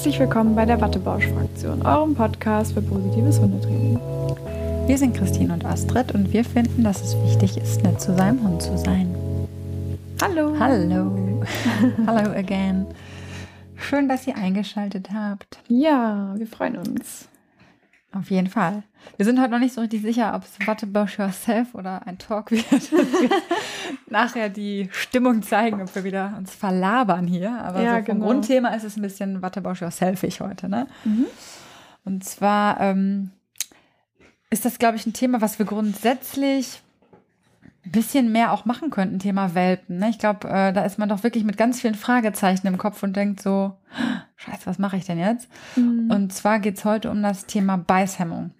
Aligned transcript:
Herzlich 0.00 0.18
willkommen 0.18 0.54
bei 0.54 0.64
der 0.64 0.80
Wattebausch-Fraktion, 0.80 1.82
eurem 1.82 2.14
Podcast 2.14 2.72
für 2.72 2.80
positives 2.80 3.38
Hundetraining. 3.38 4.00
Wir 4.86 4.96
sind 4.96 5.14
Christine 5.14 5.52
und 5.52 5.62
Astrid 5.62 6.14
und 6.14 6.32
wir 6.32 6.42
finden, 6.42 6.82
dass 6.84 7.02
es 7.02 7.14
wichtig 7.22 7.58
ist, 7.58 7.82
nett 7.82 8.00
zu 8.00 8.16
seinem 8.16 8.42
Hund 8.42 8.62
zu 8.62 8.78
sein. 8.78 9.14
Hallo. 10.22 10.58
Hallo. 10.58 11.44
Hallo 12.06 12.30
again. 12.30 12.86
Schön, 13.76 14.08
dass 14.08 14.26
ihr 14.26 14.36
eingeschaltet 14.36 15.10
habt. 15.12 15.58
Ja, 15.68 16.32
wir 16.34 16.46
freuen 16.46 16.78
uns. 16.78 17.28
Auf 18.12 18.30
jeden 18.30 18.48
Fall. 18.48 18.82
Wir 19.16 19.24
sind 19.24 19.40
heute 19.40 19.50
noch 19.50 19.60
nicht 19.60 19.74
so 19.74 19.80
richtig 19.80 20.02
sicher, 20.02 20.34
ob 20.34 20.42
es 20.42 20.66
Wattebausch 20.66 21.18
Yourself 21.18 21.74
oder 21.74 22.06
ein 22.08 22.18
Talk 22.18 22.50
wird. 22.50 22.90
wir 22.90 23.30
nachher 24.08 24.48
die 24.48 24.88
Stimmung 24.92 25.42
zeigen, 25.42 25.80
ob 25.80 25.94
wir 25.94 26.02
wieder 26.02 26.34
uns 26.36 26.52
verlabern 26.52 27.28
hier. 27.28 27.52
Aber 27.62 27.80
Ja, 27.80 27.92
so 27.92 27.96
vom 27.98 28.04
genau. 28.06 28.26
Grundthema 28.26 28.70
ist 28.70 28.82
es 28.82 28.96
ein 28.96 29.02
bisschen 29.02 29.42
Wattebausch 29.42 29.80
Yourselfig 29.80 30.40
heute. 30.40 30.68
Ne? 30.68 30.88
Mhm. 31.04 31.26
Und 32.04 32.24
zwar 32.24 32.80
ähm, 32.80 33.30
ist 34.50 34.64
das, 34.64 34.78
glaube 34.78 34.96
ich, 34.96 35.06
ein 35.06 35.12
Thema, 35.12 35.40
was 35.40 35.60
wir 35.60 35.66
grundsätzlich 35.66 36.82
bisschen 37.84 38.30
mehr 38.32 38.52
auch 38.52 38.64
machen 38.66 38.90
könnten, 38.90 39.18
Thema 39.18 39.54
Welpen. 39.54 39.98
Ne? 39.98 40.10
Ich 40.10 40.18
glaube, 40.18 40.48
äh, 40.48 40.72
da 40.72 40.84
ist 40.84 40.98
man 40.98 41.08
doch 41.08 41.22
wirklich 41.22 41.44
mit 41.44 41.56
ganz 41.56 41.80
vielen 41.80 41.94
Fragezeichen 41.94 42.66
im 42.66 42.78
Kopf 42.78 43.02
und 43.02 43.16
denkt 43.16 43.40
so, 43.40 43.72
scheiße, 44.36 44.66
was 44.66 44.78
mache 44.78 44.96
ich 44.96 45.04
denn 45.06 45.18
jetzt? 45.18 45.48
Mhm. 45.76 46.10
Und 46.10 46.32
zwar 46.32 46.58
geht 46.60 46.76
es 46.76 46.84
heute 46.84 47.10
um 47.10 47.22
das 47.22 47.46
Thema 47.46 47.76
Beißhemmung. 47.76 48.50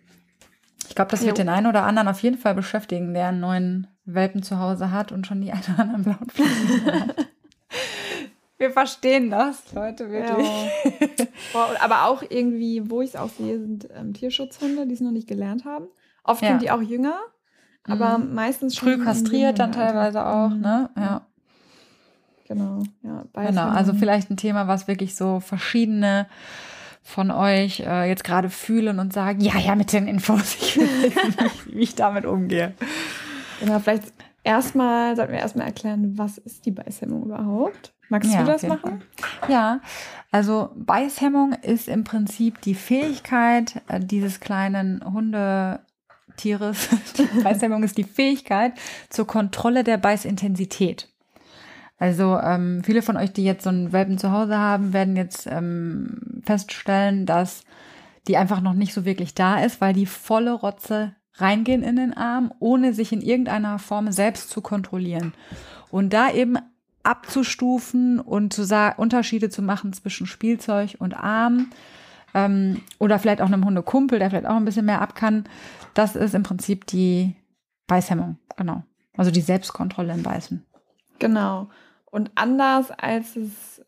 Ich 0.88 0.94
glaube, 0.94 1.10
das 1.10 1.20
wird 1.24 1.38
Jo. 1.38 1.44
den 1.44 1.48
einen 1.50 1.66
oder 1.66 1.84
anderen 1.84 2.08
auf 2.08 2.20
jeden 2.22 2.38
Fall 2.38 2.54
beschäftigen, 2.54 3.14
der 3.14 3.28
einen 3.28 3.40
neuen 3.40 3.86
Welpen 4.06 4.42
zu 4.42 4.58
Hause 4.58 4.90
hat 4.90 5.12
und 5.12 5.26
schon 5.26 5.40
die 5.40 5.52
einen 5.52 5.62
oder 5.72 5.78
anderen 5.80 6.02
blauen 6.02 6.30
Flecken 6.30 6.92
hat. 7.08 7.26
Wir 8.58 8.70
verstehen 8.72 9.30
das, 9.30 9.72
Leute, 9.72 10.10
wirklich. 10.10 10.46
Ja. 10.48 11.26
Boah, 11.52 11.68
aber 11.80 12.04
auch 12.06 12.22
irgendwie, 12.28 12.90
wo 12.90 13.00
ich 13.00 13.10
es 13.10 13.16
auch 13.16 13.30
sehe, 13.30 13.58
sind 13.58 13.88
ähm, 13.96 14.12
Tierschutzhunde, 14.12 14.86
die 14.86 14.94
es 14.94 15.00
noch 15.00 15.12
nicht 15.12 15.28
gelernt 15.28 15.64
haben. 15.64 15.86
Oft 16.24 16.42
Ja. 16.42 16.48
sind 16.50 16.62
die 16.62 16.70
auch 16.70 16.82
jünger, 16.82 17.18
aber 17.88 18.18
Mhm. 18.18 18.34
meistens 18.34 18.76
schon 18.76 18.88
Früh 18.94 19.04
kastriert 19.04 19.58
dann 19.58 19.72
teilweise 19.72 20.24
auch, 20.26 20.50
Mhm. 20.50 20.60
ne? 20.60 20.90
Ja. 20.96 21.20
Genau, 22.46 22.82
ja. 23.02 23.24
Genau, 23.34 23.68
also 23.68 23.94
vielleicht 23.94 24.30
ein 24.30 24.36
Thema, 24.36 24.66
was 24.66 24.88
wirklich 24.88 25.14
so 25.14 25.38
verschiedene 25.38 26.26
von 27.02 27.30
euch 27.30 27.80
äh, 27.80 28.08
jetzt 28.08 28.24
gerade 28.24 28.50
fühlen 28.50 28.98
und 28.98 29.12
sagen, 29.12 29.40
ja, 29.40 29.56
ja, 29.58 29.74
mit 29.76 29.92
den 29.92 30.08
Infos, 30.08 30.54
ich 30.60 30.76
wie- 30.76 31.74
wie 31.76 31.80
ich 31.80 31.94
damit 31.94 32.26
umgehe. 32.26 32.74
Genau, 33.60 33.78
vielleicht 33.78 34.12
erstmal, 34.42 35.14
sollten 35.16 35.32
wir 35.32 35.38
erstmal 35.40 35.66
erklären, 35.66 36.18
was 36.18 36.38
ist 36.38 36.66
die 36.66 36.72
Beißhemmung 36.72 37.24
überhaupt? 37.24 37.92
Magst 38.08 38.32
Ja, 38.32 38.40
du 38.40 38.46
das 38.46 38.64
machen? 38.64 39.04
Ja, 39.48 39.80
also 40.32 40.70
Beißhemmung 40.74 41.52
ist 41.52 41.86
im 41.86 42.02
Prinzip 42.02 42.60
die 42.62 42.74
Fähigkeit 42.74 43.80
äh, 43.86 44.00
dieses 44.00 44.40
kleinen 44.40 45.02
Hundetieres. 46.40 46.88
Die 47.18 47.42
Beißhemmung 47.42 47.82
ist 47.82 47.98
die 47.98 48.04
Fähigkeit 48.04 48.72
zur 49.08 49.26
Kontrolle 49.26 49.84
der 49.84 49.98
Beißintensität. 49.98 51.08
Also 51.98 52.38
ähm, 52.38 52.82
viele 52.82 53.02
von 53.02 53.16
euch, 53.16 53.32
die 53.32 53.44
jetzt 53.44 53.64
so 53.64 53.70
einen 53.70 53.92
Welpen 53.92 54.18
zu 54.18 54.32
Hause 54.32 54.56
haben, 54.56 54.92
werden 54.92 55.16
jetzt 55.16 55.46
ähm, 55.46 56.42
feststellen, 56.44 57.26
dass 57.26 57.64
die 58.26 58.36
einfach 58.36 58.60
noch 58.60 58.74
nicht 58.74 58.94
so 58.94 59.04
wirklich 59.04 59.34
da 59.34 59.62
ist, 59.62 59.80
weil 59.80 59.92
die 59.92 60.06
volle 60.06 60.52
Rotze 60.52 61.14
reingehen 61.34 61.82
in 61.82 61.96
den 61.96 62.14
Arm, 62.14 62.52
ohne 62.58 62.94
sich 62.94 63.12
in 63.12 63.20
irgendeiner 63.20 63.78
Form 63.78 64.12
selbst 64.12 64.50
zu 64.50 64.60
kontrollieren. 64.60 65.34
Und 65.90 66.12
da 66.12 66.30
eben 66.30 66.56
abzustufen 67.02 68.20
und 68.20 68.52
zu 68.52 68.62
Unterschiede 68.96 69.50
zu 69.50 69.62
machen 69.62 69.92
zwischen 69.92 70.26
Spielzeug 70.26 70.96
und 70.98 71.14
Arm 71.14 71.70
ähm, 72.34 72.80
oder 72.98 73.18
vielleicht 73.18 73.40
auch 73.42 73.46
einem 73.46 73.64
Hundekumpel, 73.64 74.18
der 74.18 74.30
vielleicht 74.30 74.46
auch 74.46 74.56
ein 74.56 74.64
bisschen 74.64 74.86
mehr 74.86 75.00
ab 75.02 75.14
kann, 75.14 75.44
das 75.94 76.16
ist 76.16 76.34
im 76.34 76.42
Prinzip 76.42 76.86
die 76.86 77.34
Beißhemmung, 77.86 78.38
genau. 78.56 78.82
Also 79.16 79.30
die 79.30 79.40
Selbstkontrolle 79.40 80.12
im 80.14 80.22
Beißen. 80.22 80.64
Genau. 81.18 81.68
Und 82.10 82.30
anders 82.34 82.90
als 82.92 83.36
es, 83.36 83.84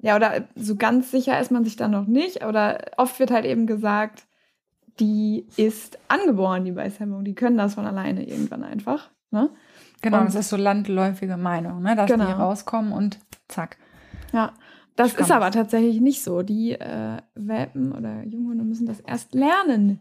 ja, 0.00 0.16
oder 0.16 0.44
so 0.54 0.76
ganz 0.76 1.10
sicher 1.10 1.38
ist 1.40 1.50
man 1.50 1.64
sich 1.64 1.76
da 1.76 1.88
noch 1.88 2.06
nicht, 2.06 2.44
oder 2.44 2.78
oft 2.96 3.18
wird 3.18 3.30
halt 3.30 3.44
eben 3.44 3.66
gesagt, 3.66 4.26
die 5.00 5.46
ist 5.56 5.98
angeboren, 6.08 6.64
die 6.64 6.72
Beißhemmung. 6.72 7.24
Die 7.24 7.34
können 7.34 7.58
das 7.58 7.74
von 7.74 7.84
alleine 7.86 8.26
irgendwann 8.26 8.64
einfach. 8.64 9.10
Ne? 9.30 9.50
Genau, 10.00 10.20
Und- 10.20 10.26
das 10.26 10.34
ist 10.36 10.48
so 10.48 10.56
landläufige 10.56 11.36
Meinung, 11.36 11.82
ne? 11.82 11.96
dass 11.96 12.10
Genau. 12.10 12.26
die 12.26 12.32
rauskommen 12.32 12.92
und 12.92 13.18
zack. 13.48 13.76
Ja. 14.32 14.52
Das 14.96 15.14
ist 15.14 15.30
aber 15.30 15.50
tatsächlich 15.50 16.00
nicht 16.00 16.22
so. 16.22 16.42
Die 16.42 16.72
äh, 16.72 17.18
Welpen 17.34 17.92
oder 17.92 18.22
Junghunde 18.24 18.64
müssen 18.64 18.86
das 18.86 19.00
erst 19.00 19.34
lernen, 19.34 20.00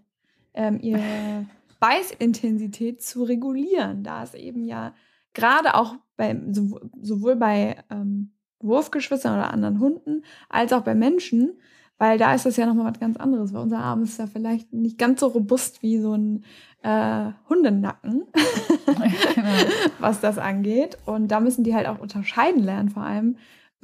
ähm, 0.53 0.79
ihre 0.81 1.45
Beißintensität 1.79 3.01
zu 3.01 3.23
regulieren, 3.23 4.03
da 4.03 4.23
es 4.23 4.33
eben 4.33 4.63
ja 4.65 4.93
gerade 5.33 5.75
auch 5.75 5.95
bei, 6.17 6.31
sow- 6.51 6.79
sowohl 7.01 7.35
bei 7.35 7.75
ähm, 7.91 8.31
Wurfgeschwistern 8.61 9.37
oder 9.37 9.51
anderen 9.53 9.79
Hunden 9.79 10.23
als 10.49 10.71
auch 10.73 10.81
bei 10.81 10.95
Menschen, 10.95 11.59
weil 11.97 12.17
da 12.17 12.33
ist 12.33 12.45
das 12.45 12.57
ja 12.57 12.65
nochmal 12.65 12.91
was 12.91 12.99
ganz 12.99 13.17
anderes, 13.17 13.53
weil 13.53 13.61
unser 13.61 13.79
Arm 13.79 14.03
ist 14.03 14.17
ja 14.17 14.27
vielleicht 14.27 14.73
nicht 14.73 14.97
ganz 14.97 15.19
so 15.19 15.27
robust 15.27 15.81
wie 15.83 15.99
so 15.99 16.13
ein 16.13 16.43
äh, 16.83 17.31
Hundenacken, 17.49 18.23
genau. 18.85 19.47
was 19.99 20.19
das 20.21 20.37
angeht. 20.37 20.97
Und 21.05 21.29
da 21.29 21.39
müssen 21.39 21.63
die 21.63 21.75
halt 21.75 21.87
auch 21.87 21.99
unterscheiden 21.99 22.63
lernen, 22.63 22.89
vor 22.89 23.03
allem, 23.03 23.37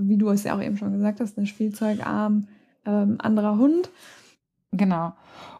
wie 0.07 0.17
du 0.17 0.29
es 0.29 0.43
ja 0.43 0.55
auch 0.55 0.61
eben 0.61 0.77
schon 0.77 0.93
gesagt 0.93 1.19
hast, 1.19 1.37
ein 1.37 1.47
Spielzeugarm, 1.47 2.47
ähm, 2.85 3.17
anderer 3.19 3.57
Hund. 3.57 3.89
Genau. 4.71 5.13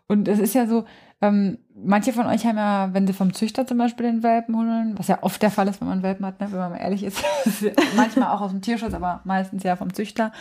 Und 0.08 0.28
es 0.28 0.40
ist 0.40 0.54
ja 0.54 0.68
so, 0.68 0.86
ähm, 1.22 1.60
manche 1.76 2.14
von 2.14 2.26
euch 2.26 2.46
haben 2.46 2.58
ja, 2.58 2.90
wenn 2.94 3.06
sie 3.06 3.14
vom 3.14 3.34
Züchter 3.34 3.68
zum 3.68 3.78
Beispiel 3.78 4.08
den 4.08 4.24
Welpen 4.24 4.58
holen, 4.58 4.98
was 4.98 5.08
ja 5.08 5.20
oft 5.22 5.42
der 5.42 5.52
Fall 5.52 5.68
ist, 5.68 5.80
wenn 5.80 5.88
man 5.88 6.04
Welpen 6.04 6.26
hat, 6.26 6.40
ne, 6.40 6.52
wenn 6.52 6.60
man 6.60 6.72
mal 6.72 6.78
ehrlich 6.78 7.04
ist 7.04 7.24
manchmal 7.96 8.30
auch 8.30 8.42
aus 8.42 8.52
dem 8.52 8.62
Tierschutz, 8.62 8.94
aber 8.94 9.22
meistens 9.24 9.64
ja 9.64 9.76
vom 9.76 9.94
Züchter, 9.94 10.32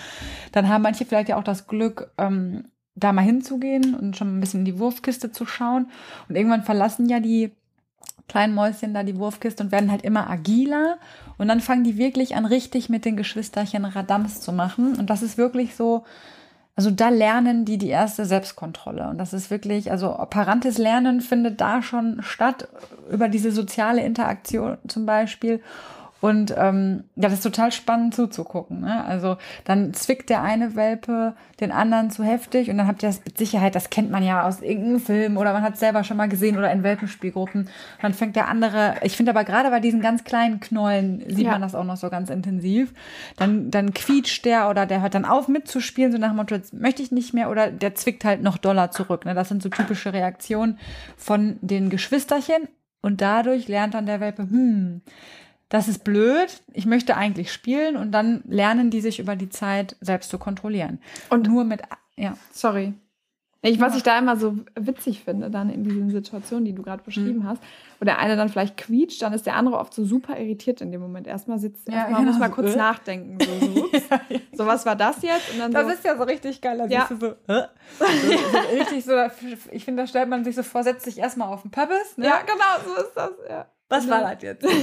dann 0.52 0.68
haben 0.68 0.82
manche 0.82 1.04
vielleicht 1.04 1.28
ja 1.28 1.36
auch 1.36 1.44
das 1.44 1.66
Glück, 1.66 2.12
ähm, 2.16 2.64
da 2.94 3.12
mal 3.12 3.22
hinzugehen 3.22 3.94
und 3.94 4.16
schon 4.16 4.36
ein 4.36 4.40
bisschen 4.40 4.60
in 4.60 4.64
die 4.64 4.78
Wurfkiste 4.78 5.30
zu 5.30 5.46
schauen. 5.46 5.88
Und 6.28 6.36
irgendwann 6.36 6.64
verlassen 6.64 7.08
ja 7.08 7.20
die 7.20 7.52
kleinen 8.30 8.54
Mäuschen 8.54 8.94
da 8.94 9.02
die 9.02 9.18
Wurfkiste 9.18 9.64
und 9.64 9.72
werden 9.72 9.90
halt 9.90 10.02
immer 10.02 10.30
agiler. 10.30 10.98
Und 11.36 11.48
dann 11.48 11.60
fangen 11.60 11.82
die 11.82 11.98
wirklich 11.98 12.36
an, 12.36 12.46
richtig 12.46 12.88
mit 12.88 13.04
den 13.04 13.16
Geschwisterchen 13.16 13.84
Radams 13.84 14.40
zu 14.40 14.52
machen. 14.52 14.96
Und 14.96 15.10
das 15.10 15.22
ist 15.22 15.36
wirklich 15.36 15.74
so, 15.74 16.04
also 16.76 16.92
da 16.92 17.08
lernen 17.08 17.64
die 17.64 17.76
die 17.76 17.88
erste 17.88 18.24
Selbstkontrolle. 18.24 19.08
Und 19.08 19.18
das 19.18 19.32
ist 19.32 19.50
wirklich, 19.50 19.90
also 19.90 20.16
operantes 20.16 20.78
Lernen 20.78 21.20
findet 21.20 21.60
da 21.60 21.82
schon 21.82 22.22
statt, 22.22 22.68
über 23.10 23.28
diese 23.28 23.50
soziale 23.50 24.02
Interaktion 24.04 24.78
zum 24.86 25.06
Beispiel. 25.06 25.60
Und 26.20 26.54
ähm, 26.56 27.04
ja, 27.16 27.22
das 27.22 27.34
ist 27.34 27.42
total 27.42 27.72
spannend 27.72 28.14
zuzugucken. 28.14 28.80
Ne? 28.80 29.04
Also 29.04 29.38
dann 29.64 29.94
zwickt 29.94 30.28
der 30.28 30.42
eine 30.42 30.76
Welpe 30.76 31.34
den 31.60 31.72
anderen 31.72 32.10
zu 32.10 32.24
heftig 32.24 32.70
und 32.70 32.76
dann 32.78 32.86
habt 32.86 33.02
ihr 33.02 33.08
das 33.08 33.24
mit 33.24 33.38
Sicherheit, 33.38 33.74
das 33.74 33.90
kennt 33.90 34.10
man 34.10 34.22
ja 34.22 34.46
aus 34.46 34.60
irgendeinem 34.60 35.00
Film 35.00 35.36
oder 35.36 35.52
man 35.52 35.62
hat 35.62 35.74
es 35.74 35.80
selber 35.80 36.04
schon 36.04 36.16
mal 36.16 36.28
gesehen 36.28 36.58
oder 36.58 36.70
in 36.72 36.82
Welpenspielgruppen. 36.82 37.62
Und 37.62 37.70
dann 38.02 38.14
fängt 38.14 38.36
der 38.36 38.48
andere, 38.48 38.96
ich 39.02 39.16
finde 39.16 39.30
aber 39.32 39.44
gerade 39.44 39.70
bei 39.70 39.80
diesen 39.80 40.00
ganz 40.00 40.24
kleinen 40.24 40.60
Knollen 40.60 41.22
sieht 41.28 41.46
Ja. 41.46 41.52
man 41.52 41.62
das 41.62 41.74
auch 41.74 41.84
noch 41.84 41.96
so 41.96 42.10
ganz 42.10 42.28
intensiv. 42.30 42.92
Dann, 43.36 43.70
dann 43.70 43.94
quietscht 43.94 44.44
der 44.44 44.68
oder 44.68 44.86
der 44.86 45.00
hört 45.02 45.14
dann 45.14 45.24
auf 45.24 45.48
mitzuspielen, 45.48 46.12
so 46.12 46.18
nach 46.18 46.28
dem 46.28 46.36
Motto, 46.36 46.54
jetzt 46.54 46.74
möchte 46.74 47.02
ich 47.02 47.12
nicht 47.12 47.32
mehr 47.34 47.50
oder 47.50 47.70
der 47.70 47.94
zwickt 47.94 48.24
halt 48.24 48.42
noch 48.42 48.58
doller 48.58 48.90
zurück. 48.90 49.24
Ne? 49.24 49.34
Das 49.34 49.48
sind 49.48 49.62
so 49.62 49.68
typische 49.70 50.12
Reaktionen 50.12 50.78
von 51.16 51.56
den 51.62 51.88
Geschwisterchen 51.90 52.68
und 53.02 53.20
dadurch 53.22 53.68
lernt 53.68 53.94
dann 53.94 54.06
der 54.06 54.20
Welpe, 54.20 54.42
hm, 54.42 55.00
das 55.70 55.88
ist 55.88 56.04
blöd, 56.04 56.62
ich 56.74 56.84
möchte 56.84 57.16
eigentlich 57.16 57.50
spielen 57.52 57.96
und 57.96 58.12
dann 58.12 58.42
lernen 58.46 58.90
die 58.90 59.00
sich 59.00 59.18
über 59.20 59.36
die 59.36 59.48
Zeit 59.48 59.96
selbst 60.00 60.28
zu 60.30 60.36
kontrollieren. 60.38 60.98
Und 61.30 61.48
Nur 61.48 61.64
mit, 61.64 61.80
ja, 62.16 62.36
Sorry. 62.52 62.92
Ich, 63.62 63.78
was 63.78 63.92
Ja. 63.92 63.96
ich 63.98 64.02
da 64.02 64.18
immer 64.18 64.36
so 64.36 64.56
witzig 64.74 65.22
finde, 65.22 65.50
dann 65.50 65.68
in 65.68 65.84
diesen 65.84 66.08
Situationen, 66.08 66.64
die 66.64 66.72
du 66.72 66.82
gerade 66.82 67.02
beschrieben 67.02 67.46
hast, 67.46 67.62
wo 67.98 68.06
der 68.06 68.18
eine 68.18 68.34
dann 68.34 68.48
vielleicht 68.48 68.78
quietscht, 68.78 69.20
dann 69.20 69.34
ist 69.34 69.44
der 69.44 69.54
andere 69.54 69.76
oft 69.78 69.92
so 69.92 70.02
super 70.02 70.38
irritiert 70.38 70.80
in 70.80 70.90
dem 70.92 71.02
Moment. 71.02 71.26
Erstmal 71.26 71.58
sitzt, 71.58 71.86
Ja, 71.86 71.96
erstmal 71.96 72.20
genau, 72.20 72.30
muss 72.30 72.40
mal 72.40 72.48
so, 72.48 72.54
kurz 72.54 72.72
äh? 72.74 72.76
nachdenken. 72.78 73.38
So, 73.38 73.66
so, 73.66 73.84
ups, 73.84 74.02
so 74.54 74.66
was 74.66 74.86
war 74.86 74.96
das 74.96 75.20
jetzt? 75.20 75.44
Das 75.72 75.84
so, 75.86 75.92
ist 75.92 76.04
ja 76.04 76.16
so 76.16 76.22
richtig 76.22 76.62
geil. 76.62 76.78
Da 76.78 76.86
Ja. 76.86 77.06
siehst 77.06 77.20
du 77.22 77.26
so, 77.26 77.52
äh? 77.52 77.66
so, 77.98 78.06
so 78.62 78.78
richtig 78.78 79.04
so, 79.04 79.12
ich 79.72 79.84
finde, 79.84 80.04
da 80.04 80.06
stellt 80.06 80.30
man 80.30 80.42
sich 80.42 80.56
so 80.56 80.62
vor, 80.62 80.82
setzt 80.82 81.04
sich 81.04 81.18
erstmal 81.18 81.48
auf 81.48 81.60
den 81.60 81.70
Pöppes. 81.70 82.16
Ne? 82.16 82.24
ja, 82.26 82.40
genau, 82.40 82.82
so 82.94 83.02
ist 83.02 83.12
das. 83.14 83.30
Ja. 83.46 83.66
Was 83.90 84.04
Und 84.04 84.10
war 84.12 84.22
das 84.22 84.42
jetzt? 84.42 84.66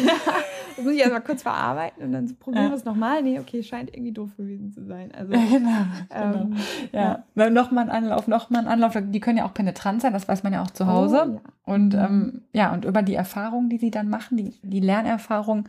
Das 0.76 0.86
muss 0.86 0.94
ich 0.94 1.00
erstmal 1.00 1.24
kurz 1.24 1.42
verarbeiten 1.42 2.04
und 2.04 2.12
dann 2.12 2.36
probieren 2.38 2.66
Ja. 2.66 2.70
wir 2.70 2.76
es 2.76 2.86
nochmal. 2.86 3.24
Nee, 3.24 3.40
okay, 3.40 3.64
scheint 3.64 3.92
irgendwie 3.96 4.12
doof 4.12 4.30
gewesen 4.38 4.72
zu 4.72 4.86
sein. 4.86 5.12
Also, 5.12 5.34
Ja, 5.34 5.40
genau. 5.52 5.70
genau. 6.10 6.46
ähm, 6.46 6.56
Ja, 6.92 7.24
ja. 7.34 7.50
nochmal 7.50 7.86
ein 7.86 7.90
Anlauf, 7.90 8.28
nochmal 8.28 8.62
ein 8.62 8.68
Anlauf. 8.68 8.96
Die 8.96 9.20
können 9.20 9.40
ja 9.40 9.46
auch 9.46 9.56
penetrant 9.56 10.04
sein, 10.04 10.14
das 10.14 10.28
weiß 10.28 10.44
man 10.44 10.54
ja 10.54 10.62
auch 10.62 10.70
zu 10.70 10.86
Hause. 10.86 11.24
Oh, 11.26 11.34
ja. 11.34 11.74
Und 11.74 11.94
Mhm. 11.96 12.00
ähm, 12.00 12.42
ja, 12.54 12.72
und 12.74 12.86
über 12.86 13.02
die 13.02 13.16
Erfahrung, 13.16 13.70
die 13.70 13.78
sie 13.80 13.90
dann 13.90 14.08
machen, 14.08 14.38
die, 14.38 14.54
die 14.62 14.80
Lernerfahrung, 14.80 15.64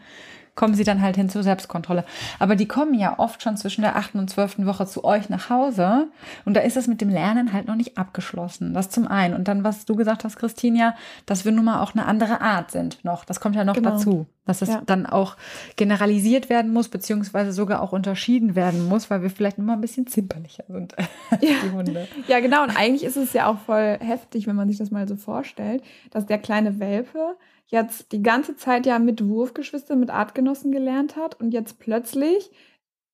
kommen 0.58 0.75
sie 0.75 0.82
dann 0.82 1.00
halt 1.00 1.14
hin 1.14 1.28
zur 1.28 1.44
Selbstkontrolle. 1.44 2.05
Aber 2.40 2.56
die 2.56 2.66
kommen 2.66 2.94
ja 2.94 3.16
oft 3.20 3.44
schon 3.44 3.56
zwischen 3.56 3.82
der 3.82 3.94
achten 3.94 4.19
und 4.19 4.28
zwölften 4.28 4.66
Woche 4.66 4.87
zu 4.87 5.05
euch 5.05 5.28
nach 5.28 5.50
Hause. 5.50 6.08
Und 6.44 6.55
da 6.55 6.60
ist 6.62 6.76
es 6.76 6.88
mit 6.88 7.00
dem 7.00 7.10
Lernen 7.10 7.52
halt 7.52 7.69
noch 7.69 7.76
nicht 7.76 7.96
abgeschlossen. 7.96 8.75
Das 8.75 8.90
zum 8.90 9.06
einen. 9.06 9.34
Und 9.34 9.46
dann, 9.46 9.62
was 9.62 9.84
du 9.84 9.94
gesagt 9.94 10.25
hast, 10.25 10.37
Christine, 10.37 10.96
dass 11.26 11.44
wir 11.44 11.52
nun 11.52 11.64
mal 11.64 11.81
auch 11.81 11.94
eine 11.94 12.06
andere 12.06 12.40
Art 12.40 12.72
sind 12.72 13.05
noch. 13.05 13.25
Das 13.25 13.38
kommt 13.38 13.55
ja 13.55 13.62
noch 13.62 13.75
genau. 13.75 13.90
dazu. 13.90 14.26
Dass 14.46 14.60
es 14.60 14.70
ja. 14.70 14.82
dann 14.84 15.06
auch 15.06 15.37
generalisiert 15.76 16.49
werden 16.50 16.72
muss, 16.72 16.88
beziehungsweise 16.88 17.52
sogar 17.52 17.81
auch 17.81 17.93
unterschieden 17.93 18.56
werden 18.56 18.88
muss, 18.88 19.10
weil 19.10 19.22
wir 19.22 19.31
vielleicht 19.31 19.58
immer 19.58 19.75
ein 19.75 19.81
bisschen 19.81 20.08
zimperlicher 20.08 20.64
sind 20.66 20.99
als 20.99 21.08
ja. 21.40 21.50
die 21.62 21.70
Hunde. 21.70 22.08
Ja, 22.26 22.40
genau. 22.40 22.64
Und 22.64 22.70
eigentlich 22.70 23.05
ist 23.05 23.16
es 23.16 23.32
ja 23.32 23.46
auch 23.46 23.58
voll 23.58 23.99
heftig, 24.00 24.49
wenn 24.49 24.56
man 24.56 24.69
sich 24.69 24.78
das 24.78 24.90
mal 24.90 25.06
so 25.06 25.14
vorstellt, 25.14 25.84
dass 26.10 26.26
der 26.26 26.38
kleine 26.38 26.81
Welpe 26.81 27.37
jetzt 27.69 28.12
die 28.12 28.23
ganze 28.23 28.56
Zeit 28.56 28.87
ja 28.87 28.99
mit 28.99 29.26
Wurfgeschwistern, 29.26 30.00
mit 30.00 30.11
Artgenossen 30.11 30.73
gelernt 30.73 31.17
hat 31.17 31.41
und 31.41 31.53
jetzt 31.53 31.79
plötzlich 31.79 32.50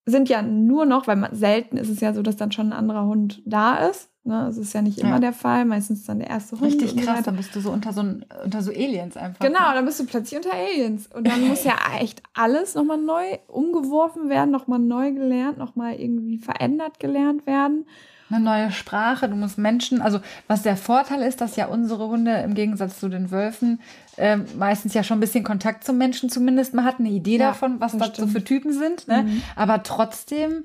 sind 0.06 0.29
ja 0.29 0.43
nur 0.43 0.87
noch, 0.87 1.06
weil 1.06 1.17
man, 1.17 1.35
selten 1.35 1.77
ist 1.77 1.89
es 1.89 2.01
ja 2.01 2.12
so, 2.12 2.23
dass 2.23 2.37
dann 2.37 2.53
schon 2.53 2.69
ein 2.69 2.73
anderer 2.79 3.06
Hund 3.06 3.43
da 3.47 3.77
ist. 3.77 4.11
Ne? 4.23 4.45
Das 4.47 4.59
ist 4.59 4.75
ja 4.75 4.83
nicht 4.83 4.99
immer 4.99 5.12
ja. 5.12 5.19
der 5.19 5.33
Fall. 5.33 5.65
Meistens 5.65 6.05
dann 6.05 6.19
der 6.19 6.29
erste 6.29 6.61
Hund. 6.61 6.75
Richtig 6.75 6.97
krass, 6.97 7.23
dann 7.23 7.37
bist 7.37 7.56
du 7.56 7.61
so 7.61 7.71
unter 7.71 7.95
so, 7.95 8.03
unter 8.03 8.62
so 8.62 8.71
Aliens 8.71 9.17
einfach. 9.17 9.45
Genau, 9.45 9.69
ne? 9.69 9.75
dann 9.75 9.85
bist 9.87 10.01
du 10.01 10.05
plötzlich 10.05 10.37
unter 10.37 10.55
Aliens. 10.55 11.09
Und 11.15 11.27
dann 11.27 11.49
muss 11.49 11.65
ja 11.65 11.77
echt 12.01 12.23
alles 12.35 12.75
nochmal 12.75 12.99
neu 12.99 13.25
umgeworfen 13.49 14.29
werden, 14.29 14.51
nochmal 14.51 14.79
neu 14.79 15.12
gelernt, 15.12 15.56
nochmal 15.56 15.95
irgendwie 15.95 16.37
verändert 16.37 17.01
gelernt 17.01 17.47
werden 17.47 17.87
eine 18.34 18.44
neue 18.44 18.72
Sprache, 18.72 19.28
du 19.28 19.36
musst 19.36 19.58
Menschen, 19.58 20.02
also 20.02 20.20
was 20.48 20.62
der 20.62 20.76
Vorteil 20.76 21.22
ist, 21.22 21.40
dass 21.40 21.56
ja 21.56 21.66
unsere 21.66 22.08
Hunde 22.08 22.32
im 22.38 22.54
Gegensatz 22.54 23.00
zu 23.00 23.08
den 23.08 23.31
Wölfen 23.31 23.81
äh, 24.16 24.36
meistens 24.36 24.94
ja 24.94 25.02
schon 25.02 25.19
ein 25.19 25.20
bisschen 25.20 25.44
Kontakt 25.44 25.84
zum 25.84 25.98
Menschen 25.98 26.31
zumindest 26.31 26.75
man 26.75 26.84
hat 26.84 26.98
eine 26.98 27.10
Idee 27.10 27.38
ja, 27.38 27.48
davon, 27.48 27.81
was 27.81 27.92
das, 27.92 28.12
das 28.12 28.16
so 28.19 28.26
für 28.26 28.42
Typen 28.42 28.72
sind, 28.72 29.08
ne? 29.08 29.25
Mhm. 29.25 29.42
aber 29.56 29.82
trotzdem 29.82 30.64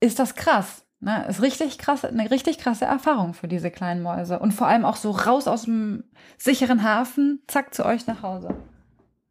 ist 0.00 0.18
das 0.18 0.34
krass. 0.34 0.84
Ne? 1.02 1.26
Ist 1.28 1.42
richtig 1.42 1.78
krass, 1.78 2.04
eine 2.04 2.30
richtig 2.30 2.58
krasse 2.58 2.84
Erfahrung 2.84 3.34
für 3.34 3.48
diese 3.48 3.72
kleinen 3.72 4.02
Mäuse. 4.02 4.38
Und 4.38 4.52
vor 4.52 4.68
allem 4.68 4.84
auch 4.84 4.94
so 4.94 5.10
raus 5.10 5.48
aus 5.48 5.64
dem 5.64 6.04
sicheren 6.38 6.84
Hafen, 6.84 7.40
zack, 7.48 7.74
zu 7.74 7.84
euch 7.84 8.06
nach 8.06 8.22
Hause. 8.22 8.54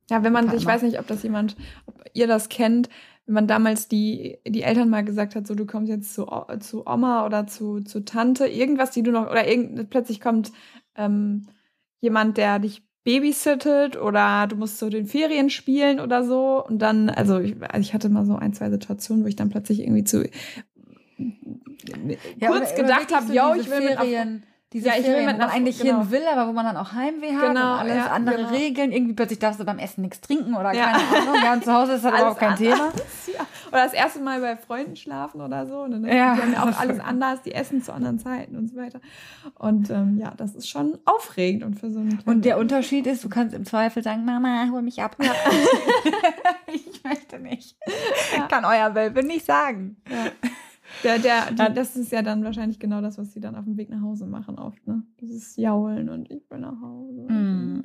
Ja, 0.09 0.21
wenn 0.21 0.33
man, 0.33 0.53
ich 0.53 0.65
weiß 0.65 0.81
nicht, 0.81 1.00
ob 1.00 1.07
das 1.07 1.23
jemand, 1.23 1.56
ob 1.85 2.03
ihr 2.13 2.27
das 2.27 2.50
kennt, 2.50 2.89
wenn 3.31 3.36
man 3.36 3.48
damals 3.48 3.88
die, 3.88 4.39
die 4.45 4.63
Eltern 4.63 4.89
mal 4.89 5.06
gesagt 5.06 5.36
hat, 5.36 5.48
so 5.48 5.56
du 5.56 5.66
kommst 5.66 5.89
jetzt 5.89 6.13
zu, 6.13 6.28
zu 6.60 6.86
Oma 6.86 7.25
oder 7.25 7.48
zu, 7.48 7.80
zu 7.80 8.04
Tante, 8.04 8.45
irgendwas, 8.45 8.92
die 8.92 9.04
du 9.04 9.12
noch, 9.12 9.31
oder 9.31 9.48
irgend, 9.48 9.89
plötzlich 9.89 10.19
kommt 10.19 10.51
ähm, 10.98 11.48
jemand, 12.01 12.36
der 12.36 12.60
dich 12.60 12.83
babysittet 13.06 13.95
oder 13.95 14.48
du 14.48 14.57
musst 14.57 14.80
so 14.80 14.89
den 14.89 15.06
Ferien 15.06 15.50
spielen 15.50 16.01
oder 16.01 16.25
so. 16.25 16.62
Und 16.62 16.80
dann, 16.80 17.10
also 17.10 17.39
ich, 17.39 17.56
also 17.62 17.80
ich 17.80 17.94
hatte 17.94 18.10
mal 18.10 18.25
so 18.25 18.36
ein, 18.36 18.51
zwei 18.51 18.69
Situationen, 18.69 19.24
wo 19.24 19.30
ich 19.30 19.38
dann 19.38 19.50
plötzlich 19.50 19.80
irgendwie 19.80 20.04
zu 20.04 20.25
ja, 22.38 22.50
kurz 22.50 22.75
gedacht 22.75 23.16
habe, 23.16 23.33
yo, 23.33 23.54
ich 23.56 23.69
will 23.69 23.95
Ferien. 23.95 24.33
mit 24.33 24.44
diese 24.73 24.88
ja, 24.88 24.94
ich 24.95 25.01
Ferien, 25.06 25.27
will, 25.27 25.33
wo 25.33 25.38
man 25.38 25.50
eigentlich 25.50 25.79
genau. 25.79 26.00
hin 26.00 26.12
will, 26.12 26.21
aber 26.31 26.47
wo 26.47 26.53
man 26.53 26.65
dann 26.65 26.77
auch 26.77 26.94
Heimweh 26.94 27.35
hat 27.35 27.50
genau, 27.50 27.73
und 27.73 27.79
alles 27.79 27.95
ja, 27.95 28.07
andere 28.07 28.38
genau. 28.38 28.50
Regeln. 28.51 28.94
Irgendwie 28.94 29.13
plötzlich 29.13 29.39
darfst 29.39 29.59
du 29.59 29.65
beim 29.65 29.79
Essen 29.79 30.01
nichts 30.01 30.21
trinken 30.21 30.56
oder 30.56 30.73
ja. 30.73 30.91
keine 30.91 31.27
Ahnung. 31.27 31.44
Ja, 31.44 31.53
und 31.53 31.65
zu 31.65 31.73
Hause 31.73 31.94
ist 31.94 32.06
das 32.06 32.13
überhaupt 32.19 32.39
kein 32.39 32.56
Thema. 32.56 32.94
Ja. 33.27 33.45
Oder 33.68 33.83
das 33.83 33.94
erste 33.94 34.21
Mal 34.21 34.39
bei 34.39 34.56
Freunden 34.56 34.95
schlafen 34.95 35.41
oder 35.41 35.65
so. 35.65 35.88
Ne? 35.88 36.15
Ja. 36.15 36.35
Die 36.35 36.41
haben 36.41 36.53
ja 36.53 36.63
auch 36.63 36.79
alles 36.79 37.00
anders, 37.06 37.41
die 37.41 37.53
essen 37.53 37.83
zu 37.83 37.91
anderen 37.91 38.18
Zeiten 38.18 38.56
und 38.56 38.69
so 38.69 38.77
weiter. 38.77 39.01
Und 39.56 39.89
ähm, 39.89 40.18
ja, 40.18 40.33
das 40.38 40.56
ist 40.56 40.69
schon 40.69 40.97
aufregend 41.03 41.65
und 41.65 41.77
für 41.77 41.91
so 41.91 42.00
einen 42.00 42.19
Und 42.25 42.45
der 42.45 42.57
Unterschied 42.57 43.07
ist, 43.07 43.25
du 43.25 43.29
kannst 43.29 43.53
im 43.53 43.65
Zweifel 43.65 44.01
sagen, 44.03 44.23
Mama, 44.23 44.68
hol 44.71 44.81
mich 44.81 45.01
ab. 45.01 45.18
Ja. 45.21 45.33
ich 46.68 47.03
möchte 47.03 47.39
nicht. 47.39 47.75
Kann 48.47 48.63
euer 48.63 48.95
Welpe 48.95 49.21
nicht 49.21 49.45
sagen. 49.45 49.97
Der, 51.04 51.20
der, 51.20 51.52
die, 51.52 51.74
das 51.74 51.96
ist 51.96 52.12
ja 52.12 52.22
dann 52.22 52.44
wahrscheinlich 52.44 52.80
genau 52.80 53.02
das, 53.02 53.18
was 53.18 53.32
sie 53.34 53.40
dann 53.40 53.56
auf 53.56 53.66
dem 53.66 53.78
Weg 53.78 53.90
nach 53.90 54.02
Hause 54.02 54.26
machen 54.26 54.60
oft, 54.60 54.86
ne? 54.88 55.04
Dieses 55.20 55.56
Jaulen 55.56 56.10
und 56.10 56.30
ich 56.30 56.50
will 56.50 56.60
nach 56.60 56.80
Hause. 56.82 57.22
Mm, 57.32 57.84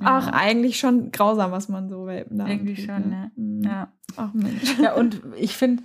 Ach, 0.00 0.28
eigentlich 0.28 0.78
schon 0.78 1.10
grausam, 1.10 1.50
was 1.50 1.68
man 1.68 1.88
so 1.88 2.06
Welpen 2.06 2.38
da 2.38 2.46
Irgendwie 2.46 2.76
schon, 2.76 3.08
ne? 3.08 3.30
ne? 3.36 3.60
Mm. 3.60 3.62
Ja. 3.62 3.92
Ach 4.16 4.32
Mensch. 4.32 4.78
Ja, 4.78 4.94
und 4.94 5.20
ich 5.36 5.56
finde, 5.56 5.82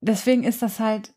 deswegen 0.00 0.44
ist 0.44 0.62
das 0.62 0.80
halt 0.80 1.12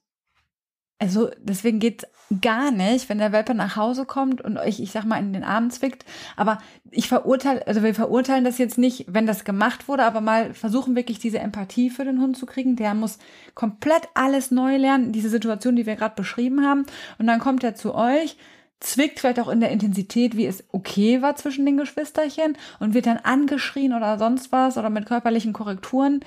also 1.00 1.30
deswegen 1.42 1.80
geht 1.80 2.08
gar 2.42 2.72
nicht, 2.72 3.10
wenn 3.10 3.18
der 3.18 3.32
Welpe 3.32 3.56
nach 3.56 3.76
Hause 3.76 4.06
kommt 4.06 4.42
und 4.42 4.58
euch, 4.58 4.80
ich 4.80 4.92
sag 4.92 5.06
mal, 5.06 5.18
in 5.18 5.34
den 5.34 5.44
Arm 5.44 5.72
zwickt. 5.72 6.06
Aber 6.36 6.60
ich 6.92 7.08
verurteile, 7.08 7.66
also 7.66 7.82
wir 7.82 7.96
verurteilen 7.96 8.44
das 8.44 8.60
jetzt 8.60 8.78
nicht, 8.78 9.06
wenn 9.08 9.26
das 9.26 9.46
gemacht 9.46 9.88
wurde, 9.88 10.04
aber 10.04 10.22
mal 10.22 10.54
versuchen 10.54 10.96
wirklich 10.96 11.18
diese 11.18 11.40
Empathie 11.40 11.90
für 11.90 12.06
den 12.06 12.22
Hund 12.22 12.38
zu 12.38 12.46
kriegen. 12.46 12.76
Der 12.76 12.94
muss 12.94 13.18
komplett 13.56 14.10
alles 14.14 14.52
neu 14.52 14.78
lernen, 14.78 15.12
diese 15.12 15.30
Situation, 15.30 15.76
die 15.76 15.86
wir 15.86 15.96
gerade 15.96 16.16
beschrieben 16.16 16.64
haben. 16.66 16.86
Und 17.18 17.26
dann 17.26 17.40
kommt 17.40 17.64
er 17.64 17.74
zu 17.74 17.96
euch, 17.96 18.38
zwickt 18.80 19.20
vielleicht 19.20 19.40
auch 19.40 19.50
in 19.50 19.60
der 19.60 19.72
Intensität, 19.72 20.38
wie 20.38 20.46
es 20.46 20.64
okay 20.72 21.22
war 21.22 21.36
zwischen 21.36 21.66
den 21.66 21.78
Geschwisterchen 21.78 22.58
und 22.80 22.94
wird 22.94 23.06
dann 23.06 23.18
angeschrien 23.18 23.94
oder 23.94 24.18
sonst 24.18 24.52
was 24.52 24.78
oder 24.78 24.90
mit 24.90 25.06
körperlichen 25.06 25.54
Korrekturen 25.54 26.22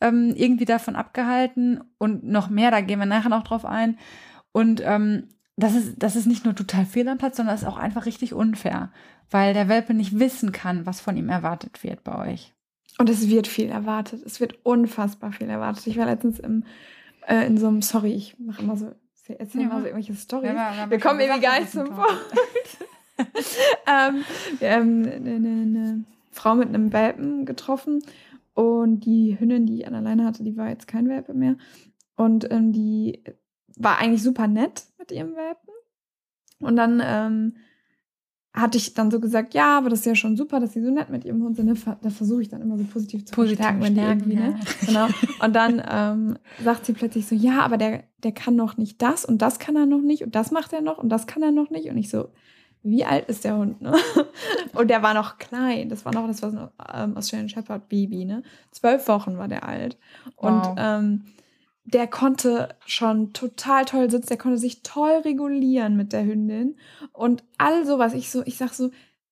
ähm, 0.00 0.32
irgendwie 0.34 0.64
davon 0.64 0.96
abgehalten 0.96 1.80
und 1.98 2.24
noch 2.24 2.48
mehr, 2.48 2.70
da 2.70 2.80
gehen 2.80 2.98
wir 2.98 3.06
nachher 3.06 3.28
noch 3.28 3.44
drauf 3.44 3.64
ein. 3.64 3.98
Und 4.52 4.80
ähm, 4.84 5.28
das 5.56 5.74
ist, 5.74 5.94
das 5.98 6.16
ist 6.16 6.26
nicht 6.26 6.44
nur 6.44 6.54
total 6.54 6.86
fehl 6.86 7.08
am 7.08 7.18
Platz, 7.18 7.36
sondern 7.36 7.54
das 7.54 7.62
ist 7.62 7.68
auch 7.68 7.76
einfach 7.76 8.06
richtig 8.06 8.32
unfair, 8.32 8.90
weil 9.30 9.54
der 9.54 9.68
Welpe 9.68 9.92
nicht 9.92 10.18
wissen 10.18 10.52
kann, 10.52 10.86
was 10.86 11.00
von 11.00 11.16
ihm 11.16 11.28
erwartet 11.28 11.82
wird 11.82 12.04
bei 12.04 12.30
euch. 12.30 12.54
Und 12.98 13.10
es 13.10 13.28
wird 13.28 13.46
viel 13.46 13.68
erwartet. 13.68 14.22
Es 14.24 14.40
wird 14.40 14.64
unfassbar 14.64 15.32
viel 15.32 15.48
erwartet. 15.48 15.86
Ich 15.86 15.96
war 15.98 16.06
letztens 16.06 16.40
im, 16.40 16.64
äh, 17.26 17.46
in 17.46 17.58
so 17.58 17.68
einem, 17.68 17.82
sorry, 17.82 18.12
ich 18.12 18.38
mache 18.38 18.62
immer 18.62 18.76
so, 18.76 18.92
erzähl 19.28 19.62
ja. 19.62 19.68
mal 19.68 19.80
so 19.80 19.86
irgendwelche 19.86 20.14
Storys. 20.14 20.50
Ja, 20.52 20.88
wir 20.88 20.98
kommen 20.98 21.20
irgendwie 21.20 21.40
gar 21.40 21.60
nicht 21.60 21.72
zum 21.72 21.86
Punkt. 21.86 22.32
ähm, 23.86 24.24
wir 24.58 24.72
haben 24.72 25.04
eine, 25.04 25.34
eine 25.34 26.04
Frau 26.30 26.54
mit 26.54 26.68
einem 26.68 26.92
Welpen 26.92 27.44
getroffen 27.44 28.00
und 28.54 29.00
die 29.00 29.38
Hündin, 29.38 29.66
die 29.66 29.80
ich 29.80 29.86
an 29.86 29.94
alleine 29.94 30.24
hatte, 30.24 30.42
die 30.42 30.56
war 30.56 30.68
jetzt 30.68 30.88
kein 30.88 31.08
Welpe 31.08 31.34
mehr. 31.34 31.56
Und 32.16 32.50
ähm, 32.50 32.72
die 32.72 33.22
war 33.76 33.98
eigentlich 33.98 34.22
super 34.22 34.48
nett 34.48 34.84
mit 34.98 35.12
ihrem 35.12 35.36
Welpen. 35.36 35.68
Und 36.60 36.76
dann 36.76 37.00
ähm, 37.04 37.56
hatte 38.60 38.78
ich 38.78 38.94
dann 38.94 39.10
so 39.10 39.20
gesagt, 39.20 39.54
ja, 39.54 39.78
aber 39.78 39.88
das 39.88 40.00
ist 40.00 40.06
ja 40.06 40.14
schon 40.14 40.36
super, 40.36 40.60
dass 40.60 40.72
sie 40.72 40.82
so 40.82 40.90
nett 40.90 41.10
mit 41.10 41.24
ihrem 41.24 41.42
Hund 41.42 41.56
sind. 41.56 41.68
Da 42.02 42.10
versuche 42.10 42.42
ich 42.42 42.48
dann 42.48 42.60
immer 42.60 42.76
so 42.76 42.84
positiv 42.84 43.24
zu 43.24 43.32
positiv 43.32 43.58
verstärken, 43.58 43.82
wenn 43.82 43.94
die 43.94 44.00
irgendwie, 44.00 44.34
ne? 44.34 44.40
ja. 44.40 44.48
ne? 44.48 44.60
Genau. 44.86 45.06
Und 45.44 45.54
dann 45.54 45.82
ähm, 45.88 46.38
sagt 46.62 46.86
sie 46.86 46.92
plötzlich 46.92 47.26
so, 47.26 47.34
ja, 47.34 47.60
aber 47.60 47.76
der, 47.76 48.04
der 48.22 48.32
kann 48.32 48.56
noch 48.56 48.76
nicht 48.76 49.00
das 49.00 49.24
und 49.24 49.42
das 49.42 49.58
kann 49.58 49.76
er 49.76 49.86
noch 49.86 50.00
nicht 50.00 50.24
und 50.24 50.34
das 50.34 50.50
macht 50.50 50.72
er 50.72 50.80
noch 50.80 50.98
und 50.98 51.08
das 51.08 51.26
kann 51.26 51.42
er 51.42 51.52
noch 51.52 51.70
nicht. 51.70 51.88
Und 51.88 51.98
ich 51.98 52.10
so, 52.10 52.28
wie 52.82 53.04
alt 53.04 53.28
ist 53.28 53.44
der 53.44 53.56
Hund, 53.56 53.80
ne? 53.80 53.94
Und 54.74 54.88
der 54.88 55.02
war 55.02 55.14
noch 55.14 55.38
klein. 55.38 55.88
Das 55.88 56.04
war 56.04 56.14
noch, 56.14 56.26
das 56.26 56.42
war 56.42 56.50
so 56.50 56.58
ein 56.58 56.70
ähm, 56.94 57.16
Australian 57.16 57.48
Shepherd 57.48 57.88
Baby, 57.88 58.24
ne? 58.24 58.42
Zwölf 58.70 59.08
Wochen 59.08 59.38
war 59.38 59.48
der 59.48 59.66
alt. 59.66 59.96
Und 60.36 60.64
wow. 60.64 60.74
ähm, 60.78 61.24
der 61.92 62.06
konnte 62.06 62.76
schon 62.86 63.32
total 63.32 63.84
toll 63.84 64.10
sitzen, 64.10 64.28
der 64.28 64.38
konnte 64.38 64.58
sich 64.58 64.82
toll 64.82 65.22
regulieren 65.24 65.96
mit 65.96 66.12
der 66.12 66.24
Hündin. 66.24 66.76
Und 67.12 67.44
all 67.56 67.86
sowas, 67.86 68.14
ich 68.14 68.30
so, 68.30 68.42
ich 68.44 68.56
sag 68.56 68.74
so, 68.74 68.90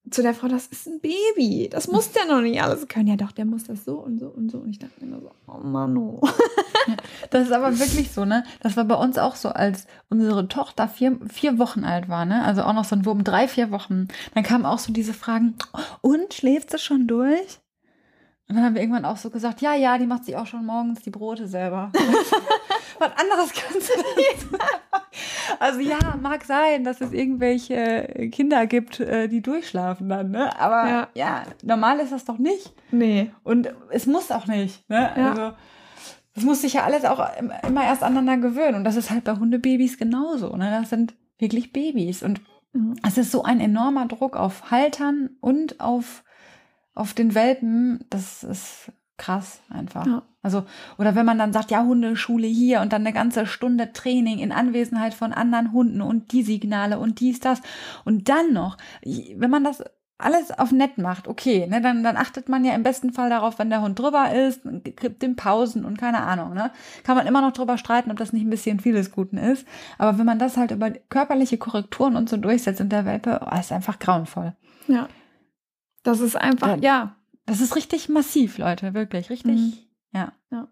zu 0.08 0.22
der 0.22 0.34
Frau, 0.34 0.46
das 0.46 0.68
ist 0.68 0.86
ein 0.86 1.00
Baby. 1.00 1.68
Das 1.68 1.88
muss 1.88 2.12
der 2.12 2.26
noch 2.26 2.40
nicht 2.40 2.62
alles 2.62 2.86
können. 2.86 3.08
Ja, 3.08 3.16
doch, 3.16 3.32
der 3.32 3.44
muss 3.44 3.64
das 3.64 3.84
so 3.84 3.98
und 3.98 4.18
so 4.20 4.28
und 4.28 4.50
so. 4.50 4.58
Und 4.58 4.70
ich 4.70 4.78
dachte 4.78 5.04
mir 5.04 5.20
so, 5.20 5.32
oh 5.48 5.58
Mann, 5.58 5.96
oh. 5.96 6.20
Das 7.30 7.46
ist 7.46 7.52
aber 7.52 7.76
wirklich 7.78 8.12
so, 8.12 8.24
ne? 8.24 8.44
Das 8.60 8.76
war 8.76 8.84
bei 8.84 8.94
uns 8.94 9.18
auch 9.18 9.34
so, 9.34 9.48
als 9.48 9.88
unsere 10.08 10.46
Tochter 10.46 10.86
vier, 10.86 11.18
vier 11.28 11.58
Wochen 11.58 11.82
alt 11.84 12.08
war, 12.08 12.24
ne? 12.24 12.44
Also 12.44 12.62
auch 12.62 12.72
noch 12.72 12.84
so 12.84 12.94
ein 12.94 13.04
Wurm, 13.04 13.24
drei, 13.24 13.48
vier 13.48 13.72
Wochen. 13.72 14.06
Dann 14.34 14.44
kamen 14.44 14.64
auch 14.64 14.78
so 14.78 14.92
diese 14.92 15.12
Fragen, 15.12 15.56
und 16.02 16.32
schläft 16.32 16.70
sie 16.70 16.78
schon 16.78 17.08
durch? 17.08 17.58
Und 18.48 18.54
dann 18.54 18.64
haben 18.64 18.74
wir 18.74 18.82
irgendwann 18.82 19.04
auch 19.04 19.16
so 19.16 19.30
gesagt, 19.30 19.60
ja, 19.60 19.74
ja, 19.74 19.98
die 19.98 20.06
macht 20.06 20.24
sich 20.24 20.36
auch 20.36 20.46
schon 20.46 20.64
morgens 20.64 21.00
die 21.00 21.10
Brote 21.10 21.48
selber. 21.48 21.90
Was 22.98 23.10
anderes 23.16 23.52
kannst 23.52 23.90
du 23.90 23.98
nicht. 24.16 24.46
Also 25.58 25.80
ja, 25.80 25.98
mag 26.20 26.44
sein, 26.44 26.84
dass 26.84 27.00
es 27.00 27.12
irgendwelche 27.12 28.30
Kinder 28.30 28.66
gibt, 28.66 29.00
äh, 29.00 29.28
die 29.28 29.42
durchschlafen 29.42 30.08
dann, 30.08 30.30
ne? 30.30 30.58
Aber 30.60 30.88
ja, 30.88 31.08
ja 31.14 31.42
normal 31.62 31.98
ist 31.98 32.12
das 32.12 32.24
doch 32.24 32.38
nicht. 32.38 32.72
Nee. 32.90 33.32
Und 33.42 33.72
es 33.90 34.06
muss 34.06 34.30
auch 34.30 34.46
nicht, 34.46 34.88
ne? 34.88 35.10
Ja. 35.16 35.30
Also 35.30 35.52
das 36.34 36.44
muss 36.44 36.60
sich 36.60 36.74
ja 36.74 36.84
alles 36.84 37.04
auch 37.04 37.26
immer 37.66 37.84
erst 37.84 38.02
aneinander 38.02 38.48
gewöhnen. 38.48 38.76
Und 38.76 38.84
das 38.84 38.96
ist 38.96 39.10
halt 39.10 39.24
bei 39.24 39.34
Hundebabys 39.34 39.98
genauso, 39.98 40.54
ne? 40.56 40.70
Das 40.70 40.90
sind 40.90 41.14
wirklich 41.38 41.72
Babys. 41.72 42.22
Und 42.22 42.40
mhm. 42.72 42.96
es 43.06 43.18
ist 43.18 43.32
so 43.32 43.42
ein 43.42 43.60
enormer 43.60 44.06
Druck 44.06 44.36
auf 44.36 44.70
Haltern 44.70 45.30
und 45.40 45.80
auf 45.80 46.22
auf 46.96 47.14
den 47.14 47.36
Welpen, 47.36 48.04
das 48.10 48.42
ist 48.42 48.90
krass 49.18 49.60
einfach. 49.70 50.06
Ja. 50.06 50.22
Also, 50.42 50.64
oder 50.98 51.14
wenn 51.14 51.26
man 51.26 51.38
dann 51.38 51.52
sagt, 51.52 51.70
ja, 51.70 51.84
Hundeschule 51.84 52.46
hier 52.46 52.80
und 52.80 52.92
dann 52.92 53.02
eine 53.02 53.12
ganze 53.12 53.46
Stunde 53.46 53.92
Training 53.92 54.38
in 54.38 54.52
Anwesenheit 54.52 55.14
von 55.14 55.32
anderen 55.32 55.72
Hunden 55.72 56.00
und 56.00 56.32
die 56.32 56.42
Signale 56.42 56.98
und 56.98 57.20
dies, 57.20 57.40
das. 57.40 57.60
Und 58.04 58.28
dann 58.28 58.52
noch, 58.52 58.76
wenn 59.02 59.50
man 59.50 59.64
das 59.64 59.82
alles 60.18 60.50
auf 60.50 60.72
nett 60.72 60.96
macht, 60.98 61.28
okay, 61.28 61.66
ne, 61.66 61.82
dann, 61.82 62.02
dann 62.02 62.16
achtet 62.16 62.48
man 62.48 62.64
ja 62.64 62.74
im 62.74 62.82
besten 62.82 63.12
Fall 63.12 63.28
darauf, 63.28 63.58
wenn 63.58 63.68
der 63.68 63.82
Hund 63.82 63.98
drüber 63.98 64.32
ist, 64.32 64.62
gibt 64.64 65.20
dem 65.22 65.36
Pausen 65.36 65.84
und 65.84 65.98
keine 65.98 66.22
Ahnung, 66.22 66.54
ne? 66.54 66.70
Kann 67.04 67.16
man 67.16 67.26
immer 67.26 67.42
noch 67.42 67.52
drüber 67.52 67.76
streiten, 67.76 68.10
ob 68.10 68.16
das 68.16 68.32
nicht 68.32 68.46
ein 68.46 68.50
bisschen 68.50 68.80
vieles 68.80 69.10
Guten 69.10 69.36
ist. 69.36 69.66
Aber 69.98 70.18
wenn 70.18 70.24
man 70.24 70.38
das 70.38 70.56
halt 70.56 70.70
über 70.70 70.90
körperliche 70.90 71.58
Korrekturen 71.58 72.16
und 72.16 72.30
so 72.30 72.38
durchsetzt 72.38 72.80
in 72.80 72.88
der 72.88 73.04
Welpe, 73.04 73.40
oh, 73.44 73.58
ist 73.58 73.72
einfach 73.72 73.98
grauenvoll. 73.98 74.54
Ja. 74.88 75.08
Das 76.06 76.20
ist 76.20 76.36
einfach, 76.36 76.76
ja. 76.76 76.82
ja. 76.82 77.16
Das 77.46 77.60
ist 77.60 77.74
richtig 77.74 78.08
massiv, 78.08 78.58
Leute, 78.58 78.94
wirklich, 78.94 79.28
richtig. 79.28 79.56
Mhm. 79.56 79.72
Ja. 80.12 80.32
ja. 80.52 80.68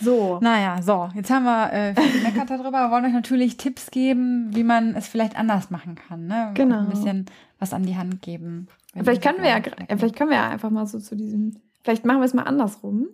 So. 0.00 0.40
Naja, 0.42 0.82
so, 0.82 1.10
jetzt 1.14 1.30
haben 1.30 1.44
wir 1.44 1.72
äh, 1.72 1.94
viel 1.94 2.12
gemeckert 2.20 2.50
darüber. 2.50 2.72
Wir 2.72 2.90
wollen 2.90 3.04
euch 3.04 3.12
natürlich 3.12 3.56
Tipps 3.56 3.92
geben, 3.92 4.50
wie 4.52 4.64
man 4.64 4.96
es 4.96 5.06
vielleicht 5.06 5.36
anders 5.36 5.70
machen 5.70 5.94
kann. 5.94 6.26
Ne? 6.26 6.50
Genau. 6.54 6.80
Ein 6.80 6.88
bisschen 6.88 7.26
was 7.60 7.72
an 7.72 7.84
die 7.84 7.96
Hand 7.96 8.20
geben. 8.20 8.66
Vielleicht 8.94 9.22
können 9.22 9.42
wir 9.42 9.48
ja, 9.48 9.60
vielleicht 9.96 10.16
können 10.16 10.30
wir 10.30 10.38
ja 10.38 10.50
einfach 10.50 10.70
mal 10.70 10.86
so 10.86 10.98
zu 10.98 11.14
diesem, 11.14 11.56
vielleicht 11.84 12.04
machen 12.04 12.18
wir 12.18 12.26
es 12.26 12.34
mal 12.34 12.42
andersrum. 12.42 13.06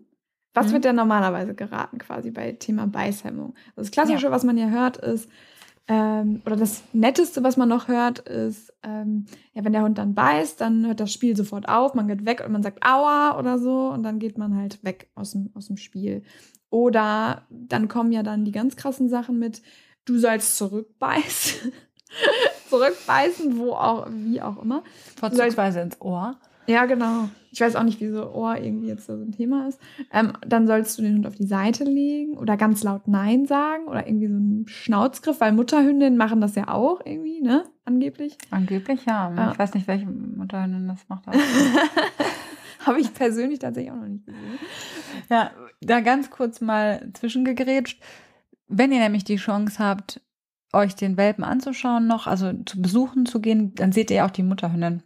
Was 0.55 0.69
mhm. 0.69 0.73
wird 0.73 0.85
denn 0.87 0.97
normalerweise 0.97 1.55
geraten 1.55 1.99
quasi 1.99 2.31
bei 2.31 2.53
Thema 2.53 2.87
Beißhemmung? 2.87 3.55
Also 3.77 3.83
das 3.83 3.91
Klassische, 3.91 4.27
ja. 4.27 4.31
was 4.33 4.45
man 4.45 4.57
hier 4.57 4.71
hört, 4.71 4.97
ist, 4.97 5.29
ähm, 5.89 6.43
oder 6.45 6.57
das 6.57 6.83
Netteste, 6.93 7.43
was 7.43 7.57
man 7.57 7.69
noch 7.69 7.89
hört, 7.89 8.19
ist, 8.19 8.75
ähm, 8.83 9.25
ja, 9.55 9.65
wenn 9.65 9.73
der 9.73 9.83
Hund 9.83 9.97
dann 9.97 10.15
beißt, 10.15 10.61
dann 10.61 10.87
hört 10.87 11.01
das 11.01 11.13
Spiel 11.13 11.35
sofort 11.35 11.67
auf, 11.67 11.95
man 11.95 12.09
geht 12.09 12.27
weg 12.27 12.43
und 12.45 12.53
man 12.53 12.63
sagt 12.63 12.85
Aua 12.85 13.39
oder 13.39 13.59
so 13.59 13.89
und 13.89 14.03
dann 14.03 14.19
geht 14.19 14.37
man 14.37 14.55
halt 14.55 14.85
weg 14.85 15.11
aus 15.15 15.33
dem, 15.33 15.51
aus 15.55 15.69
dem 15.69 15.79
Spiel. 15.79 16.23
Oder 16.69 17.47
dann 17.49 17.89
kommen 17.89 18.13
ja 18.13 18.23
dann 18.23 18.45
die 18.45 18.53
ganz 18.53 18.77
krassen 18.77 19.09
Sachen 19.09 19.39
mit, 19.39 19.63
du 20.05 20.19
sollst 20.19 20.59
zurückbeißen. 20.59 21.73
zurückbeißen, 22.69 23.59
wo 23.59 23.73
auch, 23.73 24.07
wie 24.11 24.43
auch 24.43 24.63
immer. 24.63 24.83
Vorzugsweise 25.17 25.81
ins 25.81 26.01
Ohr. 26.03 26.37
Ja, 26.67 26.85
genau. 26.85 27.31
Ich 27.51 27.61
weiß 27.61 27.77
auch 27.77 27.83
nicht, 27.83 28.01
wieso 28.01 28.31
Ohr 28.33 28.57
irgendwie 28.57 28.89
jetzt 28.89 29.07
so 29.07 29.15
ein 29.15 29.33
Thema 29.33 29.69
ist. 29.69 29.81
Ähm, 30.13 30.33
dann 30.47 30.67
sollst 30.67 30.99
du 30.99 31.03
den 31.03 31.17
Hund 31.17 31.27
auf 31.27 31.35
die 31.35 31.47
Seite 31.47 31.85
legen 31.85 32.37
oder 32.37 32.57
ganz 32.57 32.83
laut 32.83 33.09
Nein 33.09 33.47
sagen 33.47 33.87
oder 33.87 34.07
irgendwie 34.07 34.29
so 34.29 34.37
einen 34.37 34.69
Schnauzgriff, 34.69 35.41
weil 35.41 35.53
Mutterhündinnen 35.53 36.19
machen 36.19 36.41
das 36.41 36.55
ja 36.55 36.69
auch 36.69 37.01
irgendwie, 37.05 37.41
ne? 37.41 37.65
Angeblich. 37.85 38.37
Angeblich, 38.51 39.05
ja. 39.07 39.33
ja. 39.35 39.53
Ich 39.53 39.59
weiß 39.59 39.75
nicht, 39.75 39.89
welche 39.89 40.07
Mutterhündin 40.07 40.89
das 40.89 41.09
macht. 41.09 41.25
Habe 42.87 43.01
ich 43.01 43.13
persönlich 43.13 43.59
tatsächlich 43.59 43.93
auch 43.93 43.97
noch 43.97 44.09
nicht 44.09 44.27
gesehen. 44.27 44.59
Ja, 45.31 45.51
da 45.81 46.01
ganz 46.01 46.31
kurz 46.31 46.61
mal 46.61 47.11
zwischengegrätscht. 47.15 48.03
Wenn 48.69 48.93
ihr 48.93 49.01
nämlich 49.01 49.25
die 49.25 49.37
Chance 49.37 49.79
habt, 49.79 50.21
euch 50.73 50.95
den 50.95 51.17
Welpen 51.17 51.45
anzuschauen 51.45 52.07
noch, 52.07 52.27
also 52.27 52.53
zu 52.65 52.81
besuchen 52.81 53.27
zu 53.27 53.41
gehen, 53.41 53.75
dann 53.75 53.93
seht 53.93 54.11
ihr 54.11 54.25
auch 54.25 54.31
die 54.31 54.43
Mutterhündin. 54.43 55.03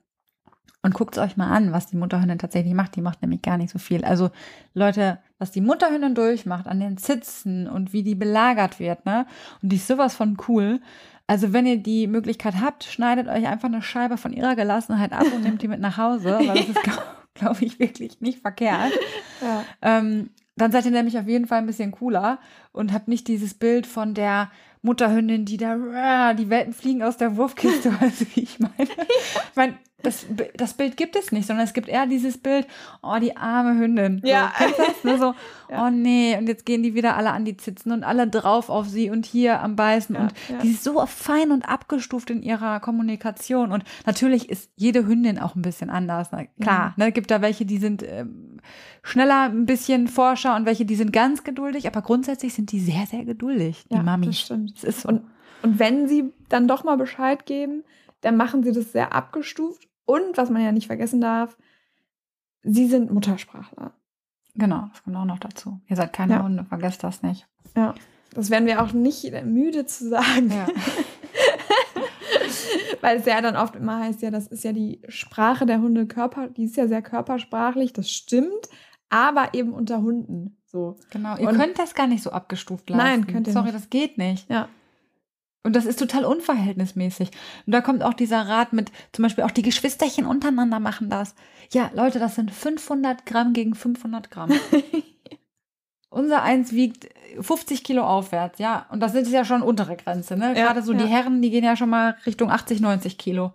Und 0.85 0.95
guckt 0.95 1.17
es 1.17 1.23
euch 1.23 1.37
mal 1.37 1.49
an, 1.49 1.73
was 1.73 1.87
die 1.87 1.97
Mutterhündin 1.97 2.39
tatsächlich 2.39 2.75
macht. 2.75 2.97
Die 2.97 3.03
macht 3.03 3.23
nämlich 3.23 3.43
gar 3.43 3.57
nicht 3.57 3.71
so 3.71 3.79
viel. 3.79 4.05
Also 4.05 4.31
Leute, 4.75 5.19
was 5.39 5.53
die 5.53 5.61
Mutterhündin 5.61 6.17
durchmacht 6.17 6.67
an 6.67 6.81
den 6.81 6.97
Zitzen 6.97 7.69
und 7.69 7.93
wie 7.93 8.03
die 8.03 8.17
belagert 8.17 8.81
wird, 8.81 9.07
ne? 9.07 9.27
Und 9.63 9.69
die 9.69 9.77
ist 9.77 9.87
sowas 9.87 10.17
von 10.17 10.37
cool. 10.49 10.81
Also 11.29 11.53
wenn 11.53 11.67
ihr 11.67 11.77
die 11.77 12.09
Möglichkeit 12.09 12.55
habt, 12.61 12.83
schneidet 12.83 13.29
euch 13.29 13.47
einfach 13.47 13.69
eine 13.69 13.81
Scheibe 13.81 14.17
von 14.17 14.33
ihrer 14.33 14.57
Gelassenheit 14.57 15.13
ab 15.13 15.27
und 15.33 15.45
nehmt 15.45 15.63
die 15.63 15.69
mit 15.69 15.81
nach 15.81 15.99
Hause, 15.99 16.37
weil 16.41 16.59
das 16.59 16.69
ist, 16.69 16.83
glaube 16.83 17.03
glaub 17.35 17.63
ich, 17.63 17.79
wirklich 17.79 18.21
nicht 18.21 18.41
verkehrt. 18.41 18.93
Ja. 19.41 19.65
Ähm, 19.81 20.31
dann 20.57 20.71
seid 20.71 20.85
ihr 20.85 20.91
nämlich 20.91 21.19
auf 21.19 21.27
jeden 21.27 21.47
Fall 21.47 21.59
ein 21.59 21.67
bisschen 21.67 21.93
cooler 21.93 22.39
und 22.73 22.93
habt 22.93 23.09
nicht 23.09 23.27
dieses 23.29 23.55
Bild 23.55 23.87
von 23.87 24.15
der 24.15 24.51
Mutterhündin, 24.83 25.45
die 25.45 25.57
da, 25.57 26.35
die 26.35 26.51
Welten 26.51 26.75
fliegen 26.75 27.03
aus 27.03 27.17
der 27.17 27.37
Wurfkiste, 27.37 27.95
also 28.01 28.27
wie 28.35 28.43
ich 28.43 28.59
meine. 28.59 28.75
Ich 28.81 29.57
meine, 29.57 29.79
das, 30.03 30.27
das 30.55 30.75
Bild 30.75 30.97
gibt 30.97 31.17
es 31.17 31.33
nicht, 31.33 31.47
sondern 31.47 31.65
es 31.65 31.73
gibt 31.73 31.89
eher 31.89 32.07
dieses 32.07 32.39
Bild, 32.39 32.67
oh, 33.03 33.17
die 33.21 33.37
arme 33.37 33.79
Hündin. 33.79 34.21
Ja. 34.25 34.53
So, 34.59 34.65
das? 34.77 35.05
Ne? 35.05 35.19
So, 35.19 35.35
ja. 35.71 35.87
oh 35.87 35.91
nee, 35.91 36.37
und 36.37 36.47
jetzt 36.49 36.67
gehen 36.67 36.83
die 36.83 36.95
wieder 36.95 37.17
alle 37.17 37.31
an 37.31 37.45
die 37.45 37.57
Zitzen 37.57 37.93
und 37.93 38.05
alle 38.05 38.27
drauf 38.29 38.69
auf 38.69 38.89
sie 38.89 39.11
und 39.11 39.27
hier 39.27 39.61
am 39.61 39.77
Beißen. 39.77 40.15
Ja, 40.15 40.23
und 40.23 40.33
ja. 40.49 40.59
die 40.63 40.71
ist 40.71 40.85
so 40.85 41.05
fein 41.07 41.51
und 41.51 41.69
abgestuft 41.69 42.31
in 42.31 42.43
ihrer 42.43 42.81
Kommunikation. 42.81 43.73
Und 43.73 43.85
natürlich 44.07 44.49
ist 44.49 44.71
jede 44.77 45.07
Hündin 45.07 45.39
auch 45.39 45.55
ein 45.55 45.63
bisschen 45.63 45.91
anders. 45.91 46.29
Na, 46.33 46.45
klar, 46.61 46.95
ne, 46.97 47.13
gibt 47.13 47.31
da 47.31 47.43
welche, 47.43 47.65
die 47.65 47.79
sind 47.79 48.03
ähm, 48.03 48.61
schneller 49.03 49.45
ein 49.45 49.67
bisschen 49.67 50.09
forscher 50.09 50.57
und 50.57 50.67
welche, 50.67 50.85
die 50.85 50.97
sind 50.97 51.13
ganz 51.13 51.45
geduldig, 51.45 51.87
aber 51.87 52.03
grundsätzlich 52.03 52.55
sind 52.55 52.73
die 52.73 52.81
sehr, 52.81 53.07
sehr 53.07 53.25
geduldig, 53.25 53.85
die 53.91 53.95
ja, 53.95 54.03
Mami. 54.03 54.27
Das 54.27 54.41
stimmt. 54.41 54.77
Das 54.77 54.85
ist 54.85 55.01
so. 55.03 55.09
und, 55.09 55.23
und 55.63 55.79
wenn 55.79 56.09
sie 56.09 56.33
dann 56.49 56.69
doch 56.69 56.85
mal 56.85 56.97
Bescheid 56.97 57.47
geben, 57.47 57.85
dann 58.23 58.37
machen 58.37 58.63
sie 58.63 58.73
das 58.73 58.93
sehr 58.93 59.13
abgestuft 59.13 59.89
und 60.05 60.37
was 60.37 60.51
man 60.51 60.63
ja 60.63 60.73
nicht 60.73 60.87
vergessen 60.87 61.21
darf, 61.21 61.57
sie 62.63 62.87
sind 62.87 63.13
Muttersprachler. 63.13 63.93
Genau, 64.55 64.87
das 64.93 65.03
kommt 65.03 65.17
auch 65.17 65.25
noch 65.25 65.39
dazu. 65.39 65.81
Ihr 65.89 65.97
seid 65.97 66.13
keine 66.13 66.35
ja. 66.35 66.43
Hunde, 66.43 66.65
vergesst 66.65 67.03
das 67.03 67.23
nicht. 67.23 67.47
Ja, 67.77 67.95
das 68.35 68.51
werden 68.51 68.67
wir 68.67 68.83
auch 68.83 68.93
nicht 68.93 69.33
müde 69.45 69.87
zu 69.87 70.09
sagen. 70.09 70.51
Ja. 70.51 70.67
Weil 73.01 73.19
es 73.19 73.27
ja 73.27 73.41
dann 73.41 73.57
oft 73.57 73.75
immer 73.77 73.99
heißt, 74.01 74.23
ja, 74.23 74.31
das 74.31 74.47
ist 74.47 74.63
ja 74.65 74.73
die 74.73 75.01
Sprache 75.09 75.67
der 75.67 75.81
Hunde 75.81 76.07
Körper, 76.07 76.49
die 76.49 76.65
ist 76.65 76.77
ja 76.77 76.87
sehr 76.87 77.03
körpersprachlich, 77.03 77.93
das 77.93 78.11
stimmt, 78.11 78.69
aber 79.09 79.55
eben 79.55 79.73
unter 79.73 80.03
Hunden. 80.03 80.57
So. 80.67 80.97
Genau, 81.11 81.37
ihr 81.37 81.49
Und 81.49 81.57
könnt 81.57 81.79
das 81.79 81.95
gar 81.95 82.07
nicht 82.07 82.23
so 82.23 82.31
abgestuft 82.31 82.89
lassen. 82.91 83.03
Nein, 83.03 83.27
könnt 83.27 83.47
ihr 83.47 83.53
Sorry, 83.53 83.67
nicht. 83.67 83.77
das 83.77 83.91
geht 83.91 84.19
nicht. 84.19 84.49
Ja. 84.49 84.69
Und 85.65 85.77
das 85.77 85.87
ist 85.87 85.99
total 85.99 86.25
unverhältnismäßig. 86.25 87.31
Und 87.67 87.73
da 87.73 87.81
kommt 87.81 88.03
auch 88.03 88.15
dieser 88.15 88.49
Rat 88.49 88.73
mit, 88.73 88.91
zum 89.13 89.23
Beispiel 89.23 89.45
auch 89.45 89.53
die 89.53 89.63
Geschwisterchen 89.63 90.27
untereinander 90.27 90.81
machen 90.81 91.09
das. 91.09 91.35
Ja, 91.71 91.91
Leute, 91.95 92.19
das 92.19 92.35
sind 92.35 92.51
500 92.51 93.27
Gramm 93.27 93.53
gegen 93.53 93.75
500 93.75 94.31
Gramm. 94.31 94.51
Unser 96.11 96.43
Eins 96.43 96.73
wiegt 96.73 97.09
50 97.41 97.85
Kilo 97.85 98.03
aufwärts, 98.05 98.59
ja. 98.59 98.87
Und 98.91 99.01
das 99.01 99.15
ist 99.15 99.31
ja 99.31 99.45
schon 99.45 99.63
untere 99.63 99.97
Grenze, 99.97 100.37
ne? 100.37 100.49
Ja, 100.49 100.67
Gerade 100.67 100.83
so 100.83 100.93
ja. 100.93 100.99
die 100.99 101.07
Herren, 101.07 101.41
die 101.41 101.51
gehen 101.51 101.65
ja 101.65 101.77
schon 101.77 101.89
mal 101.89 102.17
Richtung 102.27 102.51
80, 102.51 102.81
90 102.81 103.17
Kilo. 103.17 103.55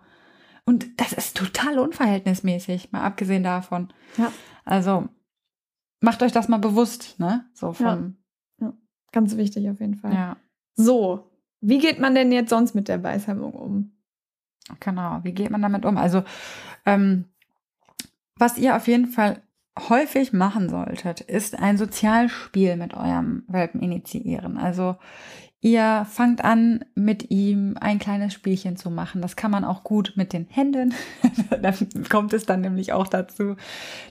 Und 0.65 0.99
das 0.99 1.13
ist 1.13 1.37
total 1.37 1.77
unverhältnismäßig, 1.77 2.91
mal 2.91 3.03
abgesehen 3.03 3.43
davon. 3.43 3.93
Ja. 4.17 4.31
Also, 4.65 5.07
macht 6.01 6.23
euch 6.23 6.31
das 6.31 6.47
mal 6.47 6.57
bewusst, 6.57 7.19
ne? 7.19 7.45
So 7.53 7.73
von. 7.73 8.17
Ja. 8.59 8.67
ja. 8.67 8.73
Ganz 9.11 9.37
wichtig 9.37 9.69
auf 9.69 9.79
jeden 9.79 9.95
Fall. 9.95 10.13
Ja. 10.13 10.37
So, 10.75 11.29
wie 11.61 11.79
geht 11.79 11.99
man 11.99 12.15
denn 12.15 12.31
jetzt 12.31 12.49
sonst 12.49 12.75
mit 12.75 12.87
der 12.87 12.97
Beißhemmung 12.97 13.53
um? 13.53 13.91
Genau, 14.79 15.19
wie 15.23 15.31
geht 15.31 15.49
man 15.49 15.61
damit 15.61 15.85
um? 15.85 15.97
Also, 15.97 16.23
ähm, 16.85 17.25
was 18.35 18.57
ihr 18.57 18.75
auf 18.75 18.87
jeden 18.87 19.07
Fall 19.07 19.41
häufig 19.89 20.33
machen 20.33 20.69
solltet, 20.69 21.21
ist 21.21 21.57
ein 21.59 21.77
Sozialspiel 21.77 22.75
mit 22.75 22.93
eurem 22.93 23.43
Welpen 23.47 23.81
initiieren. 23.81 24.57
Also 24.57 24.97
Ihr 25.59 26.05
fangt 26.07 26.43
an, 26.43 26.85
mit 26.93 27.31
ihm 27.31 27.77
ein 27.81 27.97
kleines 27.97 28.33
Spielchen 28.33 28.77
zu 28.77 28.91
machen. 28.91 29.23
Das 29.23 29.35
kann 29.35 29.49
man 29.49 29.63
auch 29.63 29.83
gut 29.83 30.13
mit 30.15 30.31
den 30.31 30.45
Händen. 30.49 30.93
da 31.61 31.73
kommt 32.09 32.33
es 32.33 32.45
dann 32.45 32.61
nämlich 32.61 32.93
auch 32.93 33.07
dazu, 33.07 33.55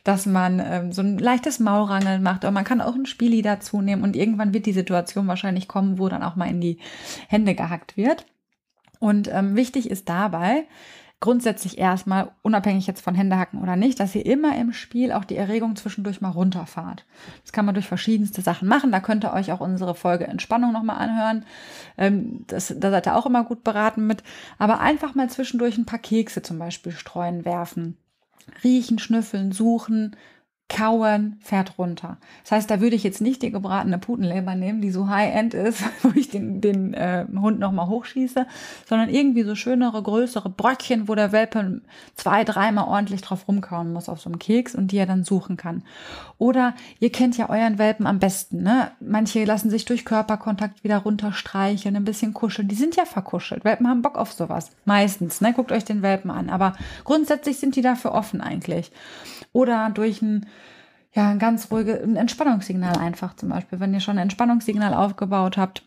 dass 0.03 0.27
man 0.27 0.61
ähm, 0.65 0.93
so 0.93 1.03
ein 1.03 1.19
leichtes 1.19 1.61
Maulrangeln 1.61 2.23
macht. 2.23 2.45
Aber 2.45 2.53
man 2.53 2.65
kann 2.65 2.81
auch 2.81 2.97
ein 2.97 3.07
Spieli 3.07 3.43
dazu 3.43 3.81
nehmen 3.81 4.03
und 4.03 4.17
irgendwann 4.17 4.53
wird 4.53 4.67
die 4.67 4.73
Situation 4.73 5.29
wahrscheinlich 5.29 5.69
kommen, 5.69 6.01
wo 6.01 6.09
dann 6.09 6.25
auch 6.25 6.35
mal 6.35 6.51
in 6.51 6.61
die 6.61 6.79
Hände 7.29 7.55
gehackt 7.55 7.97
wird. 7.97 8.27
Und 8.99 9.29
ähm, 9.33 9.55
wichtig 9.55 9.89
ist 9.89 10.09
dabei, 10.09 10.65
grundsätzlich 11.21 11.79
erstmal, 11.79 12.33
unabhängig 12.43 12.87
jetzt 12.87 13.01
von 13.01 13.15
Händehacken 13.15 13.63
oder 13.63 13.75
nicht, 13.75 13.99
dass 13.99 14.15
ihr 14.15 14.27
immer 14.27 14.57
im 14.57 14.73
Spiel 14.73 15.13
auch 15.13 15.25
die 15.25 15.37
Erregung 15.37 15.75
zwischendurch 15.75 16.21
mal 16.21 16.31
runterfahrt. 16.31 17.07
Das 17.43 17.53
kann 17.53 17.65
man 17.65 17.75
durch 17.75 17.89
verschiedenste 17.89 18.43
Sachen 18.43 18.69
machen. 18.69 18.93
Da 18.93 19.01
könnt 19.01 19.25
ihr 19.25 19.33
euch 19.33 19.51
auch 19.51 19.61
unsere 19.61 19.95
Folge 19.95 20.27
Entspannung 20.27 20.73
nochmal 20.73 20.99
anhören. 20.99 21.47
Ähm, 21.97 22.45
das, 22.49 22.75
da 22.77 22.91
seid 22.91 23.07
ihr 23.07 23.17
auch 23.17 23.27
immer 23.27 23.45
gut 23.45 23.65
beraten 23.65 24.07
mit. 24.07 24.23
Aber 24.59 24.81
einfach 24.81 25.15
mal 25.15 25.31
zwischendurch 25.31 25.79
ein 25.79 25.87
paar 25.87 25.99
Kekse 25.99 26.43
zum 26.43 26.59
Beispiel 26.59 26.93
streuen, 26.93 27.45
werfen. 27.45 27.97
Riechen, 28.63 28.99
schnüffeln, 28.99 29.53
suchen, 29.53 30.17
kauen, 30.69 31.39
fährt 31.41 31.79
runter. 31.79 32.17
Das 32.43 32.53
heißt, 32.53 32.71
da 32.71 32.81
würde 32.81 32.97
ich 32.97 33.05
jetzt 33.05 33.21
nicht 33.21 33.43
die 33.43 33.53
gebratene 33.53 33.99
Putenleber 33.99 34.57
nehmen, 34.57 34.81
die 34.81 34.91
so 34.91 35.09
high-end 35.09 35.55
ist, 35.55 35.85
wo 36.03 36.11
ich 36.15 36.29
den, 36.29 36.61
den 36.61 36.93
äh, 36.93 37.25
Hund 37.39 37.61
nochmal 37.61 37.87
hochschieße, 37.89 38.47
sondern 38.85 39.09
irgendwie 39.09 39.45
so 39.45 39.55
schönere, 39.55 40.03
größere 40.03 40.51
Bröckchen, 40.51 41.07
wo 41.07 41.15
der 41.15 41.31
Welpe 41.31 41.81
zwei, 42.15 42.43
dreimal 42.43 42.89
ordentlich 42.89 43.23
drauf 43.23 43.47
rumkauen 43.47 43.93
muss 43.93 44.09
auf 44.09 44.21
so 44.21 44.29
einem 44.29 44.41
Keks 44.41 44.75
und 44.75 44.91
die 44.91 44.99
er 44.99 45.07
dann 45.07 45.23
suchen 45.23 45.57
kann. 45.57 45.83
Oder 46.39 46.75
ihr 46.99 47.11
kennt 47.11 47.39
ja 47.39 47.49
euren 47.49 47.79
Welpen 47.79 48.07
am 48.07 48.19
besten, 48.19 48.63
ne? 48.63 48.91
Manche 49.01 49.45
lassen 49.45 49.71
sich 49.71 49.85
durch 49.85 50.05
Körperkontakt 50.05 50.85
wieder 50.85 50.99
runterstreicheln, 50.99 51.97
ein 51.97 52.05
bisschen 52.05 52.35
kuscheln. 52.35 52.69
Die 52.69 52.75
sind 52.75 52.97
ja 52.97 53.07
verkuschelt. 53.07 53.65
Welpen 53.65 53.89
haben 53.89 54.03
Bock 54.03 54.19
auf 54.19 54.33
sowas. 54.33 54.71
Meistens, 54.85 55.41
ne? 55.41 55.53
Guckt 55.55 55.73
euch 55.73 55.85
den 55.85 56.03
Welpen 56.03 56.31
an. 56.31 56.51
Aber 56.51 56.75
grundsätzlich 57.05 57.59
sind 57.59 57.77
die 57.77 57.83
dafür 57.83 58.13
offen 58.13 58.41
eigentlich. 58.41 58.91
Oder 59.53 59.89
durch 59.89 60.21
ein, 60.21 60.45
ja, 61.17 61.31
ein 61.31 61.39
ganz 61.39 61.71
ruhiges, 61.71 62.03
ein 62.03 62.17
Entspannungssignal 62.17 62.99
einfach 62.99 63.35
zum 63.35 63.49
Beispiel. 63.49 63.81
Wenn 63.81 63.95
ihr 63.95 64.01
schon 64.01 64.19
ein 64.19 64.25
Entspannungssignal 64.25 64.93
aufgebaut 64.95 65.57
habt, 65.57 65.83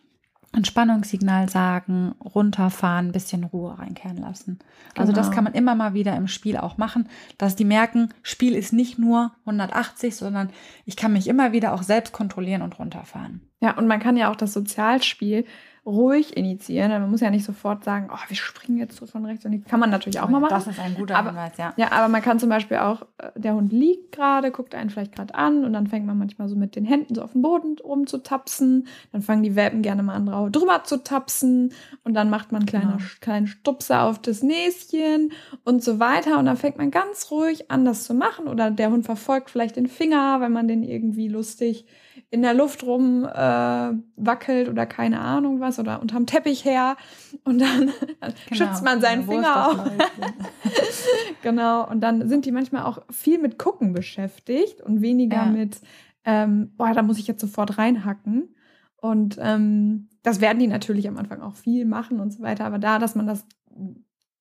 Entspannungssignal 0.51 1.47
sagen, 1.47 2.15
runterfahren, 2.25 3.09
ein 3.09 3.11
bisschen 3.11 3.43
Ruhe 3.43 3.77
reinkehren 3.77 4.17
lassen. 4.17 4.57
Also 4.97 5.13
das 5.13 5.27
Genau. 5.27 5.35
kann 5.35 5.43
man 5.43 5.53
immer 5.53 5.75
mal 5.75 5.93
wieder 5.93 6.15
im 6.15 6.27
Spiel 6.27 6.57
auch 6.57 6.77
machen, 6.77 7.07
dass 7.37 7.55
die 7.55 7.65
merken, 7.65 8.09
Spiel 8.23 8.55
ist 8.55 8.73
nicht 8.73 8.97
nur 8.97 9.31
180, 9.45 10.15
sondern 10.15 10.49
ich 10.85 10.95
kann 10.95 11.13
mich 11.13 11.27
immer 11.27 11.51
wieder 11.51 11.73
auch 11.73 11.83
selbst 11.83 12.13
kontrollieren 12.13 12.63
und 12.63 12.79
runterfahren. 12.79 13.41
Ja, 13.61 13.77
und 13.77 13.85
man 13.85 13.99
kann 13.99 14.17
ja 14.17 14.31
auch 14.31 14.35
das 14.35 14.53
Sozialspiel 14.53 15.45
ruhig 15.89 16.37
initiieren. 16.37 16.91
Man 16.91 17.09
muss 17.09 17.21
ja 17.21 17.29
nicht 17.29 17.43
sofort 17.45 17.83
sagen, 17.83 18.09
oh, 18.13 18.17
wir 18.27 18.35
springen 18.37 18.77
jetzt 18.77 18.95
so 18.97 19.05
von 19.05 19.25
rechts 19.25 19.43
und 19.45 19.51
links. 19.51 19.67
Kann 19.69 19.79
man 19.79 19.89
natürlich 19.89 20.19
auch 20.19 20.29
mal 20.29 20.39
machen. 20.39 20.51
Das 20.51 20.67
ist 20.67 20.79
ein 20.79 20.95
guter 20.95 21.15
Aber- 21.17 21.29
Hinweis, 21.29 21.57
ja. 21.57 21.73
Ja, 21.77 21.91
aber 21.91 22.07
man 22.07 22.21
kann 22.21 22.39
zum 22.39 22.49
Beispiel 22.49 22.77
auch, 22.77 23.01
äh, 23.17 23.29
der 23.35 23.55
Hund 23.55 23.71
liegt 23.73 24.11
gerade, 24.11 24.51
guckt 24.51 24.75
einen 24.75 24.89
vielleicht 24.89 25.15
gerade 25.15 25.33
an 25.35 25.65
und 25.65 25.73
dann 25.73 25.87
fängt 25.87 26.05
man 26.05 26.17
manchmal 26.17 26.47
so 26.47 26.55
mit 26.55 26.75
den 26.75 26.85
Händen 26.85 27.15
so 27.15 27.21
auf 27.23 27.33
dem 27.33 27.41
Boden 27.41 27.75
rumzutapsen. 27.83 28.87
Dann 29.11 29.21
fangen 29.21 29.43
die 29.43 29.55
Welpen 29.55 29.81
gerne 29.81 30.03
mal 30.03 30.15
an, 30.15 30.51
drüber 30.51 30.83
zu 30.83 31.03
tapsen 31.03 31.73
und 32.03 32.13
dann 32.13 32.29
macht 32.29 32.51
man 32.51 32.65
kleine, 32.65 32.85
Genau. 32.97 32.97
kleinen 33.21 33.47
Stupser 33.47 34.03
auf 34.03 34.19
das 34.19 34.43
Näschen 34.43 35.31
und 35.63 35.83
so 35.83 35.99
weiter. 35.99 36.39
Und 36.39 36.45
dann 36.45 36.57
fängt 36.57 36.77
man 36.77 36.91
ganz 36.91 37.31
ruhig 37.31 37.69
an, 37.71 37.85
das 37.85 38.03
zu 38.03 38.13
machen. 38.13 38.47
Oder 38.47 38.71
der 38.71 38.91
Hund 38.91 39.05
verfolgt 39.05 39.49
vielleicht 39.49 39.75
den 39.75 39.87
Finger, 39.87 40.41
wenn 40.41 40.51
man 40.51 40.67
den 40.67 40.83
irgendwie 40.83 41.27
lustig 41.27 41.85
in 42.29 42.41
der 42.41 42.53
Luft 42.53 42.83
rum 42.83 43.23
äh, 43.25 43.91
wackelt 44.15 44.69
oder 44.69 44.85
keine 44.85 45.19
Ahnung 45.19 45.59
was 45.59 45.79
oder 45.79 46.01
unterm 46.01 46.25
Teppich 46.25 46.65
her. 46.65 46.97
Und 47.43 47.59
dann, 47.59 47.91
dann 48.19 48.33
schützt 48.53 48.83
man 48.83 49.01
seinen 49.01 49.27
Genau. 49.27 49.71
Ist 49.71 49.77
Finger 49.77 49.97
auf. 49.97 50.11
Genau, 51.41 51.87
und 51.89 52.01
dann 52.01 52.27
sind 52.27 52.45
die 52.45 52.51
manchmal 52.51 52.83
auch 52.83 52.99
viel 53.09 53.39
mit 53.39 53.57
Gucken 53.57 53.93
beschäftigt 53.93 54.81
und 54.81 55.01
weniger 55.01 55.37
Ja. 55.37 55.45
mit, 55.45 55.79
ähm, 56.25 56.73
boah, 56.75 56.93
da 56.93 57.01
muss 57.01 57.17
ich 57.19 57.27
jetzt 57.27 57.41
sofort 57.41 57.77
reinhacken. 57.77 58.55
Und 58.97 59.37
ähm, 59.41 60.09
das 60.23 60.41
werden 60.41 60.59
die 60.59 60.67
natürlich 60.67 61.07
am 61.07 61.17
Anfang 61.17 61.41
auch 61.41 61.55
viel 61.55 61.85
machen 61.85 62.19
und 62.19 62.31
so 62.33 62.41
weiter. 62.41 62.65
Aber 62.65 62.79
da, 62.79 62.99
dass 62.99 63.15
man 63.15 63.25
das 63.27 63.45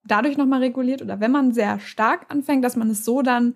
dadurch 0.04 0.36
nochmal 0.36 0.60
reguliert 0.60 1.02
oder 1.02 1.20
wenn 1.20 1.30
man 1.30 1.52
sehr 1.52 1.78
stark 1.78 2.26
anfängt, 2.30 2.64
dass 2.64 2.74
man 2.76 2.90
es 2.90 3.04
so 3.04 3.22
dann 3.22 3.54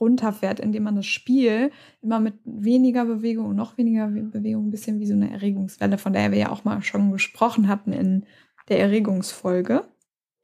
runterfährt, 0.00 0.60
indem 0.60 0.82
man 0.84 0.96
das 0.96 1.06
Spiel 1.06 1.70
immer 2.02 2.20
mit 2.20 2.34
weniger 2.44 3.04
Bewegung 3.04 3.46
und 3.46 3.56
noch 3.56 3.78
weniger 3.78 4.12
We- 4.14 4.22
Bewegung, 4.24 4.66
ein 4.68 4.70
bisschen 4.70 4.98
wie 5.00 5.06
so 5.06 5.14
eine 5.14 5.30
Erregungswelle, 5.30 5.98
von 5.98 6.12
der 6.12 6.30
wir 6.32 6.38
ja 6.38 6.48
auch 6.50 6.64
mal 6.64 6.82
schon 6.82 7.12
gesprochen 7.12 7.68
hatten 7.68 7.92
in 7.92 8.26
der 8.68 8.80
Erregungsfolge. 8.80 9.84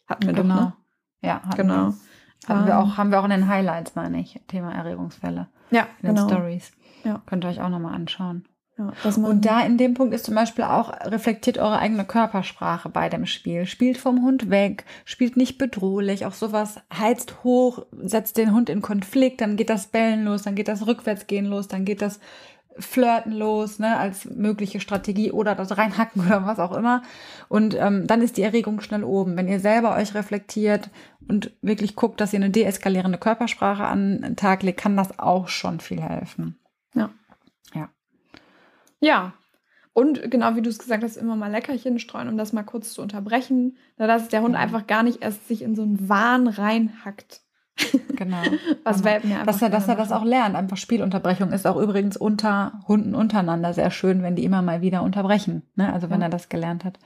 Hatten 0.06 0.26
wir 0.26 0.32
doch, 0.34 0.42
genau. 0.42 0.54
ne? 0.54 0.72
Ja, 1.22 1.42
hatten 1.42 1.56
Genau. 1.56 1.74
wir. 1.88 1.94
Haben, 2.48 2.66
wir 2.66 2.72
Ähm, 2.72 2.78
auch, 2.78 2.96
haben 2.96 3.10
wir 3.10 3.20
auch 3.20 3.24
in 3.24 3.30
den 3.30 3.48
Highlights, 3.48 3.94
meine 3.94 4.20
ich, 4.20 4.40
Thema 4.48 4.72
Erregungsfälle. 4.72 5.48
Ja, 5.70 5.86
In 6.00 6.06
den 6.08 6.14
genau. 6.16 6.28
Stories. 6.28 6.72
Ja. 7.04 7.22
Könnt 7.26 7.44
ihr 7.44 7.48
euch 7.48 7.60
auch 7.60 7.68
nochmal 7.68 7.94
anschauen. 7.94 8.44
Ja, 8.80 9.10
Und 9.16 9.44
da 9.44 9.60
in 9.60 9.76
dem 9.76 9.92
Punkt 9.92 10.14
ist 10.14 10.24
zum 10.24 10.34
Beispiel 10.34 10.64
auch, 10.64 10.90
reflektiert 11.04 11.58
eure 11.58 11.78
eigene 11.78 12.06
Körpersprache 12.06 12.88
bei 12.88 13.10
dem 13.10 13.26
Spiel. 13.26 13.66
Spielt 13.66 13.98
vom 13.98 14.22
Hund 14.22 14.48
weg, 14.48 14.86
spielt 15.04 15.36
nicht 15.36 15.58
bedrohlich, 15.58 16.24
auch 16.24 16.32
sowas 16.32 16.76
heizt 16.92 17.44
hoch, 17.44 17.84
setzt 17.92 18.38
den 18.38 18.54
Hund 18.54 18.70
in 18.70 18.80
Konflikt, 18.80 19.42
dann 19.42 19.56
geht 19.56 19.68
das 19.68 19.88
Bellen 19.88 20.24
los, 20.24 20.42
dann 20.42 20.54
geht 20.54 20.68
das 20.68 20.86
Rückwärtsgehen 20.86 21.44
los, 21.44 21.68
dann 21.68 21.84
geht 21.84 22.00
das 22.00 22.20
Flirten 22.78 23.32
los, 23.32 23.80
ne, 23.80 23.98
als 23.98 24.24
mögliche 24.24 24.80
Strategie 24.80 25.30
oder 25.30 25.54
das 25.54 25.76
Reinhacken 25.76 26.22
oder 26.26 26.46
was 26.46 26.58
auch 26.58 26.72
immer. 26.72 27.02
Und 27.50 27.76
ähm, 27.78 28.06
dann 28.06 28.22
ist 28.22 28.38
die 28.38 28.42
Erregung 28.42 28.80
schnell 28.80 29.04
oben. 29.04 29.36
Wenn 29.36 29.48
ihr 29.48 29.60
selber 29.60 29.94
euch 29.94 30.14
reflektiert 30.14 30.88
und 31.28 31.52
wirklich 31.60 31.96
guckt, 31.96 32.18
dass 32.18 32.32
ihr 32.32 32.38
eine 32.38 32.48
deeskalierende 32.48 33.18
Körpersprache 33.18 33.84
an 33.84 34.22
den 34.22 34.36
Tag 34.36 34.62
legt, 34.62 34.80
kann 34.80 34.96
das 34.96 35.18
auch 35.18 35.48
schon 35.48 35.80
viel 35.80 36.00
helfen. 36.00 36.58
ja. 37.74 37.90
Und 39.92 40.30
genau 40.30 40.54
wie 40.54 40.62
du 40.62 40.70
es 40.70 40.78
gesagt 40.78 41.02
hast, 41.02 41.16
immer 41.16 41.34
mal 41.34 41.50
Leckerchen 41.50 41.98
streuen, 41.98 42.28
um 42.28 42.36
das 42.38 42.52
mal 42.52 42.62
kurz 42.62 42.92
zu 42.92 43.02
unterbrechen. 43.02 43.76
Na, 43.98 44.06
dass 44.06 44.28
der 44.28 44.40
Hund 44.42 44.50
Genau. 44.54 44.62
einfach 44.62 44.86
gar 44.86 45.02
nicht 45.02 45.22
erst 45.22 45.48
sich 45.48 45.62
in 45.62 45.74
so 45.74 45.82
einen 45.82 46.08
Wahn 46.08 46.46
reinhackt. 46.46 47.40
Genau. 48.16 48.42
Was 48.84 48.98
Genau. 48.98 49.04
Welpen 49.10 49.30
ja 49.30 49.36
einfach 49.40 49.52
Dass 49.52 49.62
er, 49.62 49.70
dass 49.70 49.88
er 49.88 49.96
das 49.96 50.12
auch 50.12 50.24
lernt. 50.24 50.54
Einfach 50.54 50.76
Spielunterbrechung 50.76 51.52
ist 51.52 51.66
auch 51.66 51.76
übrigens 51.80 52.18
unter 52.18 52.80
Hunden 52.86 53.14
untereinander 53.14 53.72
sehr 53.72 53.90
schön, 53.90 54.22
wenn 54.22 54.36
die 54.36 54.44
immer 54.44 54.60
mal 54.60 54.82
wieder 54.82 55.02
unterbrechen. 55.02 55.62
Ne? 55.74 55.90
Also 55.92 56.10
wenn 56.10 56.20
Ja. 56.20 56.26
er 56.26 56.30
das 56.30 56.50
gelernt 56.50 56.84
hat. 56.84 56.98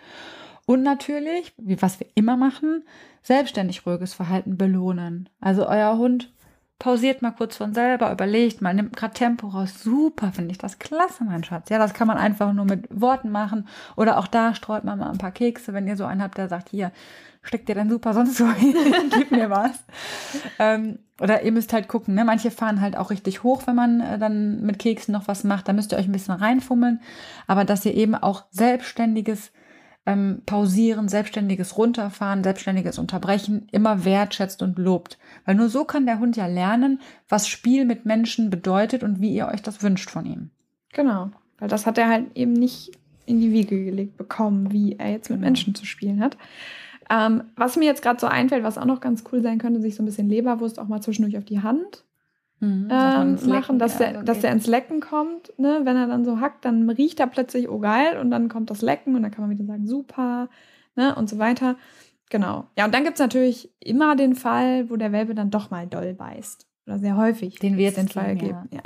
Und 0.66 0.82
natürlich, 0.82 1.54
wie 1.56 1.80
was 1.80 2.00
wir 2.00 2.08
immer 2.16 2.36
machen, 2.36 2.82
selbstständig 3.22 3.86
ruhiges 3.86 4.12
Verhalten 4.12 4.56
belohnen. 4.58 5.28
Also 5.40 5.68
euer 5.68 5.96
Hund 5.96 6.32
pausiert 6.78 7.22
mal 7.22 7.30
kurz 7.30 7.56
von 7.56 7.72
selber, 7.72 8.10
überlegt 8.12 8.60
mal, 8.60 8.74
nimmt 8.74 8.96
gerade 8.96 9.14
Tempo 9.14 9.48
raus. 9.48 9.82
Super, 9.82 10.32
finde 10.32 10.52
ich 10.52 10.58
das 10.58 10.78
klasse, 10.78 11.24
mein 11.24 11.44
Schatz. 11.44 11.68
Ja, 11.70 11.78
das 11.78 11.94
kann 11.94 12.08
man 12.08 12.18
einfach 12.18 12.52
nur 12.52 12.64
mit 12.64 12.88
Worten 12.90 13.30
machen. 13.30 13.68
Oder 13.96 14.18
auch 14.18 14.26
da 14.26 14.54
streut 14.54 14.84
man 14.84 14.98
mal 14.98 15.10
ein 15.10 15.18
paar 15.18 15.32
Kekse, 15.32 15.72
wenn 15.72 15.86
ihr 15.86 15.96
so 15.96 16.04
einen 16.04 16.22
habt, 16.22 16.36
der 16.36 16.48
sagt, 16.48 16.70
hier, 16.70 16.92
steckt 17.42 17.68
dir 17.68 17.74
denn 17.74 17.90
super 17.90 18.12
sonst 18.12 18.36
so 18.36 18.50
hin, 18.50 18.74
gib 19.10 19.30
mir 19.30 19.50
was. 19.50 19.84
Ähm, 20.58 20.98
oder 21.20 21.42
ihr 21.42 21.52
müsst 21.52 21.72
halt 21.72 21.88
gucken, 21.88 22.14
ne? 22.14 22.24
Manche 22.24 22.50
fahren 22.50 22.80
halt 22.80 22.96
auch 22.96 23.10
richtig 23.10 23.44
hoch, 23.44 23.62
wenn 23.66 23.76
man 23.76 24.00
äh, 24.00 24.18
dann 24.18 24.62
mit 24.62 24.78
Keksen 24.78 25.12
noch 25.12 25.28
was 25.28 25.44
macht. 25.44 25.68
Da 25.68 25.72
müsst 25.72 25.92
ihr 25.92 25.98
euch 25.98 26.08
ein 26.08 26.12
bisschen 26.12 26.34
reinfummeln. 26.34 27.00
Aber 27.46 27.64
dass 27.64 27.84
ihr 27.84 27.94
eben 27.94 28.14
auch 28.14 28.44
selbstständiges 28.50 29.52
ähm, 30.06 30.42
Pausieren, 30.44 31.08
selbstständiges 31.08 31.76
Runterfahren, 31.78 32.44
selbstständiges 32.44 32.98
Unterbrechen 32.98 33.68
immer 33.72 34.04
wertschätzt 34.04 34.62
und 34.62 34.78
lobt. 34.78 35.18
Weil 35.44 35.54
nur 35.54 35.68
so 35.68 35.84
kann 35.84 36.06
der 36.06 36.18
Hund 36.18 36.36
ja 36.36 36.46
lernen, 36.46 37.00
was 37.28 37.48
Spiel 37.48 37.84
mit 37.84 38.04
Menschen 38.04 38.50
bedeutet 38.50 39.02
und 39.02 39.20
wie 39.20 39.34
ihr 39.34 39.48
euch 39.48 39.62
das 39.62 39.82
wünscht 39.82 40.10
von 40.10 40.26
ihm. 40.26 40.50
Genau. 40.92 41.30
Weil 41.58 41.68
das 41.68 41.86
hat 41.86 41.98
er 41.98 42.08
halt 42.08 42.26
eben 42.34 42.52
nicht 42.52 42.92
in 43.26 43.40
die 43.40 43.52
Wiege 43.52 43.84
gelegt 43.84 44.16
bekommen, 44.16 44.72
wie 44.72 44.96
er 44.98 45.10
jetzt 45.10 45.30
mit 45.30 45.38
Genau. 45.38 45.46
Menschen 45.46 45.74
zu 45.74 45.86
spielen 45.86 46.20
hat. 46.20 46.36
Ähm, 47.10 47.44
was 47.56 47.76
mir 47.76 47.84
jetzt 47.84 48.02
gerade 48.02 48.20
so 48.20 48.26
einfällt, 48.26 48.64
was 48.64 48.78
auch 48.78 48.84
noch 48.84 49.00
ganz 49.00 49.24
cool 49.32 49.42
sein 49.42 49.58
könnte, 49.58 49.80
sich 49.80 49.94
so 49.94 50.02
ein 50.02 50.06
bisschen 50.06 50.28
Leberwurst 50.28 50.78
auch 50.78 50.88
mal 50.88 51.00
zwischendurch 51.00 51.38
auf 51.38 51.44
die 51.44 51.60
Hand 51.60 52.04
Mhm, 52.64 52.88
ähm, 52.90 53.30
Lecken 53.34 53.48
machen, 53.48 53.78
dass 53.78 53.98
ja, 53.98 54.10
der, 54.10 54.20
so 54.20 54.24
dass 54.24 54.40
der 54.40 54.52
ins 54.52 54.66
Lecken 54.66 55.00
kommt. 55.00 55.52
Ne? 55.58 55.80
Wenn 55.84 55.96
er 55.96 56.06
dann 56.06 56.24
so 56.24 56.40
hackt, 56.40 56.64
dann 56.64 56.88
riecht 56.88 57.20
er 57.20 57.26
plötzlich, 57.26 57.68
oh 57.68 57.78
geil, 57.78 58.18
und 58.18 58.30
dann 58.30 58.48
kommt 58.48 58.70
das 58.70 58.82
Lecken 58.82 59.14
und 59.14 59.22
dann 59.22 59.30
kann 59.30 59.42
man 59.42 59.50
wieder 59.50 59.64
sagen, 59.64 59.86
super, 59.86 60.48
ne? 60.96 61.14
und 61.14 61.28
so 61.28 61.38
weiter. 61.38 61.76
Genau. 62.30 62.66
Ja, 62.76 62.86
und 62.86 62.94
dann 62.94 63.04
gibt 63.04 63.14
es 63.14 63.20
natürlich 63.20 63.70
immer 63.80 64.16
den 64.16 64.34
Fall, 64.34 64.88
wo 64.90 64.96
der 64.96 65.12
Welpe 65.12 65.34
dann 65.34 65.50
doch 65.50 65.70
mal 65.70 65.86
doll 65.86 66.14
beißt. 66.14 66.66
Oder 66.86 66.98
sehr 66.98 67.16
häufig. 67.16 67.58
Den 67.58 67.76
wir 67.76 67.88
es 67.88 67.96
jetzt 67.96 68.08
den 68.08 68.12
Fall 68.12 68.36
kriegen, 68.36 68.68
gibt. 68.70 68.74
Ja. 68.74 68.82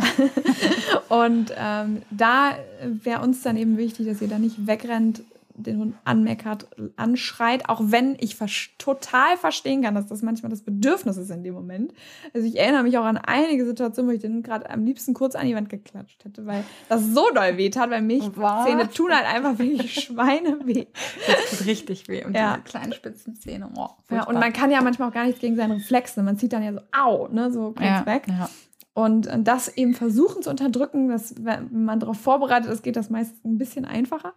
und 1.25 1.53
ähm, 1.57 2.03
da 2.11 2.57
wäre 2.83 3.23
uns 3.23 3.43
dann 3.43 3.57
eben 3.57 3.77
wichtig, 3.77 4.07
dass 4.07 4.23
ihr 4.23 4.29
da 4.29 4.39
nicht 4.39 4.67
wegrennt, 4.67 5.23
den 5.63 5.79
Hund 5.79 5.95
anmeckert, 6.05 6.69
anschreit, 6.97 7.69
auch 7.69 7.81
wenn 7.85 8.17
ich 8.21 8.37
total 8.79 9.37
verstehen 9.37 9.83
kann, 9.83 9.95
dass 9.95 10.07
das 10.07 10.23
manchmal 10.23 10.51
das 10.51 10.63
Bedürfnis 10.63 11.17
ist 11.17 11.31
in 11.31 11.43
dem 11.43 11.55
Moment. 11.55 11.93
Also 12.33 12.47
ich 12.47 12.59
erinnere 12.59 12.85
mich 12.85 12.97
auch 12.99 13.05
an 13.05 13.17
einige 13.19 13.65
Situationen, 13.67 14.11
wo 14.11 14.15
ich 14.15 14.21
den 14.21 14.43
gerade 14.43 14.71
am 14.71 14.85
liebsten 14.85 15.15
kurz 15.15 15.35
an 15.35 15.47
die 15.47 15.55
Wand 15.55 15.69
geklatscht 15.69 16.25
hätte, 16.25 16.47
weil 16.47 16.65
das 16.89 17.05
so 17.07 17.31
doll 17.35 17.57
weh 17.57 17.71
tat, 17.71 17.91
weil 17.91 18.03
mich 18.03 18.25
Was? 18.37 18.67
Zähne 18.67 18.89
tun 18.89 19.11
halt 19.13 19.27
einfach 19.27 19.59
wirklich 19.59 19.95
Schweine 20.05 20.59
weh. 20.65 20.87
Das 21.27 21.59
tut 21.59 21.67
richtig 21.67 22.09
weh. 22.09 22.25
Und 22.25 22.35
Ja. 22.35 22.55
diese 22.55 22.65
kleinen 22.65 22.93
spitzen 22.93 23.37
Zähne. 23.37 23.69
Oh, 23.77 23.89
Ja, 24.11 24.25
und 24.25 24.35
man 24.35 24.53
kann 24.53 24.71
ja 24.71 24.81
manchmal 24.83 25.09
auch 25.09 25.15
gar 25.15 25.25
nichts 25.25 25.41
gegen 25.41 25.57
seine 25.57 25.77
Reflexe. 25.77 26.23
Man 26.23 26.39
zieht 26.39 26.53
dann 26.53 26.63
ja 26.63 26.73
so, 26.73 26.81
au, 26.93 27.29
ne, 27.29 27.51
so 27.53 27.73
kurz 27.73 27.85
ja, 27.85 28.07
weg. 28.07 28.27
Ja. 28.29 28.49
Und 28.95 29.29
äh, 29.29 29.41
das 29.41 29.69
eben 29.77 29.95
versuchen 29.95 30.43
zu 30.43 30.51
unterdrücken, 30.51 31.09
dass, 31.09 31.35
wenn 31.45 31.85
man 31.85 32.01
darauf 32.01 32.19
vorbereitet 32.19 32.69
ist, 32.69 32.83
geht 32.83 32.97
das 32.97 33.11
meist 33.11 33.45
ein 33.45 33.57
bisschen 33.57 33.85
einfacher. 33.85 34.33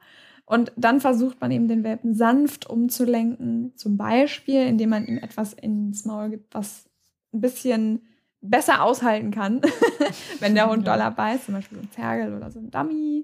Und 0.51 0.73
dann 0.75 0.99
versucht 0.99 1.39
man 1.39 1.49
eben 1.49 1.69
den 1.69 1.85
Welpen 1.85 2.13
sanft 2.13 2.69
umzulenken, 2.69 3.71
zum 3.77 3.95
Beispiel, 3.95 4.67
indem 4.67 4.89
man 4.89 5.05
ihm 5.05 5.17
etwas 5.17 5.53
ins 5.53 6.03
Maul 6.03 6.31
gibt, 6.31 6.53
was 6.53 6.89
ein 7.33 7.39
bisschen 7.39 8.01
besser 8.41 8.83
aushalten 8.83 9.31
kann, 9.31 9.61
wenn 10.41 10.53
der 10.53 10.69
Hund 10.69 10.85
doller 10.85 11.09
beißt, 11.09 11.45
zum 11.45 11.53
Beispiel 11.53 11.77
so 11.77 11.83
ein 11.85 11.91
Zergel 11.91 12.35
oder 12.35 12.51
so 12.51 12.59
ein 12.59 12.69
Dummy. 12.69 13.23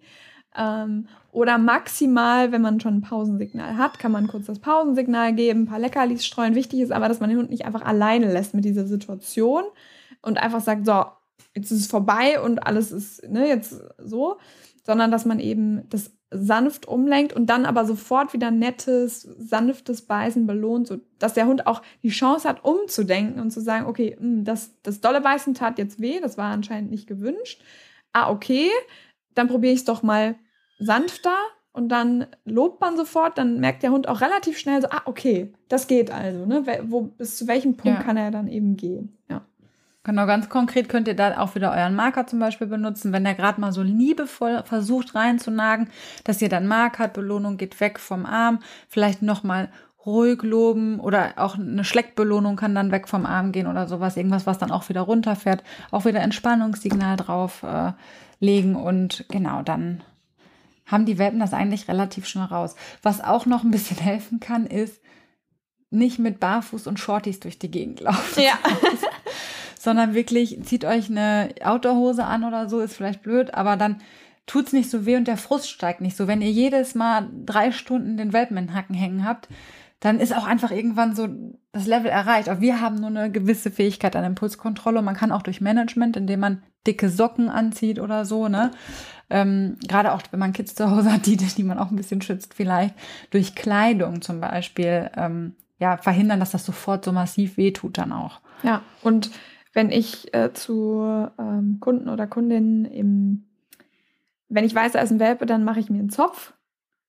Ähm, 0.55 1.09
oder 1.33 1.57
maximal, 1.57 2.53
wenn 2.53 2.61
man 2.61 2.79
schon 2.79 2.95
ein 2.95 3.01
Pausensignal 3.01 3.75
hat, 3.75 3.99
kann 3.99 4.13
man 4.13 4.27
kurz 4.27 4.45
das 4.45 4.59
Pausensignal 4.59 5.33
geben, 5.33 5.63
ein 5.63 5.67
paar 5.67 5.79
Leckerlis 5.79 6.25
streuen. 6.25 6.55
Wichtig 6.55 6.79
ist 6.79 6.93
aber, 6.93 7.09
dass 7.09 7.19
man 7.19 7.29
den 7.29 7.39
Hund 7.39 7.49
nicht 7.49 7.65
einfach 7.65 7.83
alleine 7.83 8.31
lässt 8.31 8.53
mit 8.53 8.63
dieser 8.63 8.87
Situation 8.87 9.65
und 10.21 10.37
einfach 10.37 10.61
sagt, 10.61 10.85
so, 10.85 11.03
jetzt 11.53 11.71
ist 11.71 11.81
es 11.81 11.87
vorbei 11.87 12.39
und 12.39 12.65
alles 12.65 12.93
ist 12.93 13.29
ne, 13.29 13.49
jetzt 13.49 13.75
so, 13.97 14.37
sondern 14.87 15.11
dass 15.11 15.25
man 15.25 15.41
eben 15.41 15.83
das 15.89 16.13
sanft 16.31 16.87
umlenkt 16.87 17.33
und 17.33 17.47
dann 17.47 17.65
aber 17.65 17.85
sofort 17.85 18.31
wieder 18.33 18.51
nettes, 18.51 19.21
sanftes 19.21 20.01
Beißen 20.03 20.47
belohnt, 20.47 20.87
so 20.87 20.97
dass 21.19 21.33
der 21.33 21.45
Hund 21.45 21.67
auch 21.67 21.81
die 22.03 22.09
Chance 22.09 22.47
hat, 22.47 22.63
umzudenken 22.63 23.41
und 23.41 23.51
zu 23.51 23.59
sagen, 23.59 23.85
okay, 23.85 24.15
mh, 24.17 24.43
das, 24.45 24.71
das 24.83 25.01
dolle 25.01 25.19
Beißen 25.19 25.53
tat 25.55 25.77
jetzt 25.77 25.99
weh, 25.99 26.21
das 26.21 26.37
war 26.37 26.51
anscheinend 26.51 26.89
nicht 26.89 27.05
gewünscht. 27.05 27.61
Ah, 28.13 28.29
okay, 28.31 28.69
dann 29.35 29.49
probiere 29.49 29.73
ich 29.73 29.79
es 29.79 29.85
doch 29.85 30.03
mal 30.03 30.35
sanfter 30.79 31.35
und 31.73 31.89
dann 31.89 32.25
lobt 32.45 32.79
man 32.79 32.95
sofort, 32.95 33.37
dann 33.37 33.59
merkt 33.59 33.83
der 33.83 33.91
Hund 33.91 34.07
auch 34.07 34.21
relativ 34.21 34.57
schnell 34.57 34.81
so, 34.81 34.87
ah, 34.89 35.01
okay, 35.03 35.53
das 35.67 35.87
geht 35.87 36.11
also, 36.11 36.45
ne? 36.45 36.63
Wo, 36.83 37.01
bis 37.01 37.35
zu 37.35 37.47
welchem 37.47 37.75
Punkt 37.75 37.99
Ja. 37.99 38.03
kann 38.03 38.15
er 38.15 38.31
dann 38.31 38.47
eben 38.47 38.77
gehen? 38.77 39.17
Ja. 39.29 39.45
Genau, 40.07 40.25
ganz 40.25 40.47
konkret 40.47 40.87
könnt 40.87 41.09
ihr 41.09 41.17
da 41.17 41.37
auch 41.37 41.55
wieder 41.55 41.73
euren 41.73 41.93
Marker 41.93 42.25
zum 42.25 42.39
Beispiel 42.39 42.67
benutzen, 42.67 43.11
wenn 43.11 43.25
der 43.25 43.33
gerade 43.33 43.59
mal 43.59 43.73
so 43.73 43.83
liebevoll 43.83 44.63
versucht 44.63 45.15
reinzunagen, 45.15 45.89
dass 46.23 46.41
ihr 46.41 46.47
dann 46.47 46.65
Marker, 46.65 47.09
Belohnung 47.09 47.57
geht 47.57 47.77
weg 47.81 47.99
vom 47.99 48.25
Arm, 48.25 48.59
vielleicht 48.87 49.21
nochmal 49.21 49.69
ruhig 50.05 50.43
loben 50.43 51.01
oder 51.01 51.33
auch 51.35 51.57
eine 51.57 51.83
Schleckbelohnung 51.83 52.55
kann 52.55 52.73
dann 52.73 52.91
weg 52.91 53.09
vom 53.09 53.25
Arm 53.25 53.51
gehen 53.51 53.67
oder 53.67 53.85
sowas, 53.85 54.15
irgendwas, 54.15 54.45
was 54.45 54.57
dann 54.57 54.71
auch 54.71 54.87
wieder 54.87 55.01
runterfährt, 55.01 55.61
auch 55.91 56.05
wieder 56.05 56.21
Entspannungssignal 56.21 57.17
drauf 57.17 57.63
äh, 57.63 57.91
legen 58.39 58.77
und 58.77 59.25
genau, 59.27 59.61
dann 59.61 60.05
haben 60.85 61.05
die 61.05 61.17
Welpen 61.17 61.41
das 61.41 61.51
eigentlich 61.51 61.89
relativ 61.89 62.27
schnell 62.27 62.45
raus. 62.45 62.77
Was 63.01 63.21
auch 63.21 63.45
noch 63.45 63.65
ein 63.65 63.71
bisschen 63.71 63.97
helfen 64.01 64.39
kann, 64.39 64.67
ist, 64.67 65.01
nicht 65.89 66.19
mit 66.19 66.39
Barfuß 66.39 66.87
und 66.87 66.99
Shorties 66.99 67.39
durch 67.41 67.59
die 67.59 67.71
Gegend 67.71 67.99
laufen. 67.99 68.41
Ja. 68.41 68.57
Sondern 69.83 70.13
wirklich 70.13 70.59
zieht 70.63 70.85
euch 70.85 71.09
eine 71.09 71.49
Outdoorhose 71.63 72.23
an 72.23 72.43
oder 72.43 72.69
so, 72.69 72.79
ist 72.79 72.95
vielleicht 72.95 73.23
blöd, 73.23 73.53
aber 73.53 73.77
dann 73.77 73.97
tut's 74.45 74.73
nicht 74.73 74.89
so 74.89 75.05
weh 75.05 75.17
und 75.17 75.27
der 75.27 75.37
Frust 75.37 75.69
steigt 75.69 76.01
nicht 76.01 76.15
so. 76.15 76.27
Wenn 76.27 76.41
ihr 76.41 76.51
jedes 76.51 76.95
Mal 76.95 77.29
drei 77.45 77.71
Stunden 77.71 78.17
den 78.17 78.33
Welpen 78.33 78.57
in 78.57 78.67
den 78.67 78.75
Hacken 78.75 78.95
hängen 78.95 79.25
habt, 79.25 79.49
dann 79.99 80.19
ist 80.19 80.35
auch 80.35 80.45
einfach 80.45 80.71
irgendwann 80.71 81.15
so 81.15 81.27
das 81.71 81.87
Level 81.87 82.09
erreicht. 82.09 82.49
Auch 82.49 82.61
wir 82.61 82.81
haben 82.81 82.95
nur 82.95 83.09
eine 83.09 83.31
gewisse 83.31 83.71
Fähigkeit 83.71 84.15
an 84.15 84.23
Impulskontrolle. 84.23 85.01
Man 85.01 85.15
kann 85.15 85.31
auch 85.31 85.41
durch 85.41 85.59
Management, 85.59 86.15
indem 86.17 86.39
man 86.39 86.63
dicke 86.85 87.09
Socken 87.09 87.49
anzieht 87.49 87.99
oder 87.99 88.25
so, 88.25 88.47
ne? 88.47 88.71
Ähm, 89.29 89.77
Gerade 89.87 90.13
auch, 90.13 90.21
wenn 90.31 90.39
man 90.39 90.53
Kids 90.53 90.75
zu 90.75 90.89
Hause 90.89 91.11
hat, 91.11 91.25
die, 91.25 91.35
die 91.35 91.63
man 91.63 91.79
auch 91.79 91.91
ein 91.91 91.97
bisschen 91.97 92.21
schützt, 92.21 92.53
vielleicht 92.53 92.95
durch 93.31 93.55
Kleidung 93.55 94.21
zum 94.21 94.39
Beispiel, 94.39 95.09
ähm, 95.17 95.55
ja, 95.79 95.97
verhindern, 95.97 96.39
dass 96.39 96.51
das 96.51 96.65
sofort 96.65 97.03
so 97.03 97.11
massiv 97.11 97.57
wehtut 97.57 97.97
dann 97.97 98.13
auch. 98.13 98.39
Ja, 98.63 98.81
und 99.01 99.29
wenn 99.77 99.91
ich 99.91 100.33
äh, 100.33 100.51
zu 100.53 101.29
ähm, 101.37 101.77
Kunden 101.79 102.09
oder 102.09 102.25
Kundinnen 102.25 102.83
im, 102.85 103.45
wenn 104.49 104.65
ich 104.65 104.73
weiß, 104.73 104.93
da 104.93 105.01
ist 105.01 105.11
ein 105.11 105.19
Welpe, 105.19 105.45
dann 105.45 105.63
mache 105.63 105.79
ich 105.79 105.91
mir 105.91 105.99
einen 105.99 106.09
Zopf, 106.09 106.53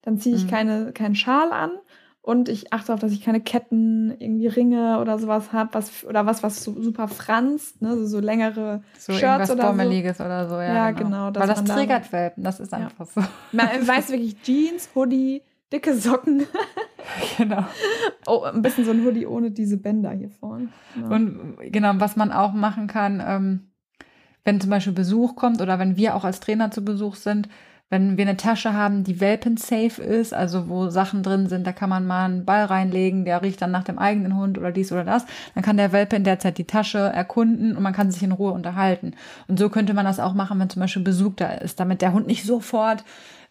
dann 0.02 0.18
ziehe 0.18 0.36
ich 0.36 0.44
mhm. 0.44 0.50
keine, 0.50 0.92
keinen 0.92 1.14
Schal 1.14 1.50
an 1.50 1.70
und 2.20 2.50
ich 2.50 2.74
achte 2.74 2.88
darauf, 2.88 3.00
dass 3.00 3.12
ich 3.12 3.24
keine 3.24 3.40
Ketten, 3.40 4.10
irgendwie 4.18 4.48
Ringe 4.48 5.00
oder 5.00 5.18
sowas 5.18 5.50
habe, 5.54 5.70
was 5.72 6.04
oder 6.04 6.26
was, 6.26 6.42
was 6.42 6.62
so 6.62 6.78
super 6.78 7.08
franzt, 7.08 7.80
ne, 7.80 7.96
so, 7.96 8.04
so 8.04 8.20
längere 8.20 8.82
so 8.98 9.14
Shirts 9.14 9.50
oder 9.50 9.68
Bommeliges 9.68 10.18
so. 10.18 10.24
oder 10.24 10.46
so. 10.46 10.56
Ja, 10.56 10.74
ja 10.74 10.90
genau. 10.90 11.28
genau 11.28 11.40
Weil 11.40 11.48
das 11.48 11.64
triggert 11.64 12.12
Welpen, 12.12 12.44
das 12.44 12.60
ist 12.60 12.74
einfach 12.74 13.06
so. 13.06 13.22
Man 13.52 13.88
weiß 13.88 14.10
wirklich 14.10 14.42
Jeans, 14.42 14.90
Hoodie, 14.94 15.40
dicke 15.72 15.94
Socken. 15.94 16.46
genau. 17.38 17.64
Oh, 18.26 18.42
ein 18.42 18.62
bisschen 18.62 18.84
so 18.84 18.90
ein 18.90 19.04
Hoodie 19.04 19.26
ohne 19.26 19.50
diese 19.50 19.76
Bänder 19.76 20.12
hier 20.12 20.30
vorne. 20.30 20.68
Ja. 21.00 21.08
Und 21.08 21.56
genau, 21.70 21.92
was 21.96 22.16
man 22.16 22.32
auch 22.32 22.52
machen 22.52 22.86
kann, 22.86 23.22
ähm, 23.24 23.70
wenn 24.44 24.60
zum 24.60 24.70
Beispiel 24.70 24.92
Besuch 24.92 25.36
kommt 25.36 25.60
oder 25.60 25.78
wenn 25.78 25.96
wir 25.96 26.14
auch 26.14 26.24
als 26.24 26.40
Trainer 26.40 26.70
zu 26.70 26.84
Besuch 26.84 27.16
sind, 27.16 27.48
wenn 27.90 28.18
wir 28.18 28.26
eine 28.26 28.36
Tasche 28.36 28.74
haben, 28.74 29.02
die 29.02 29.20
welpensafe 29.20 30.02
ist, 30.02 30.34
also 30.34 30.68
wo 30.68 30.90
Sachen 30.90 31.22
drin 31.22 31.48
sind, 31.48 31.66
da 31.66 31.72
kann 31.72 31.88
man 31.88 32.06
mal 32.06 32.26
einen 32.26 32.44
Ball 32.44 32.64
reinlegen, 32.64 33.24
der 33.24 33.42
riecht 33.42 33.62
dann 33.62 33.70
nach 33.70 33.84
dem 33.84 33.98
eigenen 33.98 34.36
Hund 34.36 34.58
oder 34.58 34.72
dies 34.72 34.92
oder 34.92 35.04
das, 35.04 35.24
dann 35.54 35.64
kann 35.64 35.78
der 35.78 35.92
Welpe 35.92 36.16
in 36.16 36.24
der 36.24 36.38
Zeit 36.38 36.58
die 36.58 36.66
Tasche 36.66 36.98
erkunden 36.98 37.76
und 37.76 37.82
man 37.82 37.94
kann 37.94 38.10
sich 38.10 38.22
in 38.22 38.32
Ruhe 38.32 38.52
unterhalten. 38.52 39.14
Und 39.48 39.58
so 39.58 39.70
könnte 39.70 39.94
man 39.94 40.04
das 40.04 40.20
auch 40.20 40.34
machen, 40.34 40.58
wenn 40.58 40.68
zum 40.68 40.80
Beispiel 40.80 41.02
Besuch 41.02 41.34
da 41.36 41.50
ist, 41.52 41.80
damit 41.80 42.02
der 42.02 42.12
Hund 42.12 42.26
nicht 42.26 42.44
sofort, 42.44 43.04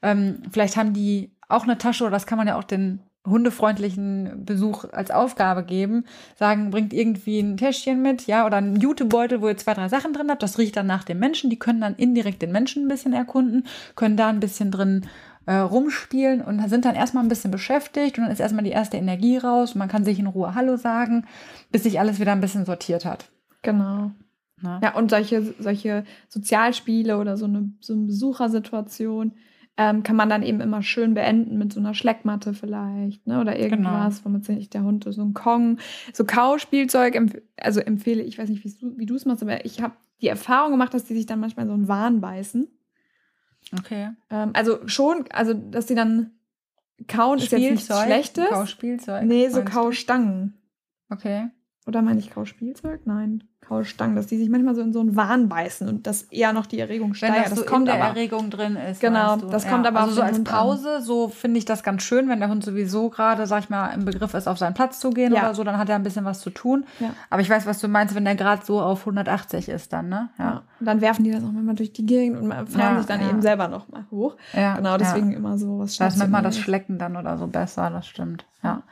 ähm, 0.04 0.44
vielleicht 0.52 0.78
haben 0.78 0.94
die 0.94 1.37
auch 1.48 1.64
eine 1.64 1.78
Tasche, 1.78 2.04
oder 2.04 2.12
das 2.12 2.26
kann 2.26 2.38
man 2.38 2.48
ja 2.48 2.58
auch 2.58 2.64
den 2.64 3.02
hundefreundlichen 3.26 4.46
Besuch 4.46 4.86
als 4.92 5.12
Aufgabe 5.12 5.64
geben, 5.64 6.06
sagen, 6.36 6.70
bringt 6.70 6.94
irgendwie 6.94 7.40
ein 7.40 7.58
Täschchen 7.58 8.02
mit, 8.02 8.26
ja, 8.26 8.46
oder 8.46 8.58
einen 8.58 8.78
Jutebeutel, 8.78 9.42
wo 9.42 9.50
ihr 9.50 9.58
zwei, 9.58 9.74
drei 9.74 9.90
Sachen 9.90 10.14
drin 10.14 10.30
habt, 10.30 10.44
das 10.44 10.58
riecht 10.58 10.78
dann 10.78 10.88
nach 10.88 11.04
dem 11.04 11.20
Menschen, 11.20 11.50
die 11.50 11.60
können 11.60 11.82
dann 11.82 11.96
indirekt 11.96 12.42
den 12.42 12.52
Menschen 12.52 12.86
ein 12.86 12.88
bisschen 12.88 13.14
erkunden, 13.14 13.66
können 13.96 14.18
da 14.18 14.30
ein 14.30 14.40
bisschen 14.40 14.72
drin 14.72 15.06
äh, 15.46 15.56
rumspielen 15.56 16.42
und 16.42 16.68
sind 16.70 16.86
dann 16.86 16.96
erstmal 16.96 17.24
ein 17.24 17.30
bisschen 17.30 17.52
beschäftigt 17.52 18.18
und 18.18 18.26
dann 18.26 18.34
ist 18.34 18.40
erstmal 18.40 18.64
die 18.64 18.72
erste 18.72 18.98
Energie 18.98 19.38
raus 19.38 19.74
und 19.74 19.80
man 19.80 19.90
kann 19.90 20.06
sich 20.06 20.20
in 20.20 20.28
Ruhe 20.28 20.56
Hallo 20.56 20.78
sagen, 20.78 21.26
bis 21.72 21.84
sich 21.84 22.00
alles 22.00 22.20
wieder 22.20 22.32
ein 22.34 22.42
bisschen 22.42 22.66
sortiert 22.66 23.06
hat. 23.06 23.30
Genau. 23.62 24.12
Na? 24.62 24.80
Ja, 24.84 24.96
und 24.96 25.10
solche, 25.10 25.54
solche 25.60 26.04
Sozialspiele 26.30 27.18
oder 27.18 27.38
so 27.38 27.46
eine, 27.46 27.72
so 27.80 27.94
eine 27.94 28.04
Besuchersituation, 28.04 29.34
ähm, 29.78 30.04
kann 30.04 30.16
man 30.16 30.30
dann 30.30 30.44
eben 30.44 30.60
immer 30.60 30.82
schön 30.82 31.14
beenden 31.14 31.58
mit 31.58 31.72
so 31.72 31.80
einer 31.80 31.94
Schleckmatte 31.94 32.54
vielleicht, 32.54 33.26
ne? 33.28 33.40
Oder 33.40 33.60
irgendwas, 33.60 34.18
genau. 34.18 34.26
womit 34.26 34.46
sich 34.46 34.70
der 34.70 34.84
Hund 34.84 35.06
so 35.08 35.22
ein 35.22 35.34
Kong, 35.34 35.78
so 36.14 36.26
Kauspielzeug, 36.26 37.16
empf 37.16 37.36
also 37.62 37.80
empfehle 37.80 38.24
ich, 38.24 38.38
weiß 38.38 38.50
nicht, 38.50 38.64
wie 38.64 39.06
du 39.06 39.16
es 39.16 39.26
machst, 39.26 39.44
aber 39.44 39.66
ich 39.66 39.82
habe 39.82 39.94
die 40.22 40.28
Erfahrung 40.28 40.72
gemacht, 40.72 40.94
dass 40.94 41.06
die 41.06 41.14
sich 41.14 41.28
dann 41.28 41.40
manchmal 41.40 41.68
so 41.68 41.74
einen 41.74 41.88
Wahn 41.88 42.22
beißen. 42.22 42.68
Okay. 43.78 44.10
Ähm, 44.30 44.52
also 44.54 44.88
schon, 44.88 45.26
also 45.32 45.54
dass 45.54 45.86
die 45.86 45.96
dann 45.96 46.32
kauen 47.08 47.38
ist 47.38 47.52
jetzt 47.52 47.62
nichts 47.62 48.04
Schlechtes. 48.04 48.50
Kauspielzeug. 48.50 49.24
Nee, 49.26 49.50
so 49.50 49.64
Kaustangen. 49.64 50.58
Okay. 51.10 51.50
Oder 51.86 52.02
meine 52.02 52.20
ich 52.20 52.32
Kauspielzeug? 52.32 53.06
Nein. 53.06 53.47
Kaulstangen, 53.68 54.16
dass 54.16 54.28
die 54.28 54.38
sich 54.38 54.50
manchmal 54.50 54.76
so 54.76 54.82
in 54.82 54.94
so 54.94 55.00
einen 55.00 55.16
Wahn 55.16 55.50
beißen 55.50 55.88
und 55.90 56.08
das 56.08 56.24
eher 56.24 56.54
noch 56.54 56.66
die 56.66 56.80
Erregung 56.80 57.14
steigert. 57.14 57.38
Wenn 57.38 57.44
das, 57.44 57.52
das 57.52 57.60
so 57.60 57.66
kommt 57.66 57.88
in 57.90 57.96
der 57.96 57.96
aber, 57.96 58.16
Erregung 58.16 58.50
drin 58.50 58.78
ist. 58.78 59.02
Genau, 59.02 59.36
das 59.36 59.66
ja. 59.66 59.70
kommt 59.70 59.86
aber 59.86 60.02
also 60.02 60.14
so 60.14 60.22
als 60.22 60.44
Pause, 60.44 60.98
an. 60.98 61.04
so 61.04 61.28
finde 61.28 61.58
ich 61.58 61.66
das 61.66 61.84
ganz 61.84 62.04
schön, 62.04 62.30
wenn 62.30 62.40
der 62.40 62.50
Hund 62.50 62.64
sowieso 62.64 63.10
gerade, 63.10 63.46
sag 63.46 63.64
ich 63.64 63.70
mal, 63.70 63.90
im 63.90 64.06
Begriff 64.06 64.34
ist, 64.34 64.48
auf 64.48 64.58
seinen 64.58 64.74
Platz 64.74 65.00
zu 65.00 65.10
gehen 65.10 65.34
ja. 65.34 65.42
oder 65.42 65.56
so, 65.56 65.64
dann 65.64 65.78
hat 65.78 65.90
er 65.90 65.96
ein 65.96 66.04
bisschen 66.04 66.26
was 66.26 66.40
zu 66.40 66.50
tun. 66.50 66.86
Ja. 67.00 67.10
Aber 67.30 67.42
ich 67.42 67.50
weiß, 67.50 67.66
was 67.66 67.80
du 67.80 67.88
meinst, 67.88 68.16
wenn 68.16 68.26
der 68.26 68.36
gerade 68.36 68.66
so 68.66 68.82
auf 68.82 69.02
180 69.02 69.70
ist 69.70 69.92
dann, 69.92 70.10
ne? 70.10 70.30
Ja. 70.40 70.64
Und 70.80 70.86
dann 70.86 71.02
werfen 71.02 71.24
die 71.24 71.32
das 71.32 71.44
auch 71.44 71.50
immer 71.50 71.74
durch 71.74 71.92
die 71.92 72.06
Gegend 72.06 72.40
und 72.40 72.52
fahren 72.70 72.98
sich 72.98 73.08
dann 73.08 73.22
eben 73.28 73.42
selber 73.42 73.68
noch 73.68 73.90
mal 73.90 74.06
hoch. 74.12 74.36
Ja. 74.54 74.76
Genau, 74.76 74.98
deswegen 74.98 75.34
immer 75.34 75.58
so 75.58 75.80
was 75.80 75.98
Da 75.98 76.08
ist 76.08 76.18
manchmal 76.18 76.44
das 76.44 76.58
Schlecken 76.58 76.98
dann 76.98 77.18
oder 77.18 77.38
so 77.38 77.48
besser, 77.48 77.90
das 77.90 78.08
stimmt. 78.08 78.46
Ja. 78.64 78.84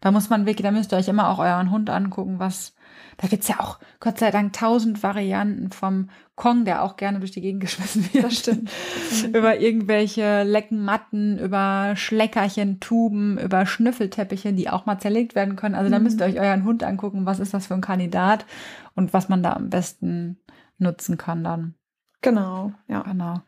Da 0.00 0.10
muss 0.10 0.28
man 0.28 0.46
wirklich, 0.46 0.64
da 0.64 0.70
müsst 0.70 0.92
ihr 0.92 0.98
euch 0.98 1.08
immer 1.08 1.28
auch 1.28 1.38
euren 1.38 1.70
Hund 1.70 1.88
angucken, 1.88 2.38
was 2.38 2.74
da 3.16 3.28
gibt 3.28 3.42
es 3.42 3.48
ja 3.48 3.60
auch, 3.60 3.78
Gott 4.00 4.18
sei 4.18 4.30
Dank, 4.30 4.52
tausend 4.52 5.02
Varianten 5.02 5.70
vom 5.70 6.10
Kong, 6.34 6.64
der 6.64 6.82
auch 6.82 6.96
gerne 6.96 7.20
durch 7.20 7.30
die 7.30 7.40
Gegend 7.40 7.60
geschmissen 7.62 8.12
wird. 8.12 8.24
Das 8.24 8.38
stimmt. 8.38 8.70
über 9.34 9.60
irgendwelche 9.60 10.42
Leckenmatten, 10.42 11.38
über 11.38 11.94
Schleckerchen, 11.96 12.80
Tuben, 12.80 13.38
über 13.38 13.66
Schnüffelteppiche, 13.66 14.52
die 14.52 14.68
auch 14.68 14.86
mal 14.86 14.98
zerlegt 14.98 15.34
werden 15.34 15.56
können. 15.56 15.74
Also 15.74 15.90
da 15.90 15.98
müsst 15.98 16.20
ihr 16.20 16.28
mhm. 16.28 16.34
euch 16.34 16.40
euren 16.40 16.64
Hund 16.64 16.82
angucken, 16.82 17.26
was 17.26 17.40
ist 17.40 17.54
das 17.54 17.66
für 17.66 17.74
ein 17.74 17.80
Kandidat 17.80 18.46
und 18.94 19.12
was 19.12 19.28
man 19.28 19.42
da 19.42 19.52
am 19.52 19.70
besten 19.70 20.38
nutzen 20.78 21.18
kann 21.18 21.44
dann. 21.44 21.74
Genau, 22.20 22.72
ja. 22.88 23.02
Genau. 23.02 23.42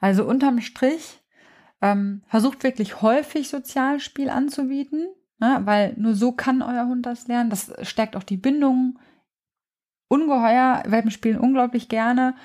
Also 0.00 0.24
unterm 0.24 0.60
Strich, 0.60 1.22
ähm, 1.80 2.22
versucht 2.26 2.62
wirklich 2.62 3.02
häufig 3.02 3.48
Sozialspiel 3.48 4.30
anzubieten. 4.30 5.08
Ne? 5.42 5.60
Weil 5.64 5.94
nur 5.96 6.14
so 6.14 6.30
kann 6.30 6.62
euer 6.62 6.86
Hund 6.86 7.04
das 7.04 7.26
lernen. 7.26 7.50
Das 7.50 7.72
stärkt 7.82 8.14
auch 8.14 8.22
die 8.22 8.36
Bindung 8.36 9.00
ungeheuer. 10.06 10.84
Welpen 10.86 11.10
spielen 11.10 11.36
unglaublich 11.36 11.88
gerne 11.88 12.36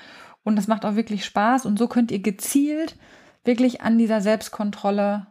und 0.42 0.56
das 0.56 0.66
macht 0.66 0.84
auch 0.84 0.96
wirklich 0.96 1.24
Spaß. 1.24 1.64
Und 1.64 1.78
so 1.78 1.86
könnt 1.86 2.10
ihr 2.10 2.18
gezielt 2.18 2.96
wirklich 3.44 3.82
an 3.82 3.98
dieser 3.98 4.20
Selbstkontrolle, 4.20 5.28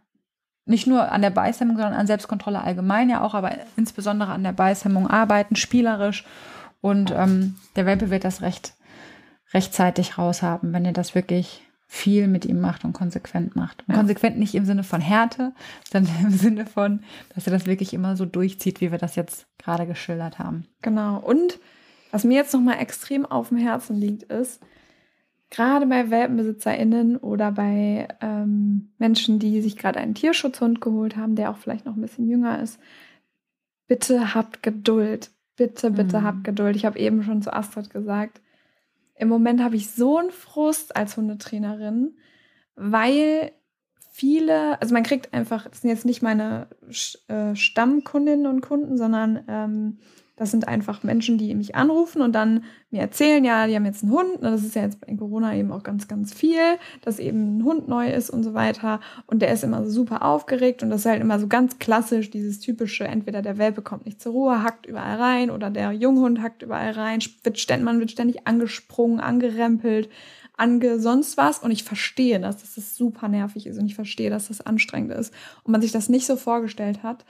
nicht 0.63 0.87
nur 0.87 1.11
an 1.11 1.21
der 1.21 1.29
Beißhemmung, 1.29 1.75
sondern 1.75 1.99
an 1.99 2.07
Selbstkontrolle 2.07 2.61
allgemein 2.61 3.09
ja 3.09 3.21
auch, 3.21 3.33
aber 3.33 3.51
insbesondere 3.75 4.31
an 4.31 4.43
der 4.43 4.53
Beißhemmung 4.53 5.09
arbeiten, 5.09 5.57
spielerisch. 5.57 6.23
Und 6.79 7.11
ähm, 7.11 7.57
der 7.75 7.85
Welpe 7.85 8.09
wird 8.09 8.23
das 8.23 8.41
recht 8.41 8.75
rechtzeitig 9.53 10.17
raushaben, 10.17 10.71
wenn 10.71 10.85
ihr 10.85 10.93
das 10.93 11.15
wirklich 11.15 11.66
viel 11.89 12.27
mit 12.27 12.45
ihm 12.45 12.59
macht 12.59 12.83
und 12.83 12.93
konsequent 12.93 13.55
macht. 13.55 13.83
Und 13.87 13.93
ja. 13.93 13.99
konsequent 13.99 14.37
nicht 14.37 14.53
im 14.55 14.65
Sinne 14.65 14.83
von 14.83 15.01
Härte, 15.01 15.53
sondern 15.91 16.15
im 16.21 16.31
Sinne 16.31 16.65
von, 16.65 17.01
dass 17.33 17.47
er 17.47 17.53
das 17.53 17.65
wirklich 17.65 17.93
immer 17.93 18.15
so 18.15 18.25
durchzieht, 18.25 18.81
wie 18.81 18.91
wir 18.91 18.97
das 18.97 19.15
jetzt 19.15 19.47
gerade 19.57 19.87
geschildert 19.87 20.37
haben. 20.37 20.65
Genau. 20.81 21.17
Und 21.17 21.59
was 22.11 22.23
mir 22.23 22.35
jetzt 22.35 22.53
nochmal 22.53 22.79
extrem 22.79 23.25
auf 23.25 23.49
dem 23.49 23.57
Herzen 23.57 23.95
liegt, 23.95 24.23
ist, 24.23 24.61
gerade 25.49 25.85
bei 25.85 26.09
WelpenbesitzerInnen 26.09 27.17
oder 27.17 27.51
bei 27.51 28.07
ähm, 28.21 28.91
Menschen, 28.97 29.39
die 29.39 29.61
sich 29.61 29.77
gerade 29.77 29.99
einen 29.99 30.15
Tierschutzhund 30.15 30.81
geholt 30.81 31.15
haben, 31.15 31.35
der 31.35 31.51
auch 31.51 31.57
vielleicht 31.57 31.85
noch 31.85 31.95
ein 31.95 32.01
bisschen 32.01 32.27
jünger 32.27 32.61
ist, 32.61 32.79
bitte 33.87 34.33
habt 34.33 34.61
Geduld. 34.61 35.31
Bitte, 35.55 35.89
bitte 35.91 36.19
mhm. 36.19 36.23
habt 36.23 36.43
Geduld. 36.43 36.75
Ich 36.75 36.85
habe 36.85 36.99
eben 36.99 37.23
schon 37.23 37.41
zu 37.41 37.51
Astrid 37.51 37.89
gesagt, 37.89 38.41
im 39.17 39.29
Moment 39.29 39.61
habe 39.61 39.75
ich 39.75 39.91
so 39.91 40.17
einen 40.17 40.31
Frust 40.31 40.95
als 40.95 41.17
Hundetrainerin, 41.17 42.17
weil 42.75 43.51
viele, 44.11 44.81
also 44.81 44.93
man 44.93 45.03
kriegt 45.03 45.33
einfach, 45.33 45.67
das 45.67 45.81
sind 45.81 45.89
jetzt 45.89 46.05
nicht 46.05 46.21
meine 46.21 46.67
äh, 47.27 47.55
Stammkundinnen 47.55 48.47
und 48.47 48.61
Kunden, 48.61 48.97
sondern 48.97 49.43
ähm, 49.47 49.99
Das 50.37 50.51
sind 50.51 50.67
einfach 50.67 51.01
Menschen, 51.01 51.39
die 51.39 51.53
mich 51.55 51.75
anrufen 51.75 52.21
und 52.21 52.33
dann 52.33 52.63
mir 52.91 53.01
erzählen, 53.01 53.43
ja, 53.43 53.65
die 53.65 53.75
haben 53.75 53.85
jetzt 53.85 54.03
einen 54.03 54.11
Hund. 54.13 54.37
Das 54.41 54.63
ist 54.63 54.75
ja 54.75 54.83
jetzt 54.83 55.03
in 55.05 55.17
Corona 55.17 55.55
eben 55.55 55.71
auch 55.71 55.81
ganz, 55.81 56.07
ganz 56.07 56.31
viel, 56.31 56.61
dass 57.01 57.17
eben 57.17 57.57
ein 57.57 57.63
Hund 57.63 57.87
neu 57.87 58.09
ist 58.11 58.29
und 58.29 58.43
so 58.43 58.53
weiter. 58.53 58.99
Und 59.25 59.41
der 59.41 59.51
ist 59.51 59.63
immer 59.63 59.83
so 59.83 59.89
super 59.89 60.23
aufgeregt 60.23 60.83
und 60.83 60.91
das 60.91 61.01
ist 61.01 61.05
halt 61.07 61.21
immer 61.21 61.39
so 61.39 61.47
ganz 61.47 61.79
klassisch, 61.79 62.29
dieses 62.29 62.59
typische, 62.59 63.05
entweder 63.05 63.41
der 63.41 63.57
Welpe 63.57 63.81
kommt 63.81 64.05
nicht 64.05 64.21
zur 64.21 64.33
Ruhe, 64.33 64.61
hackt 64.61 64.85
überall 64.85 65.17
rein 65.17 65.49
oder 65.49 65.71
der 65.71 65.91
Junghund 65.91 66.39
hackt 66.41 66.61
überall 66.61 66.91
rein, 66.91 67.19
wird 67.41 67.57
ständig, 67.57 67.85
man 67.85 67.99
wird 67.99 68.11
ständig 68.11 68.45
angesprungen, 68.45 69.19
angerempelt, 69.19 70.07
ange 70.55 70.99
sonst 70.99 71.37
was. 71.37 71.57
Und 71.59 71.71
ich 71.71 71.83
verstehe 71.83 72.39
das, 72.39 72.57
dass 72.57 72.75
das 72.75 72.95
super 72.95 73.27
nervig 73.27 73.65
ist 73.65 73.79
und 73.79 73.87
ich 73.87 73.95
verstehe, 73.95 74.29
dass 74.29 74.49
das 74.49 74.61
anstrengend 74.61 75.13
ist 75.13 75.33
und 75.63 75.71
man 75.71 75.81
sich 75.81 75.91
das 75.91 76.09
nicht 76.09 76.27
so 76.27 76.35
vorgestellt 76.35 77.01
hat. 77.01 77.25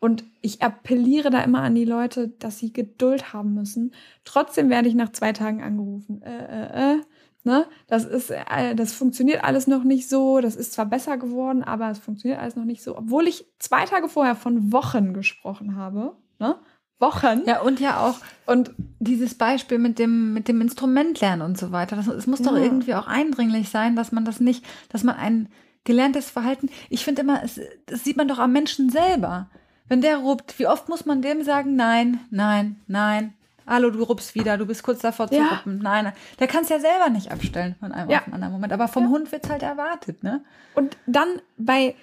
Und 0.00 0.24
ich 0.42 0.62
appelliere 0.62 1.30
da 1.30 1.40
immer 1.42 1.62
an 1.62 1.74
die 1.74 1.86
Leute, 1.86 2.28
dass 2.28 2.58
sie 2.58 2.72
Geduld 2.72 3.32
haben 3.32 3.54
müssen. 3.54 3.94
Trotzdem 4.24 4.68
werde 4.68 4.88
ich 4.88 4.94
nach 4.94 5.12
zwei 5.12 5.32
Tagen 5.32 5.62
angerufen. 5.62 6.20
Äh, 6.22 6.92
äh, 6.92 6.94
äh. 6.94 7.00
Ne? 7.46 7.66
Das 7.86 8.04
ist, 8.04 8.30
äh, 8.30 8.74
das 8.74 8.94
funktioniert 8.94 9.44
alles 9.44 9.66
noch 9.66 9.84
nicht 9.84 10.08
so. 10.08 10.40
Das 10.40 10.56
ist 10.56 10.72
zwar 10.72 10.86
besser 10.86 11.18
geworden, 11.18 11.62
aber 11.62 11.90
es 11.90 11.98
funktioniert 11.98 12.40
alles 12.40 12.56
noch 12.56 12.64
nicht 12.64 12.82
so. 12.82 12.96
Obwohl 12.96 13.28
ich 13.28 13.46
zwei 13.58 13.84
Tage 13.84 14.08
vorher 14.08 14.34
von 14.34 14.72
Wochen 14.72 15.12
gesprochen 15.12 15.76
habe. 15.76 16.16
Ne? 16.38 16.56
Wochen. 16.98 17.42
Ja, 17.46 17.60
und 17.60 17.80
ja 17.80 18.00
auch 18.00 18.16
und 18.46 18.72
dieses 18.98 19.34
Beispiel 19.34 19.78
mit 19.78 19.98
dem, 19.98 20.32
mit 20.32 20.48
dem 20.48 20.60
Instrument 20.60 21.20
lernen 21.20 21.42
und 21.42 21.58
so 21.58 21.70
weiter. 21.70 21.96
Das, 21.96 22.06
es 22.06 22.26
muss 22.26 22.40
ja. 22.40 22.46
doch 22.46 22.56
irgendwie 22.56 22.94
auch 22.94 23.06
eindringlich 23.06 23.68
sein, 23.68 23.94
dass 23.94 24.12
man 24.12 24.24
das 24.24 24.40
nicht, 24.40 24.64
dass 24.88 25.04
man 25.04 25.16
ein 25.16 25.48
gelerntes 25.84 26.30
Verhalten. 26.30 26.70
Ich 26.88 27.04
finde 27.04 27.22
immer, 27.22 27.42
es, 27.42 27.60
das 27.86 28.04
sieht 28.04 28.16
man 28.16 28.28
doch 28.28 28.38
am 28.38 28.52
Menschen 28.52 28.90
selber. 28.90 29.50
Wenn 29.88 30.00
der 30.00 30.18
ruppt, 30.18 30.58
wie 30.58 30.66
oft 30.66 30.88
muss 30.88 31.04
man 31.04 31.22
dem 31.22 31.42
sagen, 31.42 31.76
nein, 31.76 32.20
nein, 32.30 32.80
nein, 32.86 33.34
hallo, 33.66 33.90
du 33.90 34.02
rupst 34.02 34.34
wieder, 34.34 34.56
du 34.56 34.66
bist 34.66 34.82
kurz 34.82 35.00
davor 35.00 35.28
zu 35.28 35.36
ja. 35.36 35.48
ruppen. 35.48 35.78
Nein, 35.78 36.04
nein. 36.04 36.14
Der 36.38 36.46
kann 36.46 36.62
es 36.62 36.68
ja 36.68 36.80
selber 36.80 37.10
nicht 37.10 37.30
abstellen 37.30 37.76
von 37.80 37.92
einem 37.92 38.10
ja. 38.10 38.18
auf 38.18 38.24
den 38.24 38.34
anderen 38.34 38.52
Moment. 38.52 38.72
Aber 38.72 38.88
vom 38.88 39.04
ja. 39.04 39.08
Hund 39.10 39.32
wird 39.32 39.44
es 39.44 39.50
halt 39.50 39.62
erwartet, 39.62 40.22
ne? 40.22 40.44
Und 40.74 40.96
dann 41.06 41.40
bei 41.56 41.94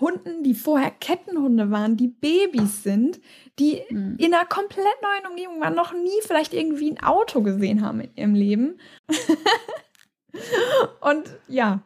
Hunden, 0.00 0.44
die 0.44 0.54
vorher 0.54 0.90
Kettenhunde 0.90 1.70
waren, 1.70 1.96
die 1.96 2.08
Babys 2.08 2.82
sind, 2.82 3.20
die 3.58 3.82
mhm. 3.90 4.16
in 4.18 4.32
einer 4.32 4.46
komplett 4.46 4.86
neuen 5.02 5.30
Umgebung 5.30 5.60
waren, 5.60 5.74
noch 5.74 5.92
nie 5.92 6.20
vielleicht 6.22 6.54
irgendwie 6.54 6.92
ein 6.92 7.02
Auto 7.02 7.42
gesehen 7.42 7.84
haben 7.84 8.00
in 8.00 8.10
ihrem 8.14 8.34
Leben. 8.34 8.80
und 11.00 11.24
ja. 11.48 11.80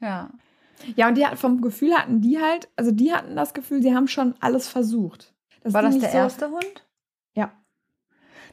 Ja. 0.00 0.30
Ja, 0.96 1.08
und 1.08 1.16
die 1.16 1.26
vom 1.34 1.60
Gefühl 1.60 1.94
hatten 1.94 2.20
die 2.20 2.40
halt, 2.40 2.68
also 2.76 2.90
die 2.90 3.12
hatten 3.12 3.36
das 3.36 3.54
Gefühl, 3.54 3.82
sie 3.82 3.94
haben 3.94 4.08
schon 4.08 4.34
alles 4.40 4.68
versucht. 4.68 5.34
War 5.64 5.82
das 5.82 5.98
der 5.98 6.10
so, 6.10 6.16
erste 6.16 6.50
Hund? 6.50 6.86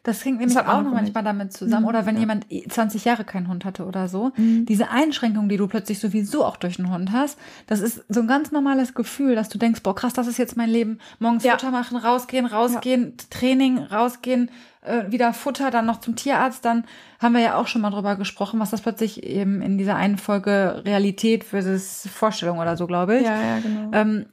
Das 0.04 0.24
hängt 0.24 0.40
nämlich 0.40 0.58
auch, 0.58 0.68
auch 0.68 0.82
noch 0.82 0.94
manchmal 0.94 1.24
damit 1.24 1.54
zusammen. 1.54 1.84
Mhm, 1.84 1.90
oder 1.90 2.06
wenn 2.06 2.16
ja. 2.16 2.22
jemand 2.22 2.46
20 2.70 3.06
Jahre 3.06 3.26
keinen 3.26 3.48
Hund 3.48 3.66
hatte 3.66 3.86
oder 3.86 4.08
so. 4.08 4.32
Mhm. 4.38 4.66
Diese 4.66 4.90
Einschränkung, 4.90 5.50
die 5.50 5.58
du 5.58 5.68
plötzlich 5.68 6.00
sowieso 6.00 6.46
auch 6.46 6.58
durch 6.58 6.80
einen 6.80 6.92
Hund 6.92 7.12
hast, 7.12 7.38
das 7.68 7.80
ist 7.80 8.06
so 8.10 8.22
ein 8.22 8.28
ganz 8.28 8.52
normales 8.52 8.94
Gefühl, 8.94 9.36
dass 9.36 9.50
du 9.50 9.58
denkst, 9.58 9.84
boah, 9.84 9.96
krass, 9.96 10.14
das 10.14 10.28
ist 10.28 10.38
jetzt 10.38 10.58
mein 10.58 10.70
Leben. 10.70 11.00
Morgens 11.20 11.44
ja. 11.44 11.54
Futter 11.54 11.72
machen, 11.72 11.98
rausgehen, 11.98 12.46
rausgehen, 12.46 13.14
ja. 13.18 13.26
Training, 13.30 13.78
rausgehen, 13.80 14.50
äh, 14.82 15.12
wieder 15.12 15.34
Futter, 15.34 15.72
dann 15.72 15.86
noch 15.86 16.00
zum 16.00 16.16
Tierarzt. 16.16 16.64
Dann 16.66 16.86
haben 17.20 17.34
wir 17.34 17.42
ja 17.42 17.56
auch 17.56 17.68
schon 17.68 17.82
mal 17.82 17.90
drüber 17.90 18.16
gesprochen, 18.16 18.60
was 18.60 18.72
das 18.72 18.82
plötzlich 18.82 19.24
eben 19.24 19.62
in 19.62 19.78
dieser 19.78 19.96
einen 19.96 20.18
Folge 20.18 20.84
Realität 20.86 21.44
versus 21.44 22.08
Vorstellung 22.12 22.60
oder 22.60 22.78
so, 22.78 22.88
glaube 22.88 23.18
ich. 23.18 23.26
Ja, 23.26 23.42
ja, 23.42 23.60
genau. 23.60 23.92
Ähm, 23.94 24.26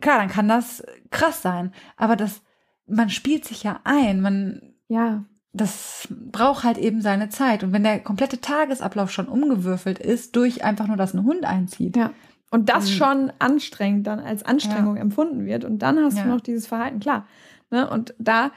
klar, 0.00 0.18
dann 0.18 0.28
kann 0.28 0.48
das 0.48 0.82
krass 1.10 1.42
sein. 1.42 1.72
Aber 1.96 2.16
das, 2.16 2.42
man 2.86 3.10
spielt 3.10 3.44
sich 3.44 3.62
ja 3.62 3.80
ein, 3.84 4.20
man 4.20 4.71
ja. 4.92 5.24
Das 5.54 6.08
braucht 6.10 6.64
halt 6.64 6.78
eben 6.78 7.02
seine 7.02 7.28
Zeit. 7.28 7.62
Und 7.62 7.72
wenn 7.72 7.82
der 7.82 8.00
komplette 8.00 8.40
Tagesablauf 8.40 9.10
schon 9.10 9.28
umgewürfelt 9.28 9.98
ist, 9.98 10.34
durch 10.36 10.64
einfach 10.64 10.86
nur, 10.86 10.96
dass 10.96 11.12
ein 11.12 11.24
Hund 11.24 11.44
einzieht. 11.44 11.96
Ja. 11.96 12.12
Und 12.50 12.68
das 12.68 12.84
mhm. 12.84 12.94
schon 12.94 13.32
anstrengend 13.38 14.06
dann 14.06 14.20
als 14.20 14.44
Anstrengung 14.44 14.96
ja. 14.96 15.02
empfunden 15.02 15.44
wird. 15.44 15.64
Und 15.64 15.80
dann 15.80 15.98
hast 15.98 16.18
ja. 16.18 16.24
du 16.24 16.28
noch 16.30 16.40
dieses 16.40 16.66
Verhalten, 16.66 17.00
klar. 17.00 17.26
Ne? 17.70 17.88
Und 17.88 18.14
da, 18.18 18.50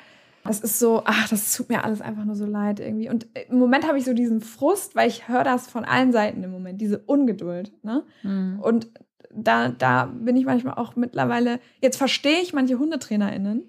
das 0.43 0.59
ist 0.59 0.79
so, 0.79 1.03
ach, 1.05 1.27
das 1.29 1.55
tut 1.55 1.69
mir 1.69 1.83
alles 1.83 2.01
einfach 2.01 2.23
nur 2.25 2.35
so 2.35 2.45
leid 2.45 2.79
irgendwie. 2.79 3.09
Und 3.09 3.27
im 3.49 3.59
Moment 3.59 3.87
habe 3.87 3.97
ich 3.97 4.05
so 4.05 4.13
diesen 4.13 4.41
Frust, 4.41 4.95
weil 4.95 5.09
ich 5.09 5.27
höre 5.27 5.43
das 5.43 5.67
von 5.67 5.85
allen 5.85 6.11
Seiten 6.11 6.43
im 6.43 6.51
Moment, 6.51 6.79
diese 6.79 6.99
Ungeduld. 6.99 7.71
Ne? 7.83 8.03
Mhm. 8.23 8.59
Und 8.61 8.89
da, 9.33 9.69
da 9.69 10.05
bin 10.05 10.37
ich 10.37 10.45
manchmal 10.45 10.75
auch 10.75 10.95
mittlerweile, 10.95 11.59
jetzt 11.81 11.97
verstehe 11.97 12.41
ich 12.41 12.53
manche 12.53 12.79
HundetrainerInnen, 12.79 13.63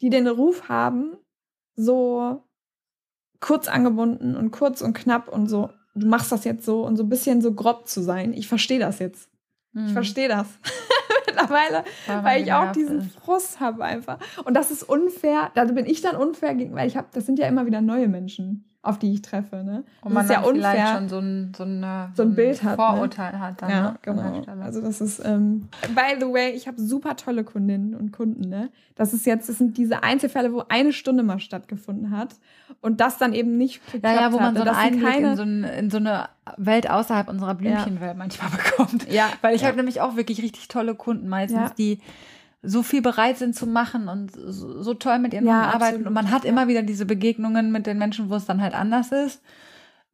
die 0.00 0.10
den 0.10 0.26
Ruf 0.26 0.68
haben, 0.68 1.16
so 1.76 2.42
kurz 3.40 3.68
angebunden 3.68 4.34
und 4.34 4.50
kurz 4.50 4.80
und 4.80 4.94
knapp 4.94 5.28
und 5.28 5.46
so, 5.46 5.70
du 5.94 6.06
machst 6.06 6.32
das 6.32 6.44
jetzt 6.44 6.64
so 6.64 6.84
und 6.84 6.96
so 6.96 7.04
ein 7.04 7.08
bisschen 7.08 7.40
so 7.42 7.52
grob 7.52 7.86
zu 7.86 8.02
sein. 8.02 8.32
Ich 8.32 8.48
verstehe 8.48 8.78
das 8.78 8.98
jetzt. 8.98 9.30
Ich 9.74 9.82
mhm. 9.82 9.88
verstehe 9.88 10.28
das. 10.28 10.48
Mittlerweile, 11.26 11.84
weil, 12.06 12.24
weil 12.24 12.42
ich 12.42 12.52
auch 12.52 12.72
diesen 12.72 13.00
ist. 13.00 13.16
Frust 13.16 13.60
habe 13.60 13.84
einfach. 13.84 14.18
Und 14.44 14.54
das 14.54 14.70
ist 14.70 14.82
unfair. 14.82 15.50
Da 15.54 15.64
bin 15.64 15.86
ich 15.86 16.00
dann 16.00 16.16
unfair 16.16 16.54
gegen, 16.54 16.74
weil 16.74 16.88
ich 16.88 16.96
habe, 16.96 17.08
das 17.12 17.26
sind 17.26 17.38
ja 17.38 17.46
immer 17.46 17.66
wieder 17.66 17.80
neue 17.80 18.08
Menschen 18.08 18.64
auf 18.86 18.98
die 18.98 19.12
ich 19.12 19.22
treffe. 19.22 19.56
Ne? 19.64 19.84
Und 20.02 20.14
man 20.14 20.24
ist 20.24 20.30
ja 20.30 20.40
unfair, 20.40 20.54
vielleicht 20.72 20.94
schon 20.94 21.08
so 21.08 21.18
ein, 21.18 21.52
so 21.56 21.64
ein, 21.64 21.84
so 22.14 22.22
ein 22.22 22.34
Bild 22.34 22.62
hat. 22.62 22.78
Ne? 22.78 22.84
Vorurteil 22.84 23.32
ne? 23.32 23.40
hat. 23.40 23.62
Dann 23.62 23.70
ja, 23.70 23.96
genau. 24.02 24.42
Also 24.62 24.80
das 24.80 25.00
ist, 25.00 25.24
ähm, 25.24 25.68
by 25.94 26.18
the 26.20 26.26
way, 26.26 26.50
ich 26.50 26.68
habe 26.68 26.80
super 26.80 27.16
tolle 27.16 27.44
Kundinnen 27.44 27.94
und 27.94 28.12
Kunden. 28.12 28.48
Ne? 28.48 28.70
Das 28.94 29.12
ist 29.12 29.26
jetzt, 29.26 29.48
das 29.48 29.58
sind 29.58 29.76
diese 29.76 30.02
Einzelfälle, 30.02 30.52
wo 30.52 30.62
eine 30.68 30.92
Stunde 30.92 31.22
mal 31.22 31.40
stattgefunden 31.40 32.10
hat 32.10 32.36
und 32.80 33.00
das 33.00 33.18
dann 33.18 33.32
eben 33.32 33.56
nicht 33.56 33.80
Ja, 34.02 34.14
ja, 34.14 34.32
wo 34.32 34.38
man 34.38 34.56
so 34.56 34.62
einen 34.62 34.74
Einblick 34.74 35.12
keine... 35.12 35.30
in, 35.30 35.36
so 35.36 35.42
ein, 35.42 35.64
in 35.64 35.90
so 35.90 35.96
eine 35.98 36.28
Welt 36.56 36.88
außerhalb 36.88 37.28
unserer 37.28 37.54
Blümchenwelt 37.54 38.12
ja. 38.12 38.16
manchmal 38.16 38.50
bekommt. 38.56 39.10
Ja. 39.10 39.28
Weil 39.42 39.54
ich 39.54 39.62
ja. 39.62 39.68
habe 39.68 39.76
nämlich 39.76 40.00
auch 40.00 40.16
wirklich 40.16 40.42
richtig 40.42 40.68
tolle 40.68 40.94
Kunden 40.94 41.28
meistens, 41.28 41.58
ja. 41.58 41.72
die 41.76 41.98
so 42.62 42.82
viel 42.82 43.02
bereit 43.02 43.38
sind 43.38 43.54
zu 43.54 43.66
machen 43.66 44.08
und 44.08 44.32
so, 44.34 44.82
so 44.82 44.94
toll 44.94 45.18
mit 45.18 45.34
ihren 45.34 45.46
ja, 45.46 45.62
arbeiten. 45.62 46.06
Und 46.06 46.12
man 46.12 46.30
hat 46.30 46.44
immer 46.44 46.68
wieder 46.68 46.82
diese 46.82 47.06
Begegnungen 47.06 47.70
mit 47.70 47.86
den 47.86 47.98
Menschen, 47.98 48.30
wo 48.30 48.34
es 48.34 48.46
dann 48.46 48.60
halt 48.60 48.74
anders 48.74 49.12
ist. 49.12 49.42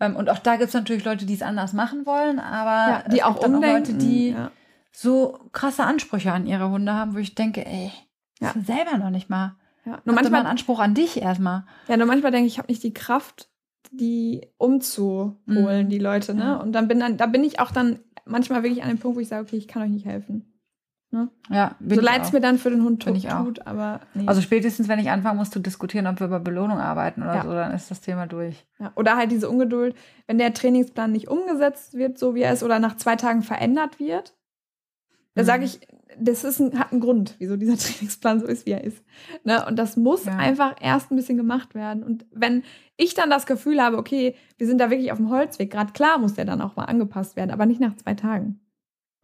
Ähm, 0.00 0.16
und 0.16 0.28
auch 0.28 0.38
da 0.38 0.56
gibt 0.56 0.68
es 0.68 0.74
natürlich 0.74 1.04
Leute, 1.04 1.26
die 1.26 1.34
es 1.34 1.42
anders 1.42 1.72
machen 1.72 2.06
wollen, 2.06 2.38
aber 2.38 2.92
ja, 2.92 3.08
die 3.08 3.22
auch 3.22 3.36
umdenken. 3.36 3.64
Auch 3.64 3.72
Leute, 3.72 3.94
die 3.94 4.30
ja. 4.30 4.50
so 4.90 5.38
krasse 5.52 5.84
Ansprüche 5.84 6.32
an 6.32 6.46
ihre 6.46 6.68
Hunde 6.68 6.92
haben, 6.92 7.14
wo 7.14 7.18
ich 7.18 7.34
denke, 7.34 7.64
ey, 7.64 7.92
ja. 8.40 8.52
selber 8.64 8.98
noch 8.98 9.10
nicht 9.10 9.30
mal. 9.30 9.56
Ja. 9.84 10.00
Nur 10.04 10.14
manchmal 10.14 10.40
einen 10.40 10.50
Anspruch 10.50 10.78
an 10.78 10.94
dich 10.94 11.20
erstmal. 11.20 11.64
Ja, 11.88 11.96
nur 11.96 12.06
manchmal 12.06 12.32
denke 12.32 12.46
ich, 12.46 12.54
ich 12.54 12.58
habe 12.58 12.70
nicht 12.70 12.82
die 12.82 12.94
Kraft, 12.94 13.48
die 13.90 14.46
umzuholen, 14.58 15.86
mhm. 15.86 15.88
die 15.88 15.98
Leute, 15.98 16.34
ne? 16.34 16.58
Und 16.60 16.72
dann 16.72 16.88
bin 16.88 17.00
dann, 17.00 17.16
da 17.16 17.26
bin 17.26 17.44
ich 17.44 17.60
auch 17.60 17.70
dann 17.72 17.98
manchmal 18.24 18.62
wirklich 18.62 18.82
an 18.82 18.88
dem 18.88 18.98
Punkt, 18.98 19.16
wo 19.16 19.20
ich 19.20 19.28
sage, 19.28 19.42
okay, 19.42 19.56
ich 19.56 19.68
kann 19.68 19.82
euch 19.82 19.90
nicht 19.90 20.06
helfen. 20.06 20.51
Ne? 21.14 21.28
Ja, 21.50 21.76
so 21.86 22.00
leid 22.00 22.22
es 22.22 22.32
mir 22.32 22.40
dann 22.40 22.56
für 22.56 22.70
den 22.70 22.82
Hund 22.82 23.02
tut, 23.02 23.22
tut 23.22 23.66
aber 23.66 24.00
nee. 24.14 24.26
Also 24.26 24.40
spätestens, 24.40 24.88
wenn 24.88 24.98
ich 24.98 25.10
anfangen 25.10 25.36
muss 25.36 25.50
zu 25.50 25.60
diskutieren, 25.60 26.06
ob 26.06 26.18
wir 26.20 26.26
über 26.26 26.40
Belohnung 26.40 26.78
arbeiten 26.78 27.22
oder 27.22 27.34
ja. 27.34 27.42
so, 27.42 27.52
dann 27.52 27.74
ist 27.74 27.90
das 27.90 28.00
Thema 28.00 28.26
durch. 28.26 28.64
Ja. 28.80 28.92
Oder 28.94 29.18
halt 29.18 29.30
diese 29.30 29.50
Ungeduld, 29.50 29.94
wenn 30.26 30.38
der 30.38 30.54
Trainingsplan 30.54 31.12
nicht 31.12 31.28
umgesetzt 31.28 31.92
wird, 31.92 32.18
so 32.18 32.34
wie 32.34 32.40
er 32.40 32.54
ist, 32.54 32.62
oder 32.62 32.78
nach 32.78 32.96
zwei 32.96 33.16
Tagen 33.16 33.42
verändert 33.42 34.00
wird, 34.00 34.32
da 35.34 35.42
mhm. 35.42 35.46
sage 35.46 35.64
ich, 35.64 35.80
das 36.18 36.44
ist 36.44 36.60
ein, 36.60 36.78
hat 36.78 36.92
einen 36.92 37.02
Grund, 37.02 37.34
wieso 37.38 37.58
dieser 37.58 37.76
Trainingsplan 37.78 38.40
so 38.40 38.46
ist, 38.46 38.64
wie 38.64 38.70
er 38.70 38.82
ist. 38.82 39.04
Ne? 39.44 39.66
Und 39.66 39.78
das 39.78 39.98
muss 39.98 40.24
ja. 40.24 40.36
einfach 40.38 40.76
erst 40.80 41.10
ein 41.10 41.16
bisschen 41.16 41.36
gemacht 41.36 41.74
werden. 41.74 42.02
Und 42.02 42.24
wenn 42.30 42.62
ich 42.96 43.12
dann 43.12 43.28
das 43.28 43.44
Gefühl 43.44 43.82
habe, 43.82 43.98
okay, 43.98 44.34
wir 44.56 44.66
sind 44.66 44.78
da 44.78 44.88
wirklich 44.88 45.12
auf 45.12 45.18
dem 45.18 45.28
Holzweg, 45.28 45.70
gerade 45.70 45.92
klar 45.92 46.16
muss 46.16 46.32
der 46.32 46.46
dann 46.46 46.62
auch 46.62 46.74
mal 46.76 46.84
angepasst 46.84 47.36
werden, 47.36 47.50
aber 47.50 47.66
nicht 47.66 47.80
nach 47.80 47.96
zwei 47.96 48.14
Tagen. 48.14 48.60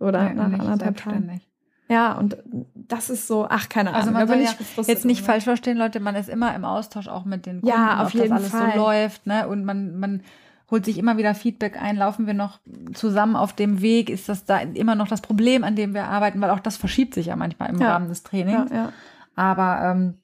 Oder 0.01 0.25
Nein, 0.25 0.37
nach 0.37 0.59
anderthalb 0.59 0.99
Tagen. 0.99 1.41
Ja, 1.89 2.13
und 2.13 2.37
das 2.75 3.09
ist 3.09 3.27
so, 3.27 3.47
ach, 3.49 3.69
keine 3.69 3.95
also 3.95 4.11
Ahnung. 4.11 4.21
Also 4.21 4.35
man 4.35 4.47
soll 4.47 4.55
ja 4.77 4.87
jetzt 4.87 5.05
nicht 5.07 5.25
falsch 5.25 5.45
verstehen, 5.45 5.79
Leute, 5.79 6.01
man 6.01 6.15
ist 6.15 6.29
immer 6.29 6.55
im 6.55 6.65
Austausch 6.65 7.09
auch 7.09 7.25
mit 7.25 7.47
den 7.47 7.61
Kunden, 7.61 7.69
ja, 7.69 8.03
auf 8.03 8.13
jeden 8.13 8.29
das 8.29 8.39
alles 8.39 8.51
Fall. 8.51 8.73
so 8.73 8.79
läuft, 8.79 9.27
ne? 9.27 9.49
Und 9.49 9.65
man, 9.65 9.99
man 9.99 10.23
holt 10.71 10.85
sich 10.85 10.99
immer 10.99 11.17
wieder 11.17 11.35
Feedback 11.35 11.81
ein, 11.81 11.97
laufen 11.97 12.27
wir 12.27 12.35
noch 12.35 12.61
zusammen 12.93 13.37
auf 13.37 13.55
dem 13.55 13.81
Weg, 13.81 14.11
ist 14.11 14.29
das 14.29 14.45
da 14.45 14.59
immer 14.59 14.95
noch 14.95 15.09
das 15.09 15.23
Problem, 15.23 15.65
an 15.65 15.77
dem 15.77 15.95
wir 15.95 16.05
arbeiten, 16.05 16.41
weil 16.41 16.51
auch 16.51 16.61
das 16.61 16.77
verschiebt 16.77 17.15
sich 17.15 17.27
ja 17.27 17.37
manchmal 17.37 17.71
im 17.71 17.81
ja. 17.81 17.93
Rahmen 17.93 18.09
des 18.09 18.23
Trainings. 18.23 18.71
Ja, 18.71 18.77
ja. 18.77 18.93
Aber 19.35 19.81
ähm, 19.83 20.19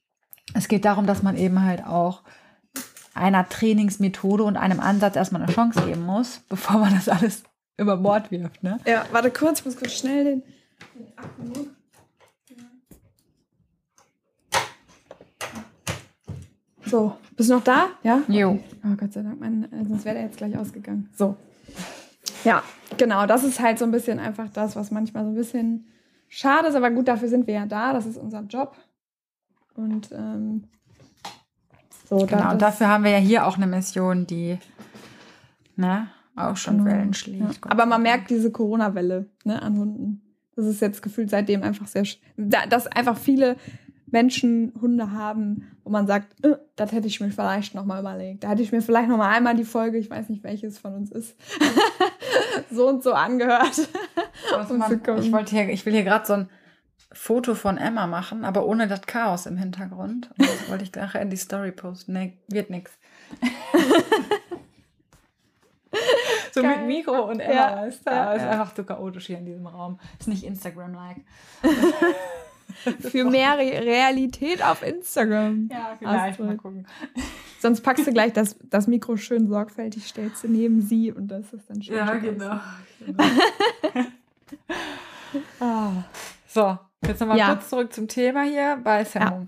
es 0.53 0.67
geht 0.67 0.85
darum, 0.85 1.07
dass 1.07 1.23
man 1.23 1.35
eben 1.35 1.63
halt 1.63 1.85
auch 1.85 2.21
einer 3.15 3.47
Trainingsmethode 3.47 4.43
und 4.43 4.57
einem 4.57 4.79
Ansatz 4.79 5.15
erstmal 5.15 5.41
eine 5.41 5.51
Chance 5.51 5.81
geben 5.81 6.03
muss, 6.03 6.41
bevor 6.49 6.79
man 6.79 6.93
das 6.93 7.09
alles 7.09 7.43
über 7.77 7.97
Bord 7.97 8.29
wirft. 8.29 8.61
Ne? 8.61 8.79
Ja, 8.85 9.05
warte 9.11 9.31
kurz, 9.31 9.59
ich 9.59 9.65
muss 9.65 9.77
kurz 9.77 9.93
schnell 9.93 10.23
den 10.25 10.43
so, 16.85 17.17
bist 17.35 17.49
du 17.49 17.55
noch 17.55 17.63
da? 17.63 17.87
Ja? 18.03 18.21
Jo. 18.27 18.59
Oh 18.83 18.95
Gott 18.95 19.13
sei 19.13 19.23
Dank, 19.23 19.39
mein, 19.39 19.71
äh, 19.71 19.85
sonst 19.85 20.05
wäre 20.05 20.15
der 20.15 20.25
jetzt 20.25 20.37
gleich 20.37 20.57
ausgegangen. 20.57 21.09
So. 21.15 21.35
Ja, 22.43 22.61
genau, 22.97 23.25
das 23.25 23.43
ist 23.43 23.59
halt 23.59 23.79
so 23.79 23.85
ein 23.85 23.91
bisschen 23.91 24.19
einfach 24.19 24.49
das, 24.49 24.75
was 24.75 24.91
manchmal 24.91 25.23
so 25.23 25.29
ein 25.31 25.35
bisschen 25.35 25.87
schade 26.27 26.67
ist, 26.67 26.75
aber 26.75 26.91
gut, 26.91 27.07
dafür 27.07 27.27
sind 27.27 27.47
wir 27.47 27.55
ja 27.55 27.65
da, 27.65 27.93
das 27.93 28.05
ist 28.05 28.17
unser 28.17 28.41
Job. 28.41 28.75
Und 29.75 30.09
ähm, 30.11 30.65
So, 32.07 32.17
Genau, 32.27 32.51
und 32.51 32.61
dafür 32.61 32.87
haben 32.87 33.03
wir 33.03 33.11
ja 33.11 33.17
hier 33.17 33.47
auch 33.47 33.57
eine 33.57 33.65
Mission, 33.67 34.27
die 34.27 34.59
ne, 35.75 36.07
auch 36.35 36.55
schon 36.55 36.77
Genau. 36.77 36.89
Wellen 36.91 37.07
Ja. 37.07 37.13
schlägt. 37.13 37.59
Aber 37.71 37.85
man 37.87 38.03
merkt 38.03 38.29
diese 38.29 38.51
Corona-Welle 38.51 39.27
ne, 39.43 39.61
an 39.61 39.77
Hunden. 39.77 40.21
Das 40.55 40.65
ist 40.65 40.81
jetzt 40.81 41.01
gefühlt 41.01 41.29
seitdem 41.29 41.63
einfach 41.63 41.87
sehr, 41.87 42.03
dass 42.37 42.87
einfach 42.87 43.17
viele 43.17 43.55
Menschen 44.07 44.71
Hunde 44.79 45.11
haben, 45.11 45.71
wo 45.83 45.89
man 45.89 46.07
sagt, 46.07 46.43
äh, 46.45 46.55
das 46.75 46.91
hätte 46.91 47.07
ich 47.07 47.19
mir 47.19 47.29
vielleicht 47.31 47.75
noch 47.75 47.85
mal 47.85 47.99
überlegt. 47.99 48.43
Da 48.43 48.49
hätte 48.49 48.61
ich 48.61 48.71
mir 48.71 48.81
vielleicht 48.81 49.09
noch 49.09 49.17
mal 49.17 49.29
einmal 49.35 49.55
die 49.55 49.65
Folge, 49.65 49.97
ich 49.97 50.09
weiß 50.09 50.29
nicht 50.29 50.43
welches 50.43 50.77
von 50.79 50.93
uns 50.95 51.11
ist, 51.11 51.35
so 52.71 52.87
und 52.87 53.03
so 53.03 53.13
angehört. 53.13 53.89
Um 54.69 54.77
man- 54.77 55.01
ich, 55.19 55.31
wollte 55.31 55.51
hier, 55.55 55.69
ich 55.69 55.85
will 55.85 55.93
hier 55.93 56.03
gerade 56.03 56.25
so 56.25 56.33
ein 56.33 56.49
Foto 57.11 57.55
von 57.55 57.77
Emma 57.77 58.07
machen, 58.07 58.45
aber 58.45 58.65
ohne 58.65 58.87
das 58.87 59.01
Chaos 59.01 59.45
im 59.47 59.57
Hintergrund. 59.57 60.29
Und 60.37 60.47
das 60.47 60.69
wollte 60.69 60.83
ich 60.83 60.93
nachher 60.93 61.21
in 61.21 61.29
die 61.29 61.37
Story 61.37 61.71
posten. 61.71 62.13
Nee, 62.13 62.37
wird 62.47 62.69
nix. 62.69 62.91
so 66.55 66.61
Geil. 66.61 66.77
mit 66.79 66.87
Mikro 66.87 67.29
und 67.29 67.39
Emma, 67.39 67.53
Ja, 67.53 67.75
weißt 67.81 68.07
du? 68.07 68.11
ja, 68.11 68.33
ist 68.33 68.41
ja. 68.41 68.49
einfach 68.49 68.75
so 68.75 68.83
chaotisch 68.83 69.27
hier 69.27 69.37
in 69.37 69.45
diesem 69.45 69.67
Raum. 69.67 69.99
Ist 70.19 70.27
nicht 70.27 70.43
Instagram-like. 70.43 71.17
Für 73.01 73.25
mehr 73.25 73.57
Re 73.57 73.85
Realität 73.85 74.63
auf 74.63 74.81
Instagram. 74.81 75.69
Ja, 75.71 75.95
vielleicht. 75.99 76.39
Mal 76.39 76.57
gucken. 76.57 76.87
Sonst 77.59 77.81
packst 77.81 78.07
du 78.07 78.11
gleich 78.13 78.33
das, 78.33 78.55
das 78.63 78.87
Mikro 78.87 79.17
schön 79.17 79.47
sorgfältig, 79.47 80.07
stellst 80.07 80.43
du 80.43 80.47
neben 80.47 80.81
sie 80.81 81.11
und 81.11 81.27
das 81.27 81.53
ist 81.53 81.69
dann 81.69 81.81
schön. 81.81 81.95
Ja, 81.97 82.07
schön 82.07 82.21
genau. 82.39 82.59
genau. 83.05 83.23
ah. 85.59 85.91
So, 86.47 86.77
jetzt 87.05 87.19
nochmal 87.19 87.37
Ja. 87.37 87.47
kurz 87.53 87.69
zurück 87.69 87.93
zum 87.93 88.07
Thema 88.07 88.43
hier, 88.43 88.77
Beißhemmung. 88.83 89.47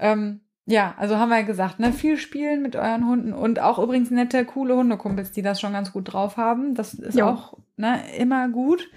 Ja. 0.00 0.12
Ähm, 0.12 0.40
ja, 0.70 0.94
also 0.98 1.16
haben 1.16 1.30
wir 1.30 1.38
ja 1.38 1.46
gesagt, 1.46 1.78
ne, 1.80 1.92
viel 1.94 2.18
spielen 2.18 2.60
mit 2.60 2.76
euren 2.76 3.06
Hunden 3.08 3.32
und 3.32 3.58
auch 3.58 3.78
übrigens 3.78 4.10
nette, 4.10 4.44
coole 4.44 4.76
Hundekumpels, 4.76 5.32
die 5.32 5.40
das 5.40 5.60
schon 5.60 5.72
ganz 5.72 5.92
gut 5.92 6.12
drauf 6.12 6.36
haben. 6.36 6.74
Das 6.74 6.92
ist 6.92 7.16
Jo. 7.16 7.26
auch 7.26 7.54
ne, 7.76 8.00
immer 8.18 8.48
gut. 8.50 8.90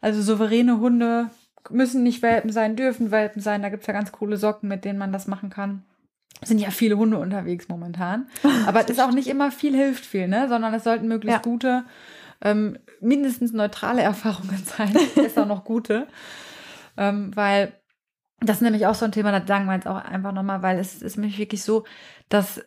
Also 0.00 0.20
souveräne 0.22 0.80
Hunde 0.80 1.30
müssen 1.70 2.02
nicht 2.02 2.20
Welpen 2.20 2.50
sein, 2.50 2.74
dürfen 2.74 3.12
Welpen 3.12 3.40
sein. 3.40 3.62
Da 3.62 3.68
gibt 3.68 3.82
es 3.82 3.86
ja 3.86 3.92
ganz 3.94 4.10
coole 4.10 4.36
Socken, 4.36 4.68
mit 4.68 4.84
denen 4.84 4.98
man 4.98 5.12
das 5.12 5.28
machen 5.28 5.50
kann. 5.50 5.84
Es 6.42 6.48
sind 6.48 6.58
ja 6.58 6.70
viele 6.70 6.98
Hunde 6.98 7.18
unterwegs 7.18 7.68
momentan. 7.68 8.26
Aber 8.66 8.80
es 8.80 8.90
ist 8.90 9.00
auch 9.00 9.12
nicht 9.12 9.28
immer 9.28 9.52
viel 9.52 9.74
hilft 9.74 10.04
viel, 10.04 10.26
ne? 10.26 10.48
Sondern 10.48 10.74
es 10.74 10.82
sollten 10.84 11.06
möglichst 11.06 11.38
Ja. 11.44 11.50
gute, 11.50 11.84
ähm, 12.42 12.76
mindestens 13.00 13.52
neutrale 13.52 14.02
Erfahrungen 14.12 14.62
sein. 14.64 14.92
Besser 15.14 15.46
noch 15.46 15.64
gute. 15.64 16.08
Ähm, 16.96 17.30
weil 17.34 17.72
das 18.40 18.56
ist 18.58 18.62
nämlich 18.62 18.86
auch 18.86 18.94
so 18.94 19.04
ein 19.04 19.12
Thema, 19.12 19.32
das 19.32 19.46
sagen 19.48 19.66
wir 19.66 19.74
jetzt 19.74 19.86
auch 19.86 19.96
einfach 20.04 20.32
nochmal, 20.32 20.62
weil 20.62 20.78
es 20.78 21.02
ist 21.02 21.16
nämlich 21.16 21.38
wirklich 21.38 21.62
so, 21.62 21.84
dass 22.28 22.62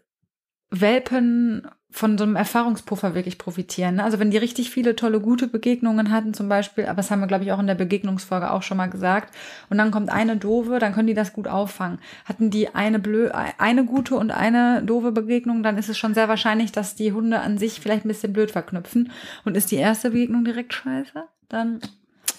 Welpen 0.69 1.67
von 1.89 2.17
so 2.17 2.25
einem 2.25 2.36
Erfahrungspuffer 2.36 3.15
wirklich 3.15 3.38
profitieren. 3.38 3.95
Ne? 3.95 4.03
Also 4.03 4.19
wenn 4.19 4.30
die 4.30 4.38
richtig 4.38 4.69
viele 4.69 4.95
tolle, 4.95 5.21
gute 5.21 5.47
Begegnungen 5.47 6.12
hatten 6.12 6.34
zum 6.34 6.49
Beispiel, 6.49 6.86
aber 6.86 6.97
das 6.97 7.10
haben 7.10 7.21
wir, 7.21 7.27
glaube 7.27 7.45
ich, 7.45 7.51
auch 7.53 7.60
in 7.60 7.67
der 7.67 7.75
Begegnungsfolge 7.75 8.51
auch 8.51 8.62
schon 8.62 8.77
mal 8.77 8.89
gesagt, 8.89 9.34
und 9.69 9.77
dann 9.77 9.89
kommt 9.89 10.10
eine 10.10 10.36
doofe, 10.36 10.80
dann 10.80 10.93
können 10.93 11.08
die 11.08 11.13
das 11.13 11.32
gut 11.32 11.47
auffangen. 11.47 11.99
Hatten 12.25 12.49
die 12.51 12.75
eine, 12.75 12.99
blö 12.99 13.32
eine 13.58 13.86
gute 13.86 14.15
und 14.15 14.32
eine 14.32 14.84
doofe 14.84 15.12
Begegnung, 15.13 15.63
dann 15.63 15.77
ist 15.77 15.88
es 15.89 15.97
schon 15.97 16.13
sehr 16.13 16.27
wahrscheinlich, 16.27 16.73
dass 16.73 16.95
die 16.95 17.13
Hunde 17.13 17.39
an 17.39 17.58
sich 17.58 17.80
vielleicht 17.80 18.06
ein 18.06 18.10
bisschen 18.10 18.34
blöd 18.34 18.51
verknüpfen. 18.51 19.12
Und 19.45 19.56
ist 19.56 19.71
die 19.71 19.77
erste 19.77 20.12
Begegnung 20.12 20.43
direkt 20.43 20.73
scheiße, 20.73 21.23
dann 21.47 21.80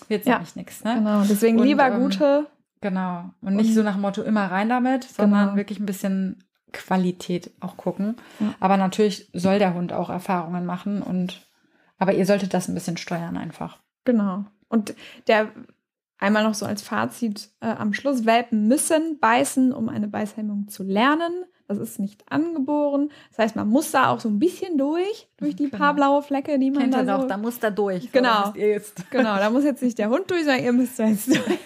wird 0.08 0.20
es 0.20 0.26
Ja. 0.26 0.34
nämlich 0.34 0.56
nichts. 0.56 0.84
Ne? 0.84 0.94
Genau, 0.96 1.22
deswegen 1.28 1.58
Und, 1.58 1.66
lieber 1.66 1.86
ähm, 1.86 2.00
gute. 2.02 2.46
Genau. 2.80 3.30
Und 3.40 3.56
nicht 3.56 3.68
Und- 3.68 3.74
so 3.74 3.82
nach 3.82 3.94
dem 3.94 4.02
Motto 4.02 4.22
immer 4.22 4.50
rein 4.50 4.68
damit, 4.68 5.04
sondern 5.04 5.46
Genau. 5.46 5.56
wirklich 5.56 5.80
ein 5.80 5.86
bisschen 5.86 6.44
Qualität 6.72 7.50
auch 7.60 7.76
gucken. 7.76 8.16
Ja. 8.40 8.54
Aber 8.60 8.76
natürlich 8.76 9.30
soll 9.32 9.58
der 9.58 9.74
Hund 9.74 9.92
auch 9.92 10.10
Erfahrungen 10.10 10.64
machen 10.66 11.02
und 11.02 11.46
aber 11.98 12.12
ihr 12.14 12.26
solltet 12.26 12.54
das 12.54 12.68
ein 12.68 12.74
bisschen 12.74 12.96
steuern 12.96 13.36
einfach. 13.36 13.78
Genau. 14.04 14.44
Und 14.68 14.94
der 15.26 15.50
einmal 16.18 16.44
noch 16.44 16.54
so 16.54 16.66
als 16.66 16.82
Fazit 16.82 17.50
äh, 17.60 17.66
am 17.66 17.92
Schluss: 17.94 18.26
Welpen 18.26 18.68
müssen 18.68 19.18
beißen, 19.20 19.72
um 19.72 19.88
eine 19.88 20.08
Beißhemmung 20.08 20.68
zu 20.68 20.82
lernen. 20.82 21.44
Das 21.66 21.76
ist 21.76 21.98
nicht 21.98 22.24
angeboren. 22.32 23.10
Das 23.28 23.38
heißt, 23.40 23.56
man 23.56 23.68
muss 23.68 23.90
da 23.90 24.08
auch 24.08 24.20
so 24.20 24.30
ein 24.30 24.38
bisschen 24.38 24.78
durch, 24.78 25.28
durch 25.36 25.54
die 25.54 25.68
paar 25.68 25.94
Genau. 25.94 26.06
blaue 26.06 26.22
Flecke, 26.22 26.58
die 26.58 26.70
man 26.70 26.90
da 26.90 27.28
so 27.28 27.36
muss 27.36 27.58
da 27.58 27.68
durch. 27.70 28.10
Genau. 28.10 28.52
da 28.52 28.54
ihr. 28.56 28.80
Genau, 29.10 29.36
da 29.36 29.50
muss 29.50 29.64
jetzt 29.64 29.82
nicht 29.82 29.98
der 29.98 30.08
Hund 30.08 30.30
durch, 30.30 30.44
sondern 30.44 30.64
ihr 30.64 30.72
müsst 30.72 30.98
da 30.98 31.06
jetzt 31.06 31.28
durch. 31.28 31.58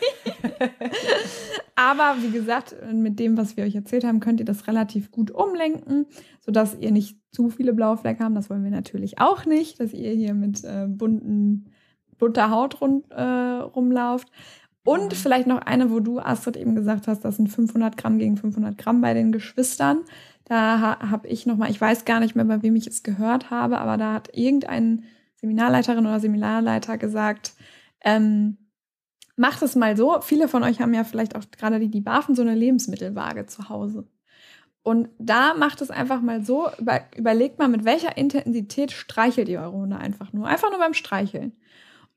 Aber 1.77 2.17
wie 2.21 2.31
gesagt, 2.31 2.75
mit 2.93 3.19
dem, 3.19 3.37
was 3.37 3.57
wir 3.57 3.65
euch 3.65 3.75
erzählt 3.75 4.05
haben, 4.05 4.21
könnt 4.21 4.41
ihr 4.41 4.47
das 4.47 4.67
relativ 4.67 5.11
gut 5.11 5.31
umlenken, 5.31 6.07
sodass 6.41 6.77
ihr 6.79 6.91
nicht 6.91 7.19
zu 7.31 7.49
viele 7.49 7.73
blaue 7.73 7.97
Flecke 7.97 8.25
habt. 8.25 8.37
Das 8.37 8.51
wollen 8.51 8.65
wir 8.65 8.71
natürlich 8.71 9.19
auch 9.21 9.47
nicht, 9.47 9.81
dass 9.81 9.93
ihr 9.93 10.11
hier 10.13 10.35
mit 10.35 10.65
äh, 10.65 10.87
bunten, 10.89 11.67
bunter 12.23 12.51
Haut 12.51 12.81
rund, 12.81 13.11
äh, 13.11 13.21
rumlauft. 13.21 14.29
Und 14.85 15.13
vielleicht 15.13 15.49
noch 15.49 15.59
eine, 15.59 15.91
wo 15.91 15.99
du, 15.99 16.21
Astrid, 16.21 16.57
eben 16.57 16.77
gesagt 16.77 17.09
hast, 17.09 17.25
das 17.25 17.37
sind 17.37 17.49
500 17.49 17.97
Gramm 17.97 18.19
gegen 18.21 18.37
500 18.37 18.79
Gramm 18.79 19.01
bei 19.01 19.13
den 19.13 19.33
Geschwistern. 19.33 20.05
Da 20.45 20.81
ha 20.81 21.11
habe 21.11 21.27
ich 21.27 21.47
noch 21.47 21.57
mal, 21.57 21.69
ich 21.69 21.81
weiß 21.81 22.05
gar 22.05 22.21
nicht 22.21 22.37
mehr, 22.37 22.45
bei 22.45 22.63
wem 22.63 22.77
ich 22.77 22.87
es 22.87 23.03
gehört 23.03 23.51
habe, 23.51 23.79
aber 23.79 23.97
da 23.97 24.13
hat 24.13 24.31
irgendein 24.37 25.03
Seminarleiterin 25.35 26.07
oder 26.07 26.21
Seminarleiter 26.21 26.97
gesagt, 26.97 27.55
ähm, 28.05 28.57
macht 29.35 29.61
es 29.63 29.75
mal 29.75 29.97
so. 29.97 30.21
Viele 30.21 30.47
von 30.47 30.63
euch 30.63 30.81
haben 30.81 30.95
ja 30.95 31.03
vielleicht 31.03 31.35
auch 31.35 31.45
gerade 31.51 31.81
die, 31.81 31.91
die 31.91 32.01
Bafen 32.03 32.37
so 32.37 32.43
eine 32.43 32.55
Lebensmittelwaage 32.55 33.47
zu 33.47 33.69
Hause. 33.69 34.07
Und 34.85 35.09
da 35.19 35.55
macht 35.55 35.81
es 35.81 35.91
einfach 35.91 36.21
mal 36.23 36.45
so, 36.45 36.69
über, 36.79 37.01
überlegt 37.17 37.59
mal, 37.59 37.69
mit 37.69 37.85
welcher 37.85 38.17
Intensität 38.17 38.93
streichelt 38.93 39.49
ihr 39.49 39.61
eure 39.61 39.73
Hunde 39.73 39.97
einfach 39.97 40.33
nur. 40.33 40.47
Einfach 40.47 40.71
nur 40.71 40.79
beim 40.79 40.95
Streicheln. 40.95 41.53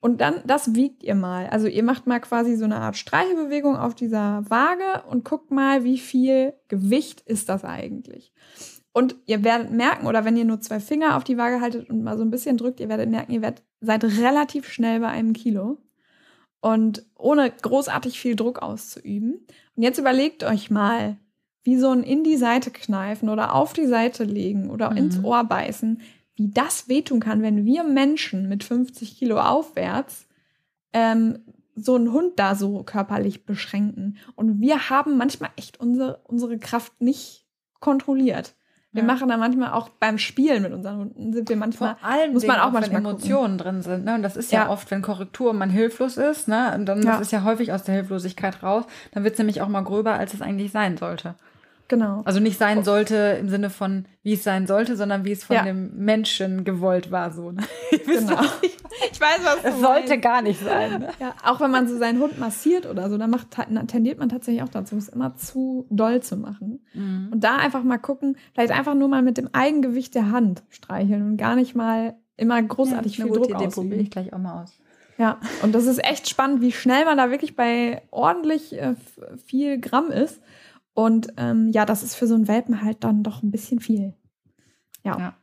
Und 0.05 0.21
dann, 0.21 0.35
das 0.45 0.75
wiegt 0.75 1.01
ihr 1.01 1.15
mal. 1.15 1.47
Also 1.47 1.65
ihr 1.65 1.81
macht 1.81 2.05
mal 2.05 2.19
quasi 2.19 2.55
so 2.57 2.65
eine 2.65 2.75
Art 2.75 2.95
Streichelbewegung 2.95 3.75
auf 3.75 3.95
dieser 3.95 4.43
Waage 4.49 5.03
und 5.09 5.25
guckt 5.25 5.49
mal, 5.49 5.83
wie 5.83 5.97
viel 5.97 6.53
Gewicht 6.67 7.21
ist 7.21 7.49
das 7.49 7.63
eigentlich. 7.65 8.31
Und 8.93 9.15
ihr 9.25 9.43
werdet 9.43 9.71
merken, 9.71 10.05
oder 10.05 10.23
wenn 10.23 10.37
ihr 10.37 10.45
nur 10.45 10.61
zwei 10.61 10.79
Finger 10.79 11.17
auf 11.17 11.23
die 11.23 11.39
Waage 11.39 11.59
haltet 11.59 11.89
und 11.89 12.03
mal 12.03 12.17
so 12.17 12.23
ein 12.23 12.29
bisschen 12.29 12.55
drückt, 12.55 12.79
ihr 12.81 12.87
werdet 12.87 13.09
merken, 13.09 13.31
ihr 13.31 13.41
werdet, 13.41 13.63
seid 13.81 14.03
relativ 14.03 14.69
schnell 14.69 14.99
bei 14.99 15.07
einem 15.07 15.33
Kilo. 15.33 15.79
Und 16.61 17.03
ohne 17.17 17.49
großartig 17.49 18.19
viel 18.19 18.35
Druck 18.35 18.61
auszuüben. 18.61 19.39
Und 19.75 19.81
jetzt 19.81 19.97
überlegt 19.97 20.43
euch 20.43 20.69
mal, 20.69 21.17
wie 21.63 21.77
so 21.77 21.89
ein 21.89 22.03
in 22.03 22.23
die 22.23 22.37
Seite 22.37 22.69
kneifen 22.69 23.27
oder 23.27 23.55
auf 23.55 23.73
die 23.73 23.87
Seite 23.87 24.23
legen 24.23 24.69
oder 24.69 24.91
Mhm. 24.91 24.97
ins 24.97 25.23
Ohr 25.23 25.43
beißen, 25.45 25.99
wie 26.35 26.49
das 26.49 26.87
wehtun 26.89 27.19
kann, 27.19 27.41
wenn 27.41 27.65
wir 27.65 27.83
Menschen 27.83 28.49
mit 28.49 28.63
50 28.63 29.17
Kilo 29.17 29.39
aufwärts 29.39 30.27
ähm, 30.93 31.39
so 31.75 31.95
einen 31.95 32.11
Hund 32.13 32.33
da 32.37 32.55
so 32.55 32.83
körperlich 32.83 33.45
beschränken. 33.45 34.17
Und 34.35 34.61
wir 34.61 34.89
haben 34.89 35.17
manchmal 35.17 35.49
echt 35.57 35.79
unsere, 35.79 36.19
unsere 36.25 36.57
Kraft 36.57 37.01
nicht 37.01 37.45
kontrolliert. 37.79 38.55
Wir 38.91 39.01
Ja. 39.01 39.07
machen 39.07 39.27
da 39.27 39.35
manchmal 39.35 39.73
auch 39.73 39.89
beim 39.89 40.17
Spielen 40.17 40.63
mit 40.63 40.71
unseren 40.71 40.97
Hunden, 40.97 41.33
sind 41.33 41.49
wir 41.49 41.57
manchmal. 41.57 41.97
Vor 41.97 42.07
allem 42.09 42.31
muss 42.31 42.47
man 42.47 42.59
auch 42.61 42.67
wenn 42.67 42.73
manchmal 42.73 43.01
Emotionen 43.01 43.57
drin 43.57 43.81
sind. 43.81 44.05
Ne? 44.05 44.15
Und 44.15 44.23
das 44.23 44.37
ist 44.37 44.53
ja, 44.53 44.63
Ja. 44.63 44.69
oft, 44.69 44.89
wenn 44.89 45.01
Korrektur 45.01 45.49
und 45.49 45.57
man 45.57 45.69
hilflos 45.69 46.15
ist, 46.15 46.47
ne? 46.47 46.73
Und 46.73 46.85
dann 46.85 47.01
Ja. 47.03 47.11
das 47.13 47.21
ist 47.21 47.31
ja 47.33 47.43
häufig 47.43 47.73
aus 47.73 47.83
der 47.83 47.95
Hilflosigkeit 47.95 48.63
raus, 48.63 48.85
dann 49.11 49.25
wird 49.25 49.33
es 49.33 49.37
nämlich 49.39 49.61
auch 49.61 49.67
mal 49.67 49.81
gröber, 49.81 50.13
als 50.13 50.33
es 50.33 50.41
eigentlich 50.41 50.71
sein 50.71 50.95
sollte. 50.95 51.35
Genau. 51.87 52.21
Also 52.25 52.39
nicht 52.39 52.57
sein 52.57 52.83
sollte 52.83 53.37
im 53.39 53.47
Sinne 53.49 53.69
von, 53.69 54.05
wie 54.23 54.33
es 54.33 54.43
sein 54.43 54.65
sollte, 54.65 54.95
sondern 54.95 55.23
wie 55.23 55.31
es 55.31 55.43
von 55.43 55.55
Ja. 55.55 55.63
dem 55.63 55.95
Menschen 55.97 56.63
gewollt 56.63 57.11
war. 57.11 57.31
So, 57.31 57.51
ne? 57.51 57.61
Ihr 57.91 57.99
wisst, 58.07 58.27
Genau. 58.27 58.41
ich- 58.61 58.77
Ich 59.11 59.21
weiß, 59.21 59.39
was 59.43 59.61
du 59.61 59.67
Es 59.67 59.79
sollte 59.81 60.09
meinst. 60.09 60.23
gar 60.23 60.41
nicht 60.41 60.59
sein. 60.63 61.01
Ne? 61.01 61.09
Ja, 61.19 61.35
auch 61.43 61.59
wenn 61.59 61.69
man 61.69 61.87
so 61.87 61.97
seinen 61.97 62.19
Hund 62.19 62.39
massiert 62.39 62.85
oder 62.85 63.09
so, 63.09 63.17
dann 63.17 63.29
macht, 63.29 63.47
tendiert 63.87 64.17
man 64.19 64.29
tatsächlich 64.29 64.63
auch 64.63 64.69
dazu, 64.69 64.95
es 64.97 65.09
immer 65.09 65.35
zu 65.35 65.85
doll 65.89 66.21
zu 66.23 66.37
machen. 66.37 66.83
Mhm. 66.93 67.29
Und 67.31 67.43
da 67.43 67.57
einfach 67.57 67.83
mal 67.83 67.97
gucken, 67.97 68.37
vielleicht 68.53 68.71
einfach 68.71 68.95
nur 68.95 69.07
mal 69.09 69.21
mit 69.21 69.37
dem 69.37 69.49
Eigengewicht 69.53 70.15
der 70.15 70.31
Hand 70.31 70.63
streicheln 70.69 71.21
und 71.23 71.37
gar 71.37 71.55
nicht 71.55 71.75
mal 71.75 72.15
immer 72.37 72.61
großartig 72.63 73.19
Eine 73.21 73.29
viel 73.31 73.37
Druck 73.37 73.49
Idee, 73.49 73.67
probiere 73.67 73.95
ich 73.95 74.07
ausüben. 74.07 74.09
gleich 74.09 74.33
auch 74.33 74.37
mal 74.39 74.63
aus. 74.63 74.73
Ja, 75.17 75.39
und 75.61 75.75
das 75.75 75.85
ist 75.85 76.03
echt 76.03 76.27
spannend, 76.29 76.61
wie 76.61 76.71
schnell 76.71 77.05
man 77.05 77.17
da 77.17 77.29
wirklich 77.31 77.55
bei 77.55 78.01
ordentlich 78.11 78.73
äh, 78.81 78.95
viel 79.45 79.79
Gramm 79.79 80.09
ist. 80.09 80.41
Und 80.95 81.27
ähm, 81.37 81.69
ja, 81.71 81.85
das 81.85 82.01
ist 82.01 82.15
für 82.15 82.25
so 82.25 82.33
einen 82.33 82.47
Welpen 82.47 82.81
halt 82.81 83.03
dann 83.03 83.21
doch 83.21 83.43
ein 83.43 83.51
bisschen 83.51 83.79
viel. 83.79 84.15
Ja. 85.03 85.19
Ja. 85.19 85.33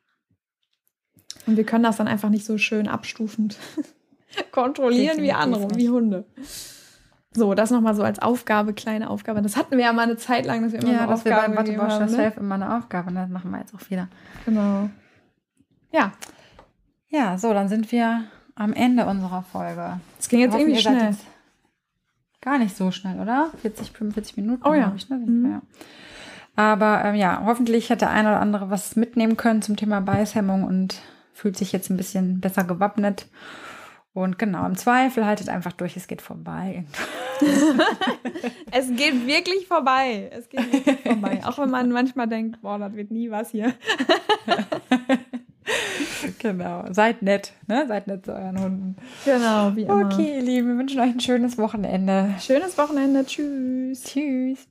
Und 1.46 1.56
wir 1.56 1.64
können 1.64 1.84
das 1.84 1.98
dann 1.98 2.08
einfach 2.08 2.28
nicht 2.30 2.44
so 2.44 2.58
schön 2.58 2.88
abstufend 2.88 3.58
kontrollieren 4.50 5.18
wie 5.18 5.26
Definitiv 5.28 5.36
andere, 5.36 5.66
nicht. 5.66 5.76
wie 5.76 5.88
Hunde. 5.90 6.24
So, 7.34 7.54
das 7.54 7.70
nochmal 7.70 7.94
so 7.94 8.02
als 8.02 8.18
Aufgabe, 8.18 8.74
kleine 8.74 9.08
Aufgabe. 9.08 9.40
Das 9.40 9.56
hatten 9.56 9.76
wir 9.76 9.84
ja 9.84 9.92
mal 9.92 10.02
eine 10.02 10.16
Zeit 10.16 10.44
lang, 10.46 10.62
dass 10.62 10.72
wir 10.72 10.80
immer 10.82 10.92
Ja, 10.92 11.04
so 11.04 11.10
das 11.10 11.24
wäre 11.24 11.36
Aufgaben 11.36 11.54
beim 11.54 11.64
gegeben 11.64 11.80
Wattebosch 11.82 11.94
haben. 11.94 12.02
das 12.02 12.10
Ne? 12.12 12.16
Self 12.16 12.36
immer 12.38 12.54
eine 12.56 12.76
Aufgabe. 12.76 13.08
Und 13.08 13.14
das 13.16 13.28
machen 13.30 13.50
wir 13.50 13.58
jetzt 13.60 13.74
auch 13.74 13.90
wieder. 13.90 14.08
Genau. 14.44 14.90
Ja, 15.92 16.12
Ja, 17.08 17.36
so, 17.38 17.52
dann 17.54 17.68
sind 17.68 17.90
wir 17.92 18.24
am 18.54 18.72
Ende 18.72 19.06
unserer 19.06 19.42
Folge. 19.42 20.00
es 20.18 20.28
ging 20.28 20.40
jetzt 20.40 20.54
irgendwie 20.54 20.78
schnell. 20.80 21.10
jetzt 21.10 21.24
Gar 22.42 22.58
nicht 22.58 22.76
so 22.76 22.90
schnell, 22.90 23.18
oder? 23.20 23.50
40, 23.62 23.92
45 23.92 24.36
Minuten, 24.36 24.62
Oh 24.66 24.74
ja. 24.74 24.92
ich, 24.96 25.08
ne, 25.08 25.16
Mhm. 25.16 25.50
ja. 25.52 25.62
Aber 26.54 27.02
ähm, 27.04 27.14
ja, 27.14 27.42
hoffentlich 27.46 27.90
hat 27.90 28.02
der 28.02 28.10
eine 28.10 28.28
oder 28.28 28.40
andere 28.40 28.68
was 28.68 28.94
mitnehmen 28.94 29.38
können 29.38 29.62
zum 29.62 29.76
Thema 29.76 30.00
Beißhemmung 30.00 30.64
und 30.64 31.00
fühlt 31.32 31.56
sich 31.56 31.72
jetzt 31.72 31.88
ein 31.88 31.96
bisschen 31.96 32.40
besser 32.40 32.64
gewappnet. 32.64 33.26
Und 34.12 34.38
genau, 34.38 34.66
im 34.66 34.76
Zweifel 34.76 35.24
haltet 35.24 35.48
einfach 35.48 35.72
durch, 35.72 35.96
es 35.96 36.06
geht 36.06 36.20
vorbei. 36.20 36.84
es 38.70 38.88
geht 38.94 39.26
wirklich 39.26 39.66
vorbei. 39.66 40.28
Es 40.30 40.50
geht 40.50 40.70
wirklich 40.70 41.00
vorbei. 41.00 41.40
Auch 41.46 41.58
wenn 41.58 41.70
man 41.70 41.90
manchmal 41.90 42.28
denkt, 42.28 42.60
boah, 42.60 42.78
das 42.78 42.92
wird 42.94 43.10
nie 43.10 43.30
was 43.30 43.50
hier. 43.52 43.72
genau, 46.38 46.84
seid 46.90 47.22
nett, 47.22 47.52
ne? 47.66 47.84
Seid 47.88 48.06
nett 48.06 48.24
zu 48.24 48.32
euren 48.32 48.60
Hunden. 48.60 48.96
Genau, 49.24 49.74
wie 49.74 49.82
immer. 49.82 50.06
Okay, 50.06 50.36
ihr 50.36 50.42
Lieben, 50.42 50.68
wir 50.68 50.78
wünschen 50.78 51.00
euch 51.00 51.10
ein 51.10 51.20
schönes 51.20 51.58
Wochenende. 51.58 52.34
Schönes 52.40 52.76
Wochenende. 52.78 53.24
Tschüss. 53.24 54.04
Tschüss. 54.04 54.66